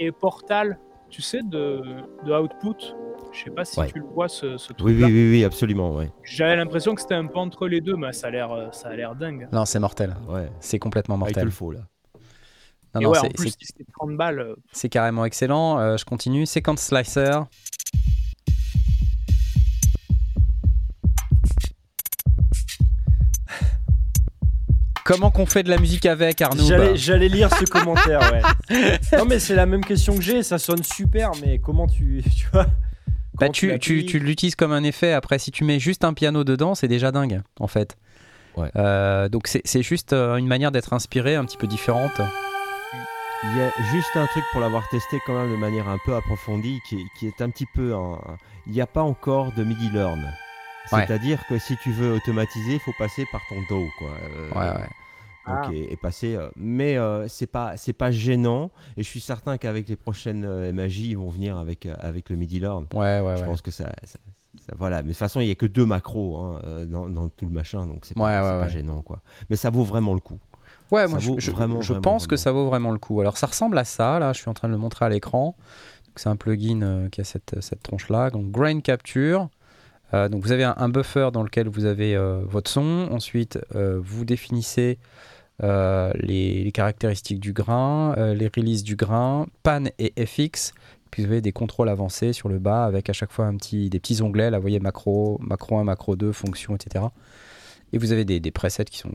[0.01, 0.79] et Portal,
[1.09, 1.81] tu sais, de,
[2.25, 2.97] de Output.
[3.33, 3.87] Je sais pas si Ouais.
[3.87, 5.07] tu le vois, ce, ce Oui, truc-là.
[5.07, 5.95] oui, oui, oui, absolument.
[5.95, 6.11] Ouais.
[6.25, 8.89] J'avais l'impression que c'était un peu entre les deux, mais ça a l'air, euh, ça
[8.89, 9.49] a l'air dingue.
[9.53, 10.15] Non, c'est mortel.
[10.29, 10.51] ouais.
[10.61, 11.45] C'est complètement Ah, il te mortel.
[11.45, 11.81] le faut là.
[12.95, 14.55] Non, et non, ouais, en c'est- plus, c'est- si c'était 30 balles.
[14.73, 15.79] c'est carrément excellent.
[15.79, 16.47] Euh, je continue.
[16.47, 17.41] Sequence Slicer.
[25.05, 26.65] Comment qu'on fait de la musique avec Arnaud?
[26.65, 28.41] J'allais, j'allais lire ce commentaire, ouais.
[29.19, 30.43] non, mais c'est la même question que j'ai.
[30.45, 32.23] Ça sonne super, mais comment tu.
[32.37, 32.67] Tu vois?
[33.35, 34.09] Bah, tu, tu, l'appliques?
[34.09, 35.13] tu l'utilises comme un effet.
[35.13, 37.97] Après, si tu mets juste un piano dedans, c'est déjà dingue, en fait.
[38.57, 38.71] Ouais.
[38.77, 42.21] Euh, donc, c'est c'est juste euh, une manière d'être inspiré un petit peu différente.
[43.45, 46.15] Il y a juste un truc pour l'avoir testé quand même de manière un peu
[46.15, 48.19] approfondie qui est, qui est un petit peu un...
[48.67, 50.21] Il n'y a pas encore de MIDI learn.
[50.21, 50.31] Ouais.
[51.07, 53.87] C'est-à-dire que si tu veux automatiser, il faut passer par ton dos.
[53.99, 54.09] Quoi.
[54.11, 54.87] Euh, Ouais, ouais.
[55.47, 55.69] donc, Ah.
[55.73, 59.59] et, et passer, euh, mais euh, c'est pas c'est pas gênant et je suis certain
[59.59, 62.87] qu'avec les prochaines euh, MAJ ils vont venir avec euh, avec le MIDI learn.
[62.95, 63.47] Ouais, ouais, Je ouais.
[63.49, 64.19] pense que ça, ça-
[64.65, 64.99] ça- voilà.
[64.99, 67.53] Mais de toute façon il y a que deux macros hein, dans, dans tout le
[67.53, 68.71] machin donc c'est pas, Ouais, c'est ouais, pas ouais.
[68.71, 69.21] gênant quoi.
[69.51, 70.39] Mais ça vaut vraiment le coup.
[70.93, 72.99] Ouais, Ça moi je, vaut je- vraiment, je vraiment, pense que ça vaut vraiment le
[72.99, 73.21] coup.
[73.21, 75.57] Alors ça ressemble à ça, là, je suis en train de le montrer à l'écran.
[76.17, 78.31] C'est un plugin euh, qui a cette, cette tronche-là.
[78.31, 79.49] Donc Grain Capture.
[80.13, 83.09] Euh, donc vous avez un, un buffer dans lequel vous avez euh, votre son.
[83.11, 84.99] Ensuite, vous définissez
[85.63, 90.73] les, les caractéristiques du grain, les releases du grain, pan et FX.
[91.11, 93.89] Puis vous avez des contrôles avancés sur le bas avec à chaque fois un petit,
[93.91, 94.51] des petits onglets.
[94.51, 97.05] Là, vous voyez macro, macro 1, macro 2, fonction, etc.
[97.93, 99.13] Et vous avez des, des presets qui sont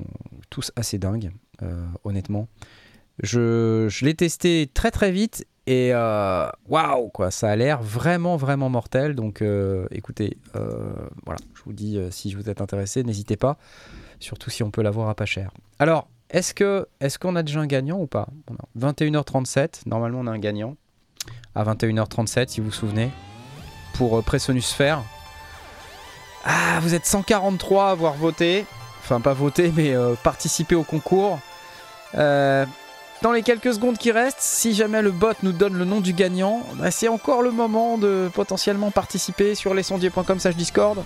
[0.51, 1.31] tous assez dingues,
[2.03, 2.47] honnêtement.
[3.23, 8.69] Je, l'ai testé très très vite et euh, waouh quoi, ça a l'air vraiment vraiment
[8.69, 9.15] mortel.
[9.15, 10.93] Donc euh, écoutez, euh,
[11.25, 13.57] voilà, je vous dis euh, si vous êtes intéressé, n'hésitez pas,
[14.19, 15.51] surtout si on peut l'avoir à pas cher.
[15.79, 18.27] Alors est-ce que est-ce qu'on a déjà un gagnant ou pas?
[18.49, 20.77] On a 21h37, normalement on a un gagnant
[21.55, 23.09] à 21h37 si vous vous souvenez
[23.95, 25.03] pour euh, Presonus Sphere.
[26.45, 28.65] Ah, vous êtes 143 à avoir voté.
[28.99, 31.39] Enfin, pas voté, mais euh, participé au concours.
[32.17, 32.65] Euh,
[33.21, 36.13] dans les quelques secondes qui restent, si jamais le bot nous donne le nom du
[36.13, 41.03] gagnant, bah, c'est encore le moment de potentiellement participer sur lesondiers.com slash Discord.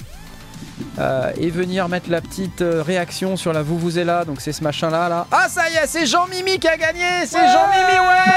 [0.99, 4.41] Euh, et venir mettre la petite euh, réaction sur la vous vous êtes là, donc
[4.41, 5.25] c'est ce machin là là.
[5.31, 8.31] Ah ça y est, c'est Jean-Mimi qui a gagné, c'est Jean-Mimi, ouais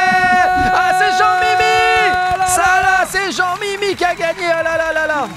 [0.72, 5.28] Ah c'est Jean-Mimi Ça là, c'est Jean-Mimi qui a gagné, ah là là là là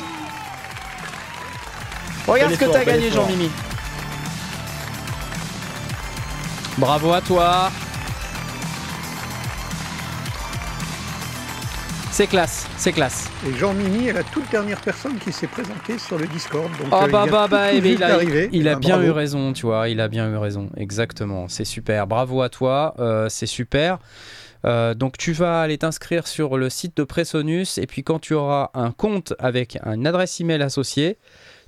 [2.27, 3.25] Regarde ce que t'as gagné effort.
[3.25, 3.49] Jean-Mimi
[6.77, 7.69] Bravo à toi
[12.11, 13.29] C'est classe, c'est classe.
[13.47, 16.69] Et Jean-Mimi est la toute dernière personne qui s'est présentée sur le Discord.
[16.79, 18.95] Donc, Oh euh, bah il bah bah, eh il a, il Eh a ben, bien
[18.97, 19.03] bravo.
[19.03, 22.95] eu raison, tu vois, il a bien eu raison, exactement, c'est super, bravo à toi,
[22.97, 23.99] euh, c'est super.
[24.65, 28.33] Euh, donc tu vas aller t'inscrire sur le site de Presonus et puis quand tu
[28.33, 31.19] auras un compte avec une adresse email associée,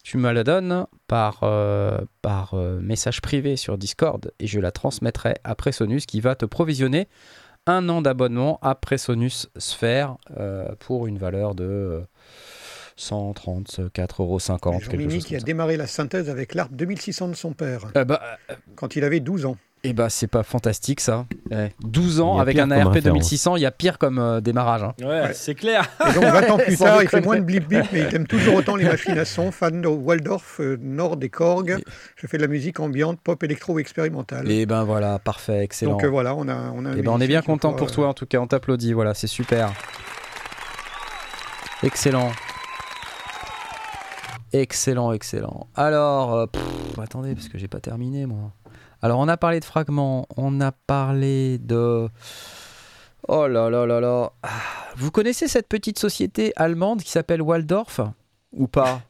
[0.10, 4.72] tu me la donnes par, euh, par euh, message privé sur Discord et je la
[4.72, 7.08] transmettrai à Presonus qui va te provisionner
[7.68, 12.02] un an d'abonnement à Presonus Sphere euh, pour une valeur de euh,
[12.98, 14.40] 134,50 euros.
[14.80, 15.46] Jean-Mimi qui a ça.
[15.46, 18.20] démarré la synthèse avec l'ARP 2600 de son père, bah,
[18.76, 19.58] quand il avait 12 ans.
[19.84, 21.26] Eh bah, c'est pas fantastique ça.
[21.52, 23.20] Eh, 12 ans avec un ARP référence.
[23.20, 24.84] 2600, il y a pire comme euh, démarrage.
[24.84, 24.94] hein.
[25.00, 25.34] Ouais, Ouais.
[25.34, 25.90] c'est clair.
[26.10, 28.16] Et donc 20 ans plus Sans tard, il fait moins de blip blip, mais il
[28.16, 31.78] aime toujours autant les machines à son, fan de Waldorf, euh, Nord et Korg.
[32.18, 34.52] Je fais de la musique ambiante, pop, électro ou expérimentale.
[34.52, 35.92] Et ben voilà, parfait, excellent.
[35.92, 37.90] Donc euh, voilà, on a, on a un Eh ben, on est bien content pour
[37.92, 39.72] toi en tout cas, on t'applaudit, voilà, c'est super.
[41.84, 42.32] Excellent.
[44.52, 45.68] Excellent, excellent.
[45.76, 46.62] Alors, euh, pff,
[47.00, 48.52] attendez, parce que j'ai pas terminé moi.
[49.02, 52.10] Alors, on a parlé de fragments, on a parlé de.
[53.28, 54.32] Oh là là là là.
[54.98, 58.02] Vous connaissez cette petite société allemande qui s'appelle Waldorf
[58.54, 59.02] Ou pas?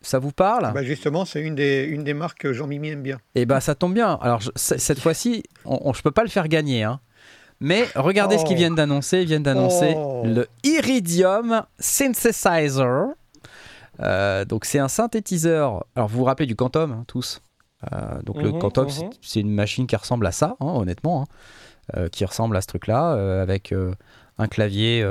[0.00, 0.72] Ça vous parle?
[0.74, 3.18] Bah, justement, c'est une des, une des marques que Jean-Mimi aime bien.
[3.36, 4.18] Eh ben, ça tombe bien.
[4.20, 6.82] Alors, je- cette fois-ci, je peux pas le faire gagner.
[6.82, 7.00] hein.
[7.60, 8.58] Mais regardez ce qu'ils Oh.
[8.58, 9.20] viennent d'annoncer.
[9.22, 10.22] Ils viennent d'annoncer Oh.
[10.24, 13.06] le Iridium Synthesizer.
[14.00, 15.84] Euh, donc c'est un synthétiseur.
[15.94, 17.40] Alors vous vous rappelez du Quantum hein, tous?
[17.92, 19.10] Euh, donc le Mhm, Quantum, mhm.
[19.20, 21.26] c'est- une machine qui ressemble à ça, hein, honnêtement, hein.
[21.96, 23.74] Euh, qui ressemble à ce truc-là, euh, avec
[24.38, 25.04] un clavier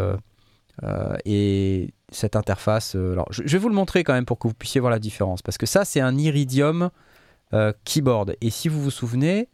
[1.25, 2.95] et cette interface.
[2.95, 4.99] alors je, je vais vous le montrer quand même pour que vous puissiez voir la
[4.99, 6.89] différence, parce que ça c'est un Iridium
[7.83, 8.35] keyboard.
[8.41, 9.49] Et si vous vous souvenez,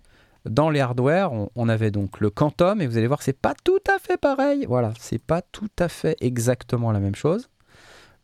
[0.45, 3.33] dans les hardware, on, on avait donc le Quantum, et vous allez voir que c'est
[3.33, 4.65] pas tout à fait pareil.
[4.67, 7.49] Voilà, c'est pas tout à fait exactement la même chose.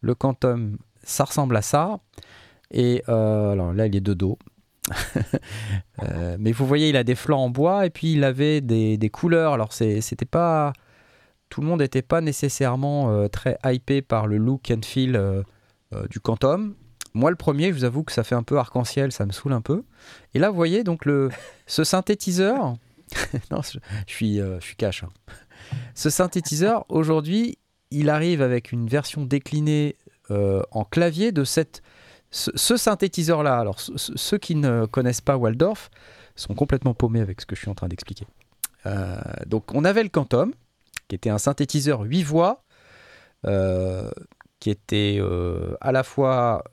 [0.02, 2.00] Le Quantum, ça ressemble à ça.
[2.72, 4.38] Et euh, alors là, il est de dos.
[6.02, 8.98] Euh, mais vous voyez, il a des flancs en bois et puis il avait des,
[8.98, 9.54] des couleurs.
[9.54, 10.74] Alors c'était pas.
[11.50, 15.44] Tout le monde n'était pas nécessairement euh, très hypé par le look and feel euh,
[16.10, 16.76] du Quantum.
[17.14, 19.54] Moi, le premier, je vous avoue que ça fait un peu arc-en-ciel, ça me saoule
[19.54, 19.84] un peu.
[20.34, 21.30] Et là, vous voyez, donc le,
[21.68, 22.76] ce synthétiseur.
[23.52, 23.78] non, je,
[24.08, 25.04] suis, je suis cash.
[25.04, 25.10] hein.
[25.94, 27.60] Ce synthétiseur, aujourd'hui,
[27.92, 29.96] il arrive avec une version déclinée
[30.30, 31.84] en clavier de cette,
[32.34, 33.60] ce, synthétiseur-là.
[33.60, 35.90] Alors, ce- ce- ceux qui ne connaissent pas Waldorf
[36.36, 38.26] sont complètement paumés avec ce que je suis en train d'expliquer.
[38.86, 39.16] Euh,
[39.46, 40.52] donc, on avait le Quantum,
[41.08, 42.64] qui était un synthétiseur 8 voix,
[43.46, 44.10] euh,
[44.60, 46.64] qui était euh, à la fois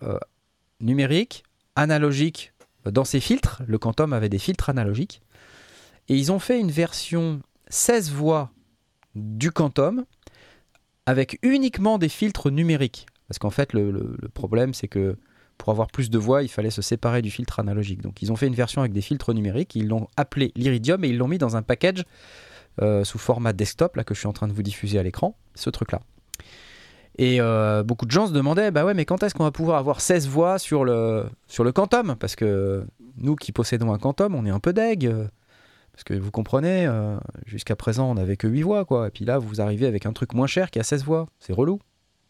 [0.81, 1.45] numérique,
[1.77, 2.53] analogique
[2.85, 3.63] dans ses filtres.
[3.67, 5.21] Le Quantum avait des filtres analogiques.
[6.09, 8.51] Et ils ont fait une version 16 voix
[9.15, 10.05] du Quantum
[11.07, 13.07] avec uniquement des filtres numériques.
[13.29, 15.17] Parce qu'en fait, le problème, c'est que
[15.61, 18.01] pour avoir plus de voix, il fallait se séparer du filtre analogique.
[18.01, 19.77] Donc, ils ont fait une version avec des filtres numériques.
[19.77, 22.05] Ils l'ont appelé l'Iridium et ils l'ont mis dans un package
[22.81, 25.37] euh, sous format desktop, là, que je suis en train de vous diffuser à l'écran,
[25.55, 26.01] ce truc-là.
[27.19, 29.77] Et euh, beaucoup de gens se demandaient, bah ouais, mais quand est-ce qu'on va pouvoir
[29.77, 32.17] avoir 16 voix sur le, sur le Quantum?
[32.19, 32.87] Parce que
[33.19, 35.05] nous qui possédons un Quantum, on est un peu deg.
[35.05, 35.27] euh,
[35.93, 36.89] Parce que vous comprenez,
[37.45, 39.09] jusqu'à présent, on n'avait que 8 voix, quoi.
[39.09, 41.27] Et puis là, vous arrivez avec un truc moins cher qui a 16 voix.
[41.39, 41.81] C'est relou.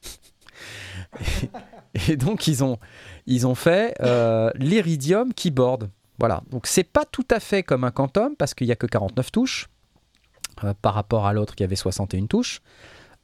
[2.08, 2.78] et, donc, ils ont,
[3.26, 5.90] ils ont fait euh, l'Iridium Keyboard.
[6.18, 6.42] Voilà.
[6.50, 9.32] Donc, c'est pas tout à fait comme un Quantum parce qu'il n'y a que 49
[9.32, 9.68] touches
[10.64, 12.60] euh, par rapport à l'autre qui avait 61 touches.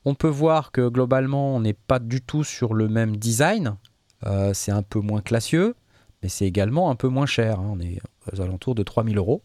[0.05, 3.77] On peut voir que globalement, on n'est pas du tout sur le même design.
[4.25, 5.75] Euh, c'est un peu moins classieux,
[6.23, 7.59] mais c'est également un peu moins cher.
[7.61, 7.69] hein.
[7.73, 7.99] On est
[8.33, 9.43] aux alentours de 3000 euros.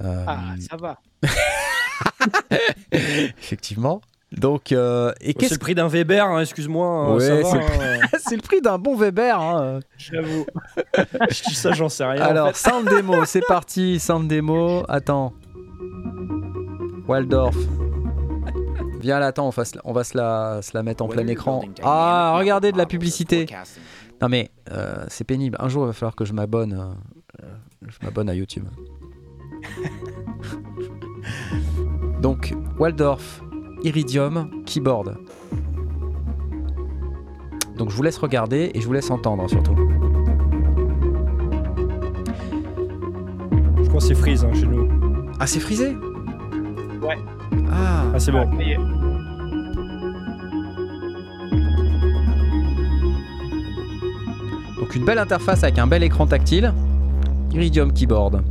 [0.00, 0.98] Euh, Ah, ça va.
[2.92, 4.00] effectivement.
[4.32, 6.86] Donc, euh, et C'est qu'est-ce le prix d'un Weber, hein, excuse-moi.
[6.86, 7.60] hein, Ouais, c'est hein.
[8.18, 9.80] c'est le prix d'un bon Weber hein.
[9.98, 10.46] J'avoue.
[11.30, 12.22] Je dis ça, j'en sais rien.
[12.22, 12.56] en Alors, fait.
[12.70, 14.84] sound démo, c'est parti, sound démo.
[14.88, 15.32] Attends.
[17.08, 17.56] Waldorf.
[19.00, 21.26] Viens là, attends, on va, se, on va se, la, se la mettre en plein
[21.26, 21.62] écran.
[21.82, 23.46] Ah, regardez de la publicité.
[24.22, 25.56] Non mais, euh, c'est pénible.
[25.58, 26.94] Un jour, il va falloir que je m'abonne.
[27.42, 27.46] euh,
[27.88, 28.64] je m'abonne à YouTube.
[32.20, 33.42] Donc, Waldorf,
[33.82, 35.16] Iridium, Keyboard.
[37.76, 39.74] Donc, je vous laisse regarder et je vous laisse entendre surtout.
[43.82, 44.86] Je crois que c'est freeze hein, chez nous.
[45.38, 45.96] Ah, c'est frisé
[47.02, 47.16] Ouais.
[47.72, 48.46] Ah, Ah, c'est bon.
[54.78, 56.72] Donc une belle interface avec un bel écran tactile.
[57.52, 58.42] Iridium Keyboard.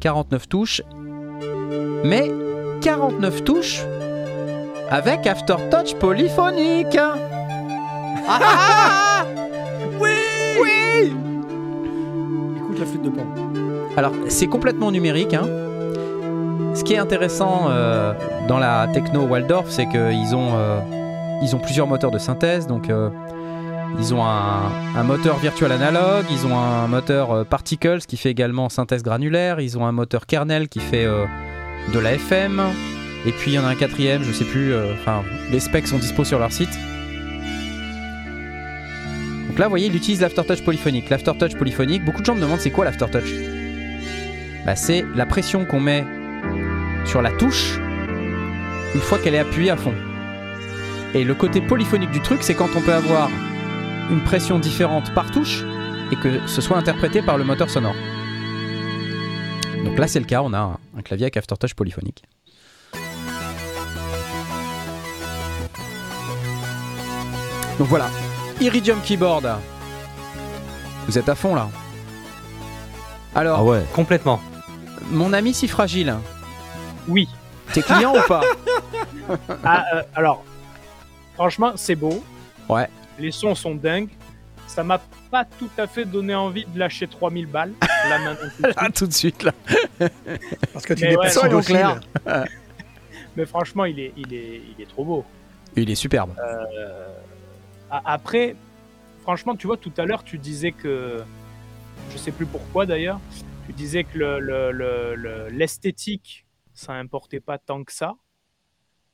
[0.00, 0.82] 49 touches.
[2.04, 2.30] Mais
[2.80, 3.84] 49 touches
[4.90, 6.98] avec Aftertouch polyphonique.
[8.28, 9.24] Ah
[10.00, 10.08] oui
[10.60, 11.12] Oui
[12.56, 13.24] Écoute la flûte de pan.
[13.96, 15.34] Alors, c'est complètement numérique.
[15.34, 15.46] hein.
[16.74, 18.12] Ce qui est intéressant euh,
[18.46, 20.78] dans la techno Waldorf, c'est qu'ils ont, euh,
[21.42, 22.66] ils ont plusieurs moteurs de synthèse.
[22.68, 23.10] Donc, euh,
[23.98, 28.68] ils ont un, un moteur virtual analogue, ils ont un moteur Particles qui fait également
[28.68, 31.04] synthèse granulaire, ils ont un moteur kernel qui fait
[31.92, 32.62] de la FM.
[33.26, 34.72] Et puis, il y en a un quatrième, je sais plus.
[34.72, 36.70] euh, Enfin, les specs sont dispo sur leur site.
[39.48, 41.10] Donc là, vous voyez, il utilise l'aftertouch polyphonique.
[41.10, 43.30] L'aftertouch polyphonique, beaucoup de gens me demandent c'est quoi l'aftertouch?
[44.64, 46.04] Bah, C'est la pression qu'on met
[47.04, 47.78] sur la touche
[48.94, 49.94] une fois qu'elle est appuyée à fond.
[51.14, 53.28] Et le côté polyphonique du truc, c'est quand on peut avoir
[54.10, 55.64] une pression différente par touche
[56.12, 57.94] et que ce soit interprété par le moteur sonore.
[59.84, 62.22] Donc là, c'est le cas, on a un, un clavier avec aftertouch polyphonique.
[67.80, 68.10] Donc voilà,
[68.60, 69.48] Iridium Keyboard.
[71.06, 71.70] Vous êtes à fond là.
[73.34, 73.82] Alors, Ah ouais.
[73.94, 74.38] Complètement.
[75.10, 76.14] mon ami si fragile,
[77.08, 77.26] Oui.
[77.72, 78.42] t'es client ou pas
[79.64, 80.44] Ah, euh, alors,
[81.36, 82.22] franchement, c'est beau.
[82.68, 82.86] Ouais.
[83.18, 84.10] Les sons sont dingues.
[84.66, 85.00] ça m'a
[85.30, 87.72] pas tout à fait donné envie de lâcher 3000 balles.
[88.10, 88.74] Là, maintenant, tout de suite.
[88.76, 89.52] Ah, tout de suite là.
[90.74, 91.98] Parce que tu Mais n'es pas soyons clairs.
[93.38, 95.24] Mais franchement, il est, il est, il est trop beau.
[95.76, 96.34] Il est superbe.
[96.38, 97.06] Euh,
[97.90, 98.56] après,
[99.22, 101.22] franchement, tu vois, tout à l'heure, tu disais que.
[102.12, 103.20] Je sais plus pourquoi d'ailleurs.
[103.66, 108.14] Tu disais que le- le- le- le- l'esthétique, ça importait pas tant que ça.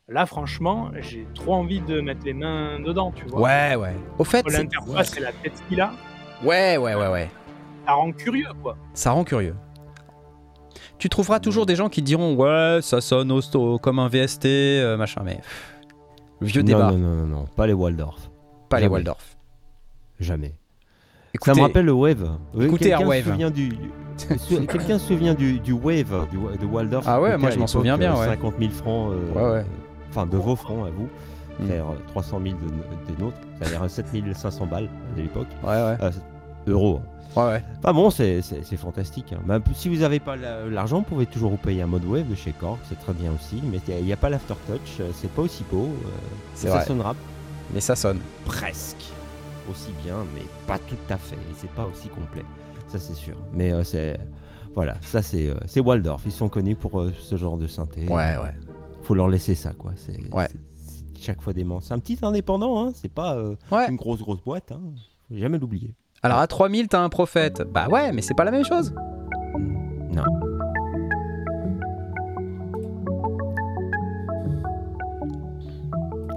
[0.09, 3.41] Là, franchement, j'ai trop envie de mettre les mains dedans, tu vois.
[3.41, 3.97] Ouais, ouais.
[4.19, 5.93] Au fait, L'interface et la tête qu'il a,
[6.45, 7.29] ouais, ouais, ouais, ouais.
[7.85, 8.77] ça rend curieux, quoi.
[8.95, 9.57] Ça rend curieux.
[10.99, 13.33] Tu trouveras toujours des gens qui diront ouais, ça sonne
[13.83, 15.77] comme un VST, euh, machin, mais pff,
[16.41, 18.31] vieux non, débat, non, non, non, non, pas les Waldorf.
[18.69, 18.87] Pas les.
[18.89, 19.37] Waldorf.
[20.21, 20.55] Jamais.
[21.35, 22.39] Écoutez, Ça me rappelle le Wave.
[22.59, 23.39] Écoutez quelqu'un se Airwave.
[24.69, 27.99] Quelqu'un se souvient du, du Wave du, de Waldorf Ah ouais, moi, je m'en souviens
[27.99, 28.27] bien, euh, ouais.
[28.29, 29.13] 50 000 francs.
[29.13, 29.67] euh, Ouais, ouais.
[30.09, 31.05] Enfin, de vos francs à vous.
[31.05, 31.67] Mm.
[31.67, 33.37] C'est-à-dire euh, 300 000 de, des nôtres.
[33.61, 35.49] C'est-à-dire 7 500 balles à l'époque.
[35.63, 36.11] Ouais, ouais, Euh,
[36.67, 37.03] euros.
[37.37, 37.65] ouais, ouais.
[37.79, 38.41] Enfin bon, c'est
[38.79, 39.35] fantastique.
[39.35, 39.41] hein.
[39.45, 42.27] Bah, si vous n'avez pas la- l'argent, vous pouvez toujours vous payer un mode wave
[42.31, 43.63] de chez Korg, c'est très bien aussi.
[43.71, 45.85] Mais il n'y a, pas l'aftertouch, euh, c'est pas aussi beau.
[46.07, 46.09] euh,
[46.55, 47.15] C'est ça sonnera
[47.75, 48.21] Mais ça sonne.
[48.45, 49.05] presque
[49.71, 51.35] aussi bien, mais pas tout à fait.
[51.37, 52.45] Et c'est pas aussi complet,
[52.89, 53.35] ça c'est sûr.
[53.53, 54.19] Mais euh, c'est
[54.75, 56.23] voilà, ça c'est euh, c'est Waldorf.
[56.27, 58.03] Ils sont connus pour euh, ce genre de synthé.
[58.07, 58.55] Ouais, ouais.
[59.03, 59.93] Faut leur laisser ça, quoi.
[59.97, 60.47] C'est Ouais.
[60.87, 61.81] c'est chaque fois dément.
[61.81, 62.93] C'est un petit indépendant, hein.
[62.95, 63.89] C'est pas euh, Ouais.
[63.89, 64.71] une grosse grosse boîte.
[64.73, 64.81] Hein.
[65.29, 65.93] Faut jamais l'oublier.
[66.23, 67.63] Alors à 3000, t'as un prophète.
[67.73, 68.95] Bah ouais, mais c'est pas la même chose.
[70.13, 70.23] Non.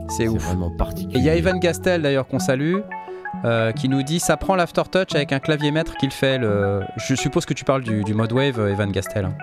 [0.09, 0.43] C'est ouf.
[0.43, 1.19] vraiment Et particulier.
[1.19, 2.77] il y a Evan Gastel d'ailleurs qu'on salue.
[3.45, 6.81] euh, qui nous dit ça prend l'aftertouch avec un clavier maître qu'il fait le...
[6.97, 9.35] je suppose que tu parles du, du mode wave euh, Evan Gastel hein.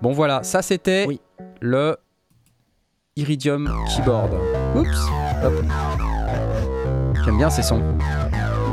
[0.00, 1.20] bon voilà ça c'était Oui.
[1.60, 1.96] le
[3.16, 4.32] Iridium Keyboard
[4.76, 5.10] oups
[5.44, 5.52] Hop.
[7.24, 7.82] j'aime bien ces sons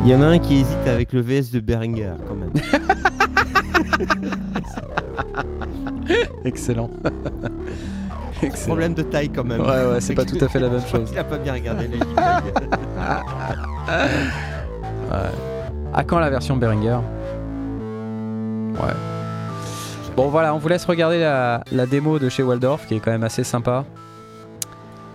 [0.06, 2.52] Il y en a un qui hésite avec le VS de Behringer, quand même.
[6.46, 6.90] excellent
[8.42, 9.62] excellent Problème de taille, quand même.
[9.62, 11.88] ouais ouais c'est pas tout à fait la même chose qu'il a pas bien regardé
[11.88, 12.18] les JPEG.
[15.94, 17.00] À quand la version Behringer?
[18.74, 18.94] Ouais.
[20.16, 23.12] Bon voilà, on vous laisse regarder la, la démo de chez Waldorf qui est quand
[23.12, 23.86] même assez sympa.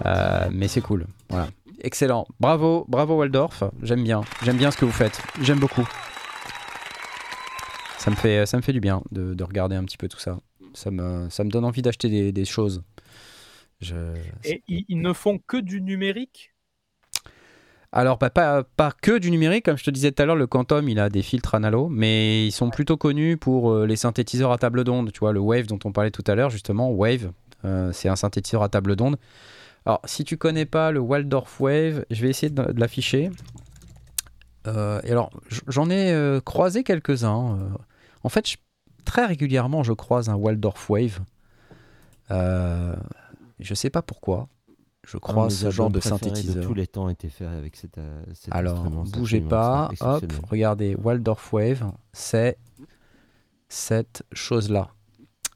[0.07, 1.07] Euh, mais c'est cool.
[1.29, 1.49] Voilà.
[1.83, 2.27] Excellent.
[2.41, 3.65] Bravo, bravo Waldorf.
[3.83, 4.23] J'aime bien.
[4.43, 5.21] J'aime bien ce que vous faites.
[5.43, 5.87] J'aime beaucoup.
[7.99, 10.19] Ça me fait, ça me fait du bien de, de regarder un petit peu tout
[10.21, 10.39] ça.
[10.79, 12.83] Ça me, ça me donne envie d'acheter des, des choses.
[13.81, 13.97] Je...
[14.45, 16.55] Et ils, ils ne font que du numérique?
[17.91, 20.47] Alors, bah, pas, pas que du numérique, comme je te disais tout à l'heure, le
[20.47, 24.53] Quantum, il a des filtres analo, mais ils sont plutôt connus pour euh, les synthétiseurs
[24.53, 25.11] à table d'onde.
[25.11, 27.33] Tu vois, le Wave dont on parlait tout à l'heure, justement, Wave,
[27.65, 29.17] euh, c'est un synthétiseur à table d'onde.
[29.87, 33.31] Alors, si tu connais pas le Waldorf Wave, je vais essayer de, de l'afficher.
[34.67, 35.31] Euh, et alors,
[35.67, 37.71] j'en ai croisé quelques-uns.
[38.23, 38.57] en fait, je-
[39.09, 41.21] très régulièrement, je croise un Waldorf Wave.
[42.31, 42.95] Euh,
[43.59, 44.49] je sais pas pourquoi.
[45.07, 46.57] Je croise ce genre de synthétiseur.
[46.57, 49.91] De tous les temps a été fait avec cet, euh, cet Alors, bougez pas.
[50.01, 52.59] Hop, regardez, Waldorf Wave, c'est
[53.71, 54.91] cette chose-là.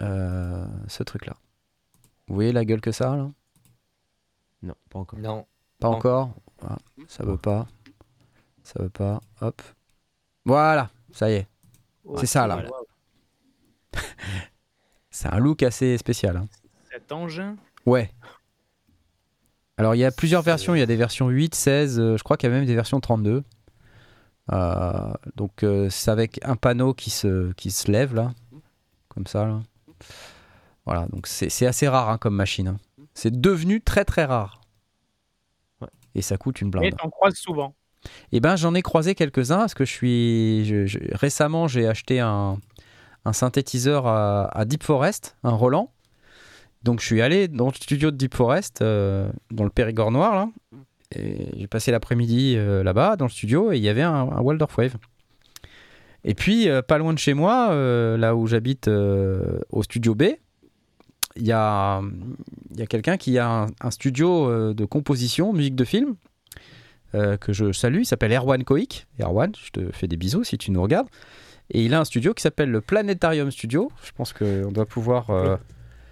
[0.00, 1.34] Euh, ce truc-là.
[2.28, 3.30] Vous voyez la gueule que ça, là?
[4.62, 5.18] Non, pas encore.
[5.18, 5.46] Non.
[5.78, 5.96] Pas Non.
[5.96, 6.30] encore?
[6.66, 7.66] Ah, Ça veut pas.
[8.62, 9.20] Ça veut pas.
[9.42, 9.60] Hop.
[10.46, 11.48] Voilà, ça y est.
[12.16, 12.54] C'est ça, là.
[12.54, 12.70] Voilà.
[15.10, 16.36] C'est un look assez spécial.
[16.36, 16.46] hein.
[16.90, 17.56] Cet engin.
[17.86, 18.10] Ouais.
[19.76, 20.74] Alors, il y a plusieurs versions.
[20.74, 22.74] Il y a des versions 8, 16, euh, je crois qu'il y a même des
[22.74, 23.42] versions 32.
[24.52, 28.32] Euh, donc, euh, c'est avec un panneau qui se, qui se lève, là.
[29.08, 29.60] Comme ça, là.
[30.84, 32.68] Voilà, donc c'est assez rare hein, comme machine.
[32.68, 32.76] hein.
[33.14, 34.60] C'est devenu très très rare.
[35.80, 35.88] Ouais.
[36.14, 36.96] Et ça coûte une Et blinde.
[36.98, 37.74] t'en croises souvent.
[38.32, 40.64] Eh ben, j'en ai croisé quelques-uns parce que je suis.
[40.64, 42.58] je- je- récemment, j'ai acheté un,
[43.24, 45.90] un synthétiseur à, Deep Forest, un Roland.
[46.82, 50.34] Donc, je suis allé dans le studio de Deep Forest, euh, dans le Périgord noir,
[50.34, 50.48] là.
[51.14, 54.40] Et j'ai passé l'après-midi euh, là-bas, dans le studio, et il y avait un, un
[54.40, 54.96] Waldorf Wave.
[56.24, 57.74] Et puis, euh, pas loin de chez moi,
[58.16, 60.24] là où j'habite, au studio B,
[61.36, 62.02] il y a,
[62.76, 66.16] y a quelqu'un qui a un, un studio de composition, musique de film,
[67.12, 68.00] que je salue.
[68.00, 69.06] Il s'appelle Erwan Koik.
[69.20, 71.08] Erwan, je te fais des bisous si tu nous regardes.
[71.72, 73.90] Et il a un studio qui s'appelle le Planetarium Studio.
[74.04, 75.30] Je pense qu'on doit pouvoir.
[75.30, 75.56] euh,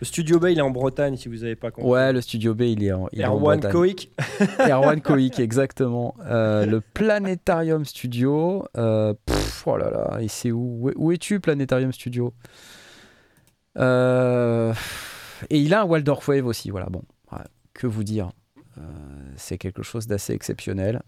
[0.00, 1.90] Le studio B, il est en Bretagne, si vous n'avez pas compris.
[1.90, 3.72] Ouais, le studio B, il est en, il est en Erwan Bretagne.
[3.72, 4.10] Koik.
[4.70, 6.14] Erwan Koik, exactement.
[6.24, 8.64] Euh, le Planetarium Studio.
[8.78, 12.32] euh, pff, oh là là, et c'est où Où- es-tu, Planetarium Studio?
[13.78, 14.72] Euh,
[15.50, 16.86] Et il a un Waldorf Wave aussi, voilà.
[16.90, 17.38] Bon, ouais,
[17.74, 18.30] que vous dire
[19.36, 21.02] c'est quelque chose d'assez exceptionnel.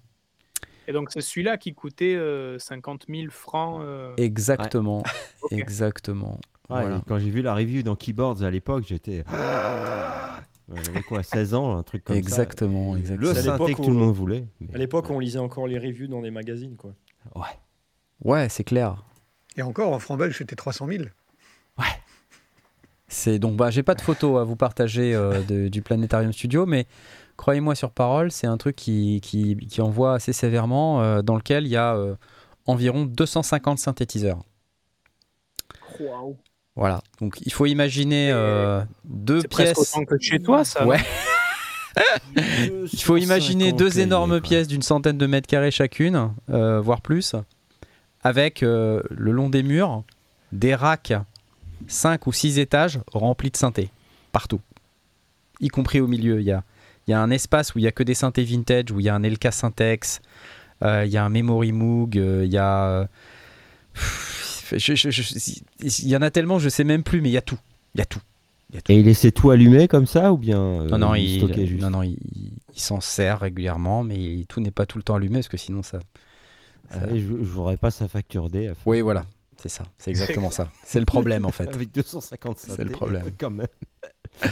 [0.88, 3.80] Et donc, c'est celui-là qui coûtait euh, 50 000 francs.
[3.82, 5.02] euh, Exactement,
[5.50, 6.40] exactement.
[6.70, 7.02] Ouais, Voilà.
[7.06, 9.24] Quand j'ai vu la review dans Keyboards à l'époque, j'étais.
[10.68, 12.98] Ouais, J'avais quoi, 16 ans, un truc comme Exactement, ça.
[12.98, 13.28] exactement.
[13.28, 14.44] Le C'est à synthé l'époque que tout le monde voulait.
[14.60, 16.94] mais- À l'époque, on lisait encore les reviews dans les magazines, quoi.
[18.24, 19.04] Ouais, c'est clair.
[19.56, 21.04] Et encore, en franc belge, c'était 300 000.
[23.08, 26.64] C'est donc bah j'ai pas de photos à vous partager euh, de- du Planétarium Studio,
[26.64, 26.86] mais
[27.42, 31.66] croyez-moi sur parole, c'est un truc qui, qui, qui envoie assez sévèrement, euh, dans lequel
[31.66, 32.14] il y a euh,
[32.66, 34.38] environ 250 synthétiseurs.
[35.98, 36.36] Waouh.
[36.76, 37.02] Voilà.
[37.20, 39.92] Donc il faut imaginer euh, deux C'est presque pièces.
[39.96, 40.86] autant que chez toi, ça.
[40.86, 41.00] Ouais.
[42.36, 47.00] Il faut imaginer 150 deux énormes pièces d'une centaine de mètres carrés chacune, euh, voire
[47.00, 47.34] plus,
[48.22, 50.04] avec euh, le long des murs
[50.52, 51.12] des racks
[51.88, 53.90] 5 ou 6 étages remplis de synthés,
[54.30, 54.60] partout.
[55.60, 56.40] Y compris au milieu.
[56.40, 56.62] Il y a,
[57.06, 59.06] il y a un espace où il y a que des synthés vintage, où il
[59.06, 60.20] y a un LK Syntex,
[60.82, 63.08] euh, il y a un Memory Moog, euh, il y a...
[64.72, 67.58] il y en a tellement, je sais même plus, mais il y a tout.
[67.94, 68.20] Il y a tout.
[68.70, 68.92] Il y a tout.
[68.92, 71.66] Et il laissait tout allumé comme ça ou bien euh, Non, non, il il, stockait
[71.66, 71.82] juste?
[71.82, 72.18] non, non, il,
[72.74, 75.82] il s'en sert régulièrement, mais tout n'est pas tout le temps allumé parce que sinon
[75.82, 75.98] ça.
[76.90, 78.68] Ah ouais, je, je voudrais pas sa facture D.
[78.68, 78.72] à.
[78.86, 79.24] Oui, voilà,
[79.56, 80.70] c'est ça, c'est exactement ça.
[80.84, 81.68] C'est le problème en fait.
[81.68, 83.24] Avec 250 C'est le problème.
[83.38, 83.66] Quand même.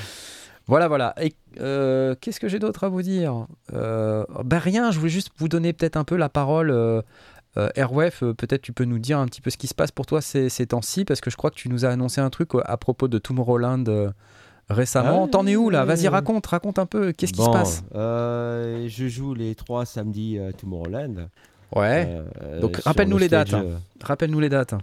[0.70, 1.14] Voilà, voilà.
[1.20, 3.46] Et euh, qu'est-ce que j'ai d'autre à vous dire?
[3.74, 6.70] Euh, Ben rien, je voulais juste vous donner peut-être un peu la parole.
[6.70, 7.02] Euh,
[7.56, 9.90] euh, Airwave, euh, peut-être tu peux nous dire un petit peu ce qui se passe
[9.90, 12.30] pour toi ces, ces temps-ci, parce que je crois que tu nous as annoncé un
[12.30, 14.12] truc à propos de Tomorrowland
[14.68, 15.24] récemment.
[15.24, 15.84] Ah, T'en es où là?
[15.84, 17.10] Vas-y, raconte, raconte un peu.
[17.10, 17.82] Qu'est-ce qui se passe?
[17.92, 21.28] Je joue les trois samedis à Tomorrowland.
[21.74, 22.22] Ouais.
[22.60, 23.64] Donc, sur rappelle-nous le les dates, hein.
[24.02, 24.74] Rappelle-nous les dates.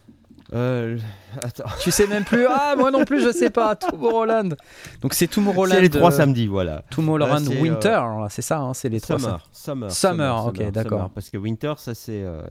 [0.53, 0.97] Euh,
[1.41, 1.65] attends.
[1.81, 2.45] Tu sais même plus.
[2.49, 3.75] Ah, moi non plus, je sais pas.
[3.75, 4.55] Tomorrowland.
[5.01, 5.75] Donc c'est Tomorrowland.
[5.75, 6.83] C'est les trois euh, samedis, voilà.
[6.89, 9.19] Tomorrowland Là, Winter, euh, c'est ça, hein, c'est les trois.
[9.19, 11.09] Summer, summer, Summer, ok, d'accord.
[11.09, 12.41] Parce que Winter, ça c'est euh,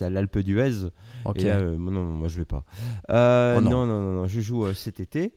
[0.00, 0.88] à l'Alpe d'Huez.
[1.24, 1.38] Ok.
[1.38, 2.64] Et là, euh, non, non, moi je vais pas.
[3.10, 3.70] Euh, Oh non.
[3.70, 3.86] non.
[3.86, 5.32] non, non, non, je joue euh, cet été.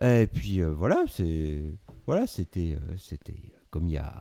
[0.00, 1.62] Et puis euh, voilà, c'est
[2.06, 4.12] voilà, c'était euh, c'était comme il y a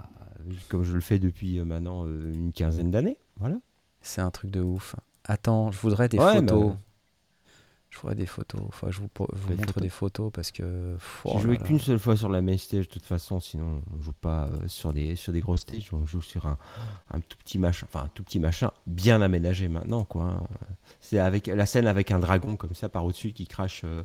[0.69, 3.17] comme je le fais depuis euh, maintenant euh, une quinzaine d'années.
[3.39, 3.55] Voilà.
[4.01, 4.95] C'est un truc de ouf.
[5.25, 6.71] Attends, je voudrais des Ouais, photos.
[6.71, 6.77] bah,
[7.93, 8.61] Je voudrais des photos.
[8.81, 9.83] Que je vous, po- vous Des montre photos.
[9.83, 10.93] des photos parce que.
[10.93, 11.67] pff, J'ai oh joué là là.
[11.67, 14.65] qu'une seule fois sur la main stage de toute façon, sinon on joue pas euh,
[14.67, 16.57] sur des sur des grosses stages, on joue sur un,
[17.13, 20.23] un tout petit machin, enfin un tout petit machin bien aménagé maintenant quoi.
[20.23, 20.43] hein.
[21.01, 24.03] C'est avec la scène avec un dragon comme ça par au-dessus qui crache euh,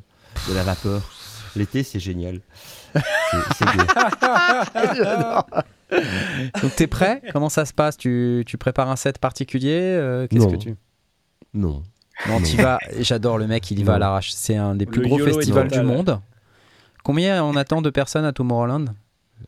[0.49, 1.09] de la vapeur.
[1.55, 2.41] L'été c'est génial.
[2.93, 3.65] C'est-.
[6.61, 7.23] Donc t'es prêt?
[7.33, 7.97] Comment ça se passe?
[7.97, 9.79] Tu, tu prépares un set particulier?
[9.81, 10.51] Euh, Qu'est-ce Non.
[10.51, 10.75] que tu.
[11.55, 11.83] non.
[12.29, 12.79] Non, t'y vas.
[12.99, 14.33] J'adore le mec, il y va à l'arrache.
[14.33, 16.21] C'est un des plus Le gros YOLO festivals du monde.
[17.05, 18.87] Combien on attend de personnes à Tomorrowland?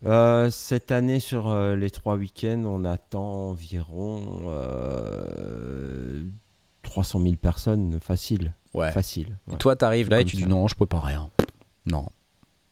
[0.07, 6.23] Euh, cette année sur euh, les trois week-ends, on attend environ euh,
[6.82, 8.53] 300 000 personnes facile.
[8.74, 8.93] Ouais.
[8.93, 9.39] Facile.
[9.49, 9.59] Et ouais.
[9.59, 11.31] toi, t'arrives là et tu dis non, je prépare rien.
[11.86, 12.07] Non.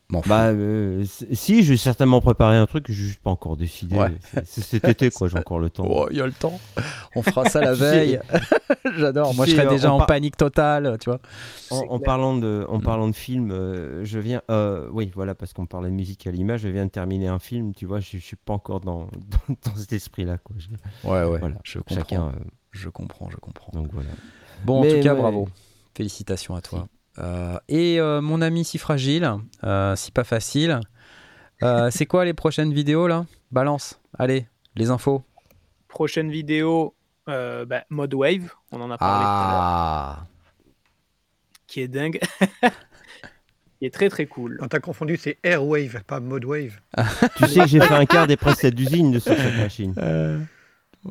[0.09, 3.97] Bah, euh, si, je vais certainement préparer un truc, je juste pas encore décidé.
[3.97, 4.13] Ouais.
[4.45, 5.85] C'est- cet été, quoi, j'ai encore le temps.
[5.89, 6.61] Oh, il y a le temps.
[7.17, 8.21] On fera ça la veille.
[8.97, 9.35] J'adore.
[9.35, 11.19] Moi, je serais déjà en par- panique totale, tu vois.
[11.71, 12.73] En, parlant de, Mm.
[12.75, 14.43] en parlant de film, euh, je viens.
[14.51, 17.41] euh, oui, voilà, parce qu'on parlait de musique à l'image, je viens de terminer un
[17.41, 19.09] film, tu vois, je, je suis pas encore dans,
[19.49, 20.55] dans, dans cet esprit-là, quoi.
[20.59, 20.69] Je-
[21.09, 21.39] Ouais, ouais.
[21.41, 21.57] Voilà.
[21.65, 21.95] Je comprends.
[21.97, 22.33] Chacun.
[22.71, 23.73] Je comprends, je comprends.
[23.73, 24.11] donc voilà.
[24.65, 25.49] Bon, en tout cas, bravo.
[25.97, 26.87] Félicitations à toi.
[27.19, 29.31] Euh, et euh, mon ami si fragile,
[29.65, 30.81] euh, si pas facile,
[31.63, 33.25] euh, c'est quoi les prochaines vidéos là?
[33.51, 34.01] Balance.
[34.19, 35.23] Allez, les infos.
[35.89, 36.95] Prochaine vidéo,
[37.29, 40.27] euh, bah, Mode Wave, on en a parlé tout à l'heure, Ah,
[41.67, 42.21] qui est dingue.
[43.79, 44.59] qui est très très cool.
[44.61, 46.79] Non, t'as confondu, c'est Airwave, pas Modewave.
[47.37, 49.95] Tu sais que j'ai fait un quart des presets d'usine de- sur cette machine.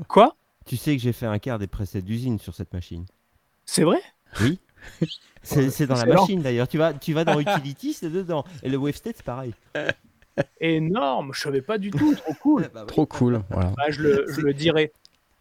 [0.07, 0.36] Quoi?
[0.65, 3.06] Tu sais que j'ai fait un quart des presets d'usine sur cette machine.
[3.65, 3.99] C'est vrai?
[4.41, 4.60] Oui.
[5.45, 6.22] C'est dans la Excellent.
[6.22, 6.67] machine d'ailleurs.
[6.67, 8.43] Tu vas, tu vas dans Utility, c'est dedans.
[8.63, 9.53] Et le WaveState, c'est pareil.
[10.59, 12.69] Énorme, je savais pas du tout, trop cool.
[12.73, 12.88] Bah oui.
[12.88, 13.41] trop cool.
[13.49, 13.72] Voilà.
[13.77, 14.91] Bah, je, le, je le dirai.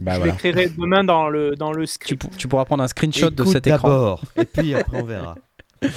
[0.01, 0.32] Bah je voilà.
[0.32, 2.22] l'écrirai demain dans le, dans le Tu, script.
[2.22, 3.89] pour- tu pourras prendre un screenshot de cet écran.
[3.89, 5.36] d'abord, et puis après on verra.
[5.82, 5.90] Ouais,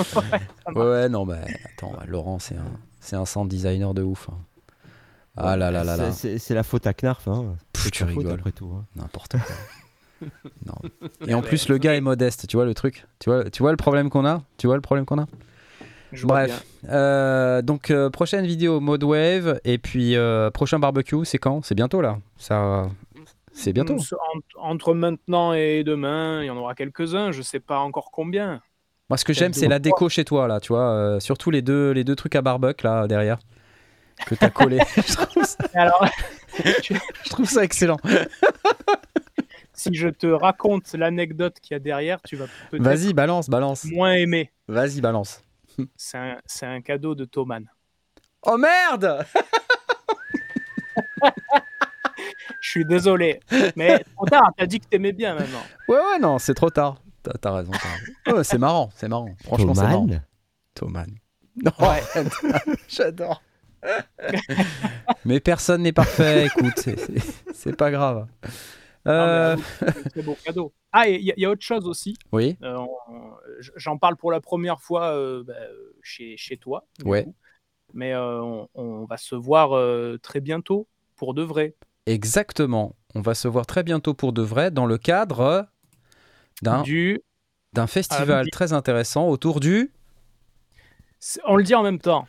[0.76, 2.66] ouais, non, bah attends, Laurent, c'est un,
[3.00, 4.30] c'est un sound designer de ouf.
[4.32, 4.38] hein.
[5.36, 6.12] Ah là là là là.
[6.12, 7.28] C'est- la faute à Knarf.
[7.28, 7.56] Hein.
[7.74, 8.32] Pff, tu rigoles.
[8.32, 8.72] après tout.
[8.76, 8.86] hein.
[8.96, 9.56] N'importe quoi.
[10.66, 10.76] Non.
[11.28, 12.48] Et en plus, le gars est modeste.
[12.48, 14.44] Tu vois le truc Tu vois, tu vois le problème qu'on a?
[14.58, 15.28] Tu vois le problème qu'on a?
[16.12, 16.64] Je Bref.
[16.90, 19.60] Euh, donc, euh, prochaine vidéo mode wave.
[19.66, 21.64] Et puis, euh, prochain barbecue, c'est quand?
[21.66, 22.18] C'est bientôt là.
[22.38, 22.90] Ça,
[23.58, 23.96] c'est bientôt.
[23.96, 24.06] bien.
[24.58, 28.62] Entre, maintenant et demain, il y en aura quelques-uns, je sais pas encore combien.
[29.10, 30.60] Moi, ce que j'aime, c'est la déco chez toi là.
[30.60, 33.40] Tu vois, euh, surtout les deux, les deux trucs à barbecue là derrière.
[34.26, 34.80] que tu as collé.
[34.96, 36.06] je, trouve ça, Alors,
[36.60, 37.98] je trouve ça excellent.
[39.78, 43.86] Si je te raconte l'anecdote qu'il y a derrière, tu vas peut-être Vas-y, balance, balance.
[43.86, 44.52] moins aimer.
[44.68, 45.42] Vas-y, balance.
[45.96, 47.64] C'est un, c'est un cadeau de Thoman.
[48.42, 49.24] Oh merde
[52.62, 53.40] Je suis désolé,
[53.76, 55.62] mais trop tard, t'as dit que t'aimais bien maintenant.
[55.88, 57.02] Ouais, ouais, non, c'est trop tard.
[57.24, 57.72] T'as t'as raison.
[58.28, 59.30] Ouais, c'est marrant, c'est marrant.
[59.44, 60.08] Franchement, c'est marrant.
[60.74, 61.08] Thoman.
[61.64, 61.72] Non,
[62.88, 63.42] j'adore.
[65.26, 68.28] Mais personne n'est parfait, écoute, c'est- c'est- c'est pas grave.
[69.08, 69.62] Euh, Non,
[70.12, 70.74] très beau cadeau.
[70.92, 72.18] Ah, et il y, a- il y a autre chose aussi.
[72.32, 72.78] Oui, Euh,
[73.76, 75.54] J'en parle pour la première fois euh, bah,
[76.04, 76.86] chez, chez toi.
[77.06, 77.24] Ouais.
[77.24, 77.36] coup.
[77.94, 81.76] Mais euh, on, on va se voir euh, très bientôt, pour de vrai.
[82.06, 82.96] exactement.
[83.16, 85.68] On va se voir très bientôt pour de vrai dans le cadre
[86.62, 87.22] d'un Du...
[87.74, 89.92] d'un festival très intéressant autour du
[91.46, 92.28] On le dit en même temps.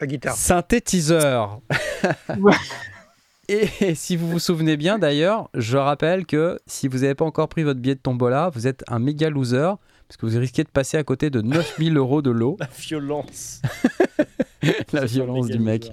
[0.00, 0.34] La guitare.
[0.34, 1.60] synthétiseur.
[3.52, 7.48] Et si vous vous souvenez bien d'ailleurs, je rappelle que si vous n'avez pas encore
[7.48, 9.72] pris votre billet de tombola, vous êtes un méga loser
[10.08, 12.56] parce que vous risquez de passer à côté de 9000 euros de lot.
[12.60, 13.62] La violence.
[14.92, 15.90] La violence du mec.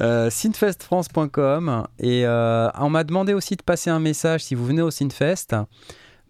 [0.00, 4.82] Euh, synfestfrance.com et euh, on m'a demandé aussi de passer un message si vous venez
[4.82, 5.54] au Synfest,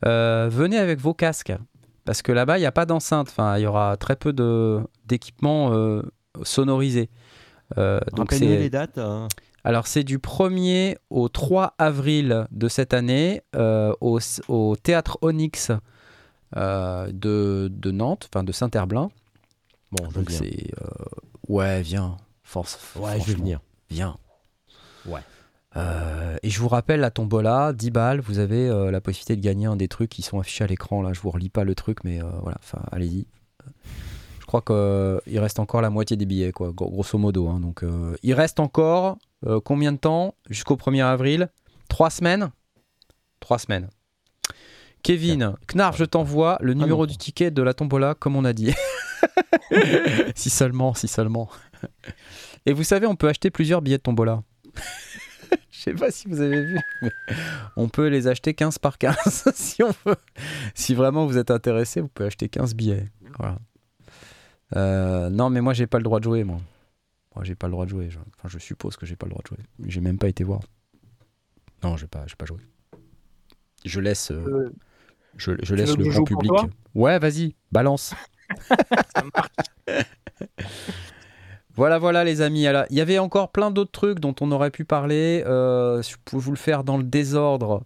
[0.06, 1.52] euh, venez avec vos casques
[2.04, 4.80] parce que là-bas il n'y a pas d'enceinte, enfin il y aura très peu de
[5.06, 6.02] d'équipements euh,
[6.42, 7.10] sonorisés.
[7.78, 8.98] Euh, donc c'est les dates.
[8.98, 9.28] hein.
[9.64, 15.72] Alors c'est du 1er au 3 avril de cette année euh, au, au théâtre Onyx
[16.56, 19.10] euh, de, de Nantes, enfin de Saint-Herblain.
[19.90, 20.86] Bon, Je donc c'est euh,
[21.48, 22.78] ouais, viens, force.
[22.96, 23.60] Ouais, je vais venir.
[23.90, 24.18] Viens.
[25.06, 25.20] Ouais.
[26.44, 29.74] Et je vous rappelle la tombola, 10 balles, vous avez la possibilité de gagner un
[29.74, 31.12] des trucs qui sont affichés à l'écran là.
[31.12, 33.26] Je vous relis pas le truc, mais voilà, enfin allez-y.
[34.62, 37.48] Crois qu'il reste encore la moitié des billets, quoi, gros- grosso modo.
[37.48, 37.58] hein.
[37.58, 41.48] donc euh, il reste encore euh, combien de temps jusqu'au 1er avril?
[41.88, 42.50] Trois semaines?
[43.40, 43.88] Trois semaines.
[45.02, 47.06] Kevin, Knarf, je t'envoie le numéro non.
[47.10, 48.72] du ticket de la tombola, comme on a dit.
[50.36, 51.50] si seulement, si seulement.
[52.64, 54.44] Et vous savez, on peut acheter plusieurs billets de tombola.
[55.72, 57.10] Je sais pas si vous avez vu, mais
[57.76, 60.16] on peut les acheter 15 par 15 si on veut.
[60.74, 63.08] Si vraiment vous êtes intéressé, vous pouvez acheter 15 billets.
[63.38, 63.58] Voilà.
[64.76, 66.58] Euh, non, mais moi j'ai pas le droit de jouer, moi.
[67.34, 68.10] Moi j'ai pas le droit de jouer.
[68.10, 69.64] Je, enfin, je suppose que j'ai pas le droit de jouer.
[69.86, 70.60] J'ai même pas été voir.
[71.82, 72.58] Non, j'ai pas, j'ai pas joué.
[73.84, 74.72] Je laisse, euh,
[75.48, 76.52] Euh, je, laisse le grand public.
[76.94, 78.14] Ouais, vas-y, balance.
[78.68, 80.06] ça marche.
[81.76, 82.68] Voilà, voilà, les amis.
[82.68, 85.42] Alors, il y avait encore plein d'autres trucs dont on aurait pu parler.
[85.44, 87.82] Euh, je peux vous le faire dans le désordre.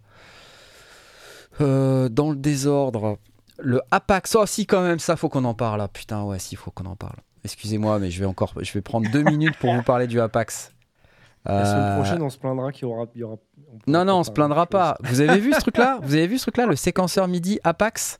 [1.59, 3.17] Euh, dans le désordre.
[3.61, 4.35] Le Apax.
[4.35, 5.81] Oh, si, quand même, ça, faut qu'on en parle.
[5.81, 7.15] Ah, putain, ouais, si, faut qu'on en parle.
[7.43, 8.53] Excusez-moi, mais je vais encore.
[8.61, 10.73] Je vais prendre deux minutes pour vous parler du Apax.
[11.45, 13.05] La semaine Euh, prochaine, on se plaindra qu'il y aura.
[13.15, 13.37] il y aura-
[13.87, 14.97] non, non, on se plaindra pas.
[15.03, 15.99] Vous avez vu ce truc-là?
[16.03, 18.17] Vous avez vu ce truc-là, le séquenceur MIDI Apax?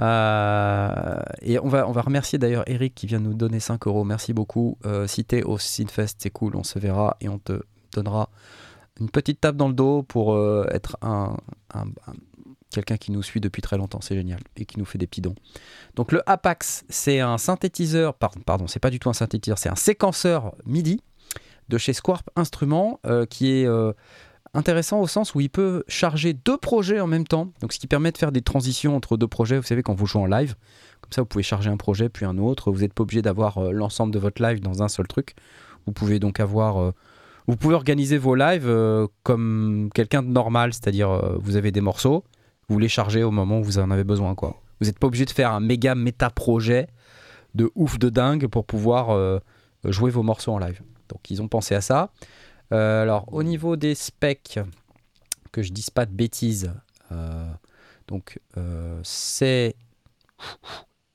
[0.00, 4.04] Euh, Et on va, on va remercier d'ailleurs Eric qui vient nous donner 5 euros.
[4.04, 4.78] Merci beaucoup.
[4.86, 6.54] Euh, si t'es au Synfest, c'est cool.
[6.56, 7.62] On se verra et on te
[7.92, 8.28] donnera
[9.00, 11.36] une petite tape dans le dos pour euh, être un-
[12.70, 14.00] quelqu'un qui nous suit depuis très longtemps.
[14.00, 15.34] C'est génial et qui nous fait des petits dons.
[15.94, 18.14] Donc le Apax, c'est un synthétiseur.
[18.14, 21.00] Pardon, c'est pas du tout un synthétiseur, c'est un séquenceur MIDI
[21.68, 23.92] de chez Squarp Instruments euh, qui est euh,
[24.54, 27.86] intéressant au sens où il peut charger deux projets en même temps, donc ce qui
[27.86, 29.56] permet de faire des transitions entre deux projets.
[29.56, 30.54] Vous savez, quand vous jouez en live,
[31.00, 32.70] comme ça, vous pouvez charger un projet puis un autre.
[32.70, 35.34] Vous n'êtes pas obligé d'avoir euh, l'ensemble de votre live dans un seul truc.
[35.86, 36.92] Vous pouvez donc avoir,
[37.46, 38.68] vous pouvez organiser vos lives
[39.22, 42.24] comme quelqu'un de normal, c'est-à-dire vous avez des morceaux,
[42.68, 44.60] vous les chargez au moment où vous en avez besoin, quoi.
[44.80, 46.88] Vous n'êtes pas obligé de faire un méga méta projet
[47.54, 49.38] de ouf de dingue pour pouvoir euh,
[49.84, 50.82] jouer vos morceaux en live.
[51.08, 52.10] Donc ils ont pensé à ça.
[52.72, 54.60] Euh, alors, au niveau des specs,
[55.52, 56.72] que je dise pas de bêtises,
[57.12, 57.50] euh,
[58.08, 58.38] donc
[59.02, 59.74] c'est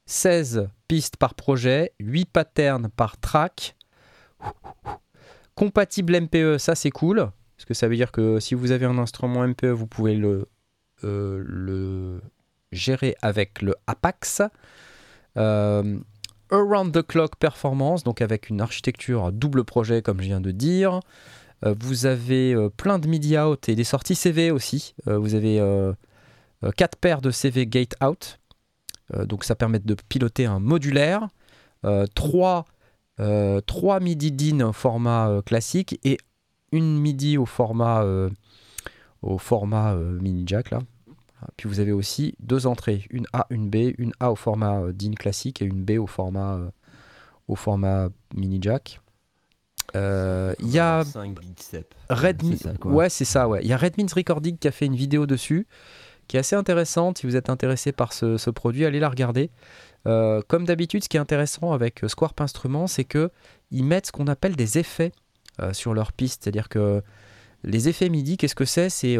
[0.07, 3.75] 16 pistes par projet, 8 patterns par track.
[5.53, 8.97] Compatible MPE, ça c'est cool, parce que ça veut dire que si vous avez un
[8.97, 10.47] instrument MPE, vous pouvez le,
[11.03, 12.21] euh, le
[12.71, 14.41] gérer avec le Apax.
[15.37, 15.99] Euh,
[16.51, 20.99] Around the Clock Performance, donc avec une architecture double projet, comme je viens de dire.
[21.65, 24.93] Euh, vous avez plein de MIDI out et des sorties CV aussi.
[25.05, 25.93] Vous avez euh,
[26.63, 28.37] euh, quatre paires de CV gate out.
[29.25, 31.27] Donc ça permet de piloter un modulaire.
[31.85, 32.65] Euh, trois,
[33.65, 36.17] trois MIDI DIN au format classique et
[36.71, 38.05] une MIDI au format,
[39.21, 40.79] au format mini jack là.
[41.57, 44.93] Puis vous avez aussi deux entrées, une A, une B, une A au format euh,
[44.93, 46.69] DIN classique et une B au format, euh,
[47.47, 49.01] au format mini jack.
[49.95, 51.93] Euh, Il y a 5 bicep.
[52.09, 52.57] Redmi.
[52.57, 53.59] Ça, ouais, c'est ça, ouais.
[53.63, 55.67] Il y a Redmins Recording qui a fait une vidéo dessus,
[56.27, 57.17] qui est assez intéressante.
[57.19, 59.51] Si vous êtes intéressé par ce, ce produit, allez la regarder.
[60.07, 63.31] Euh, comme d'habitude, ce qui est intéressant avec Squarp Instruments, c'est que
[63.69, 65.11] ils mettent ce qu'on appelle des effets
[65.61, 66.43] euh, sur leur piste.
[66.43, 67.03] C'est-à-dire que
[67.63, 68.89] les effets MIDI, qu'est-ce que c'est?
[68.89, 69.17] C'est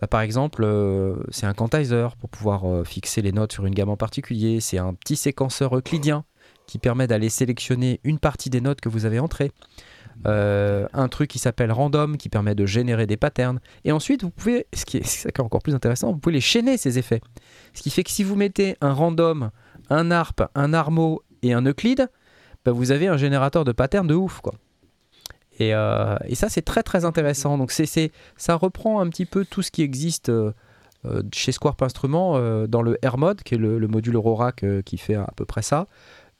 [0.00, 3.74] bah, par exemple, euh, c'est un quantizer pour pouvoir euh, fixer les notes sur une
[3.74, 4.60] gamme en particulier.
[4.60, 6.24] C'est un petit séquenceur euclidien
[6.66, 9.52] qui permet d'aller sélectionner une partie des notes que vous avez entrées.
[10.26, 13.60] Euh, un truc qui s'appelle random qui permet de générer des patterns.
[13.84, 16.98] Et ensuite, vous pouvez, ce qui est, encore plus intéressant, vous pouvez les chaîner ces
[16.98, 17.20] effets.
[17.74, 19.50] Ce qui fait que si vous mettez un random,
[19.88, 22.08] un harp, un armo et un euclide,
[22.64, 24.40] bah, vous avez un générateur de patterns de ouf.
[24.40, 24.54] Quoi.
[25.58, 27.56] Et, euh, et ça, c'est très très intéressant.
[27.58, 30.52] Donc, c'est, ça reprend un petit peu tout ce qui existe euh,
[31.06, 34.82] euh, chez Squarp Instruments euh, dans le R mode, qui est le, le module euh,
[34.82, 35.86] qui fait à peu près ça.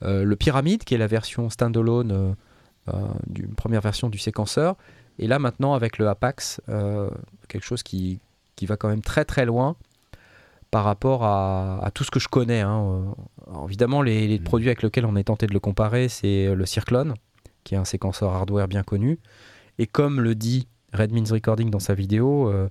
[0.01, 2.35] Le Pyramide, qui est la version standalone,
[3.25, 4.75] d'une première version du séquenceur.
[5.17, 6.61] Et là, maintenant, avec le Apax,
[7.47, 8.19] quelque chose qui,
[8.55, 9.75] qui va quand même très très loin
[10.69, 12.61] par rapport à, à tout ce que je connais.
[12.61, 13.05] hein.
[13.49, 14.43] Alors, évidemment, les, les Mm.
[14.43, 17.15] produits avec lesquels on est tenté de le comparer, c'est le Circlone,
[17.67, 19.19] qui est un séquenceur hardware bien connu.
[19.77, 22.69] Et comme le dit Redmins Recording dans sa vidéo, euh,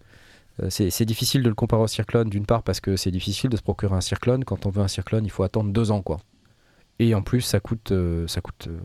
[0.62, 3.58] euh, c'est difficile de le comparer au Circlone, d'une part parce que c'est difficile de
[3.58, 4.46] se procurer un Circlone.
[4.46, 6.00] Quand on veut un Circlone, il faut attendre deux ans.
[6.00, 6.16] quoi.
[6.98, 8.78] Et en plus, ça coûte, euh, ça coûte euh,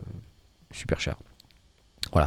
[0.70, 1.16] super cher.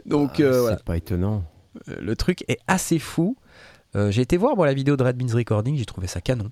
[0.06, 1.44] Donc Ah, euh, c'est pas étonnant.
[1.88, 3.36] Euh, le truc est assez fou.
[3.96, 6.48] Euh, j'ai été voir moi, la vidéo de Red Beans Recording, j'ai trouvé ça canon.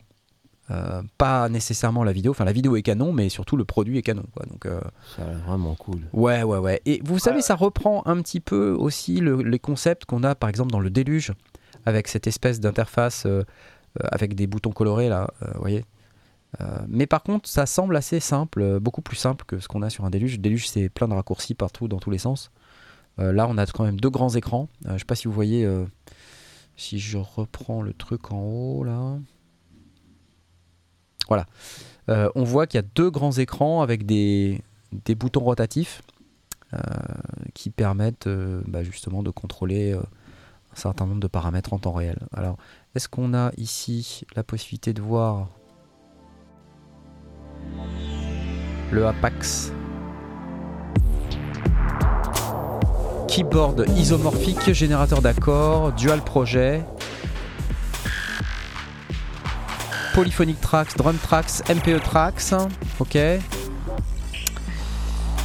[0.71, 4.03] Euh, pas nécessairement la vidéo, enfin la vidéo est canon, mais surtout le produit est
[4.03, 4.25] canon.
[4.35, 4.47] Quoi.
[4.47, 4.81] Donc, euh,
[5.17, 6.01] Ça a l'air vraiment cool.
[6.13, 6.81] Ouais, ouais, ouais.
[6.87, 10.49] Et vous savez, ça reprend un petit peu aussi le- les concepts qu'on a, par
[10.49, 11.33] exemple, dans le déluge,
[11.87, 13.43] avec cette espèce d'interface euh,
[14.13, 15.85] avec des boutons colorés, là, vous voyez.
[16.61, 19.83] Euh, mais par contre, ça semble assez simple, euh, beaucoup plus simple que ce qu'on
[19.83, 20.41] a sur un déluge.
[20.41, 22.51] Déluge, c'est plein de raccourcis partout, dans tous les sens.
[23.19, 24.69] Euh, là, on a quand même deux grands écrans.
[24.87, 25.69] Euh, je sais pas si vous voyez,
[26.77, 29.19] si je reprends le truc en haut, là.
[31.29, 31.47] Voilà.
[32.35, 34.61] On voit qu'il y a deux grands écrans avec des,
[35.17, 36.03] boutons rotatifs
[37.55, 38.29] qui permettent
[38.67, 42.19] bah, justement de contrôler un certain nombre de paramètres en temps réel.
[42.33, 42.57] Alors,
[42.97, 45.51] est-ce qu'on a ici la possibilité de voir
[48.91, 49.73] le Apax
[53.29, 56.85] Keyboard isomorphique, générateur d'accords, dual projet,
[60.15, 62.53] Polyphonic Tracks, Drum Tracks, MPE Tracks,
[62.99, 63.17] ok.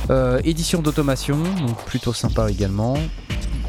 [0.09, 1.37] Euh, édition d'automation,
[1.85, 2.97] plutôt sympa également.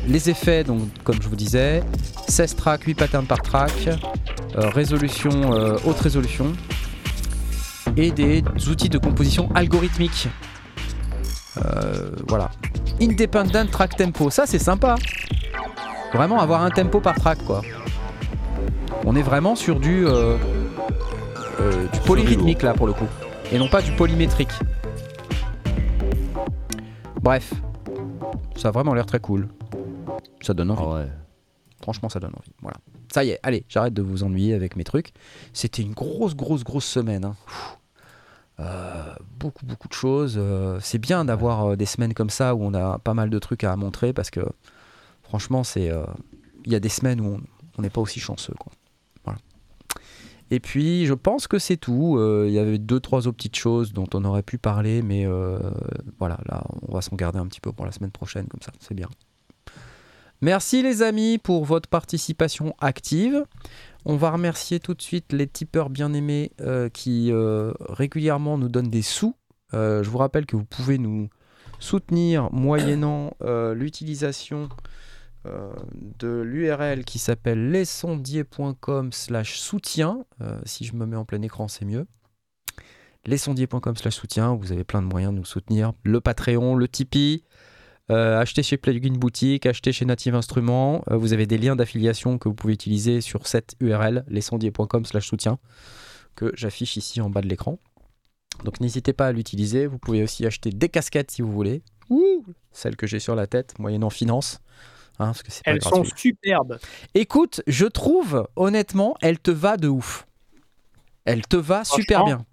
[0.06, 1.82] Les effets, donc comme je vous disais,
[2.28, 6.52] 16 tracks, 8 patterns par track, euh, résolution, euh, haute résolution,
[7.96, 10.28] et des outils de composition algorithmique.
[11.58, 12.50] Euh, voilà.
[13.00, 14.96] Independent track tempo, ça c'est sympa.
[16.12, 17.62] Vraiment avoir un tempo par track quoi.
[19.04, 20.36] On est vraiment sur du, euh,
[21.60, 23.06] euh, du polyrythmique là pour le coup,
[23.52, 24.52] et non pas du polymétrique.
[27.20, 27.52] Bref,
[28.56, 29.48] ça a vraiment l'air très cool.
[30.40, 30.82] Ça donne envie.
[30.84, 31.08] Ah ouais.
[31.82, 32.52] Franchement, ça donne envie.
[32.62, 32.76] Voilà.
[33.12, 35.12] Ça y est, allez, j'arrête de vous ennuyer avec mes trucs.
[35.52, 37.24] C'était une grosse, grosse, grosse semaine.
[37.24, 37.36] hein.
[38.58, 40.36] Euh, beaucoup, beaucoup de choses.
[40.38, 43.38] Euh, c'est bien d'avoir euh, des semaines comme ça où on a pas mal de
[43.38, 44.40] trucs à montrer parce que
[45.22, 45.90] franchement, c'est
[46.64, 47.38] il y a des semaines où
[47.78, 48.54] on- n'est pas aussi chanceux.
[50.52, 52.18] Et puis, je pense que c'est tout.
[52.46, 55.26] Il y avait deux, trois autres petites choses dont on aurait pu parler, mais
[56.18, 58.70] voilà, là, on va s'en garder un petit peu pour la semaine prochaine, comme ça,
[58.80, 59.08] c'est bien.
[60.42, 63.44] Merci les amis pour votre participation active.
[64.04, 68.90] On va remercier tout de suite les tipeurs bien-aimés euh, qui euh, régulièrement nous donnent
[68.90, 69.34] des sous.
[69.72, 71.28] Euh, je vous rappelle que vous pouvez nous
[71.78, 73.34] soutenir moyennant
[73.74, 74.68] l'utilisation
[76.18, 80.24] de l'URL qui s'appelle lesondier.com slash soutien.
[80.64, 82.06] Si je me mets en plein écran, c'est mieux.
[83.26, 84.54] Lesondier.com slash soutien.
[84.54, 85.92] Vous avez plein de moyens de nous soutenir.
[86.02, 87.44] Le Patreon, le Tipeee.
[88.10, 91.02] Euh, acheter chez Plugin Boutique, acheter chez Native Instruments.
[91.10, 95.26] Euh, vous avez des liens d'affiliation que vous pouvez utiliser sur cette URL, lesondier.com slash
[95.26, 95.58] soutien,
[96.36, 97.78] que j'affiche ici en bas de l'écran.
[98.64, 99.86] Donc n'hésitez pas à l'utiliser.
[99.86, 101.82] Vous pouvez aussi acheter des casquettes si vous voulez.
[102.08, 104.60] Ouh, celles que j'ai sur la tête, moyennant finance.
[105.18, 106.12] Hein, parce que c'est pas Elles sont gratuit.
[106.16, 106.78] superbes.
[107.14, 110.26] Écoute, je trouve, honnêtement, elle te va de ouf.
[111.24, 112.46] Elle te va super bien.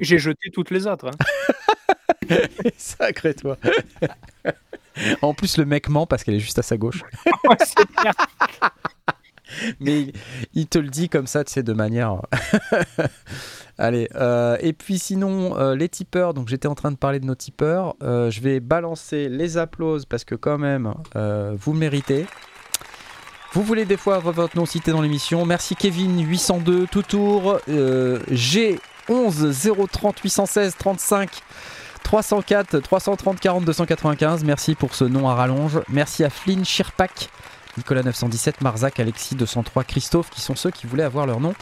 [0.00, 1.08] J'ai jeté toutes les autres.
[1.08, 2.36] hein.
[2.76, 3.56] Sacré toi.
[5.22, 7.02] En plus, le mec ment parce qu'elle est juste à sa gauche.
[9.80, 10.12] Mais
[10.54, 12.16] il, te le dit comme ça, tu sais, de manière.
[13.78, 17.26] Allez, euh, et puis sinon, euh, les tipeurs, donc j'étais en train de parler de
[17.26, 17.94] nos tipeurs.
[18.02, 22.26] Euh, je vais balancer les applauses parce que, quand même, euh, vous le méritez.
[23.54, 25.44] Vous voulez des fois avoir votre nom cité dans l'émission.
[25.44, 27.58] Merci Kevin802, tout tour.
[27.68, 31.30] euh, G11 030 816 35
[32.02, 34.44] 304 330 40 295.
[34.44, 35.80] Merci pour ce nom à rallonge.
[35.88, 37.30] Merci à Flynn Shirpak,
[37.76, 41.54] Nicolas 917, Marzac, Alexis 203, Christophe, qui sont ceux qui voulaient avoir leur nom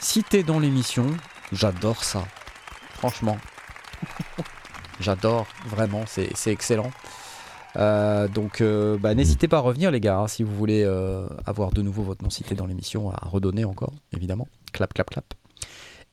[0.00, 1.06] cité dans l'émission.
[1.52, 2.24] J'adore ça.
[2.94, 3.38] Franchement.
[5.00, 6.90] J'adore, vraiment, c'est excellent.
[7.76, 11.26] Euh, donc, euh, bah, n'hésitez pas à revenir, les gars, hein, si vous voulez euh,
[11.44, 14.48] avoir de nouveau votre nom cité dans l'émission, à redonner encore, évidemment.
[14.72, 15.34] Clap, clap, clap.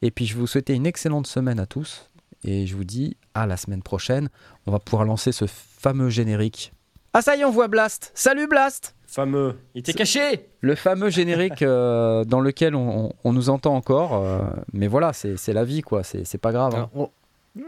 [0.01, 2.09] Et puis, je vous souhaiter une excellente semaine à tous.
[2.45, 4.29] Et je vous dis à la semaine prochaine.
[4.67, 6.71] On va pouvoir lancer ce fameux générique.
[7.13, 8.11] Ah, ça y est, on voit Blast.
[8.15, 9.59] Salut Blast Fameux.
[9.75, 14.15] Il était caché le fameux générique euh, dans lequel on, on- on nous entend encore.
[14.15, 14.39] euh,
[14.73, 16.03] mais voilà, c'est c'est la vie, quoi.
[16.03, 16.73] C'est c'est pas grave.
[16.75, 16.89] hein.
[16.95, 17.09] on,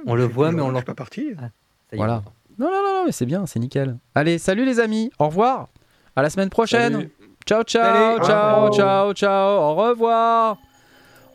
[0.08, 1.36] on le voit, mais on l'entend l'entend pas parti.
[1.36, 2.24] Ça y est, Voilà.
[2.58, 3.98] Non, non, non, non, mais c'est bien, c'est nickel.
[4.16, 5.12] Allez, salut les amis.
[5.20, 5.68] Au revoir.
[6.16, 6.94] À la semaine prochaine.
[6.94, 7.12] Salut.
[7.46, 8.72] Ciao, ciao, Ciao.
[8.74, 9.60] ciao, ciao.
[9.60, 10.58] Au revoir.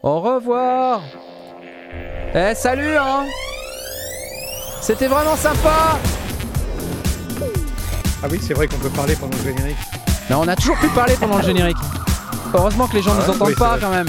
[0.02, 1.02] Au revoir.
[2.34, 3.24] Eh, salut, hein.
[4.80, 5.98] C'était vraiment sympa.
[8.22, 9.76] Ah oui, c'est vrai qu'on peut parler pendant le générique.
[10.28, 11.76] Mais on a toujours pu parler pendant le générique.
[12.54, 14.06] Heureusement que les gens Ah nous entendent oui, pas quand même.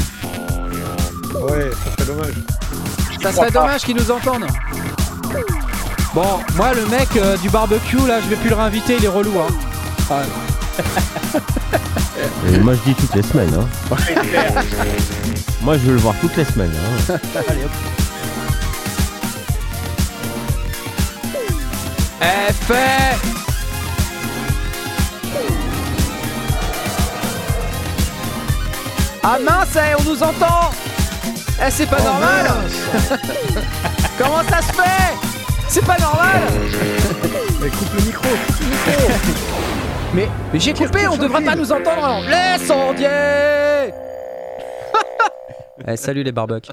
[1.49, 2.33] Ouais, ça serait dommage.
[3.21, 4.47] Ça serait dommage qu'ils nous entendent.
[6.13, 9.07] Bon, moi le mec euh, du barbecue là, je vais plus le réinviter, il est
[9.07, 9.47] relou hein.
[12.53, 13.53] Et moi, je dis toutes les semaines.
[13.53, 13.95] hein.
[15.61, 16.73] moi, je veux le voir toutes les semaines.
[17.09, 17.17] hein.
[22.21, 23.17] Eh fait
[29.23, 30.71] Ah mince, eh, on nous entend
[31.65, 32.45] Eh c'est pas normal
[34.17, 35.13] Comment ça se fait?
[35.67, 36.41] C'est pas normal
[37.61, 39.15] Mais coupe le micro, coupe le micro.
[40.13, 42.21] Mais, mais j'ai coupé, on devrait pas nous entendre alors.
[42.23, 43.93] Les sondiers
[45.87, 46.71] Eh salut les barbecues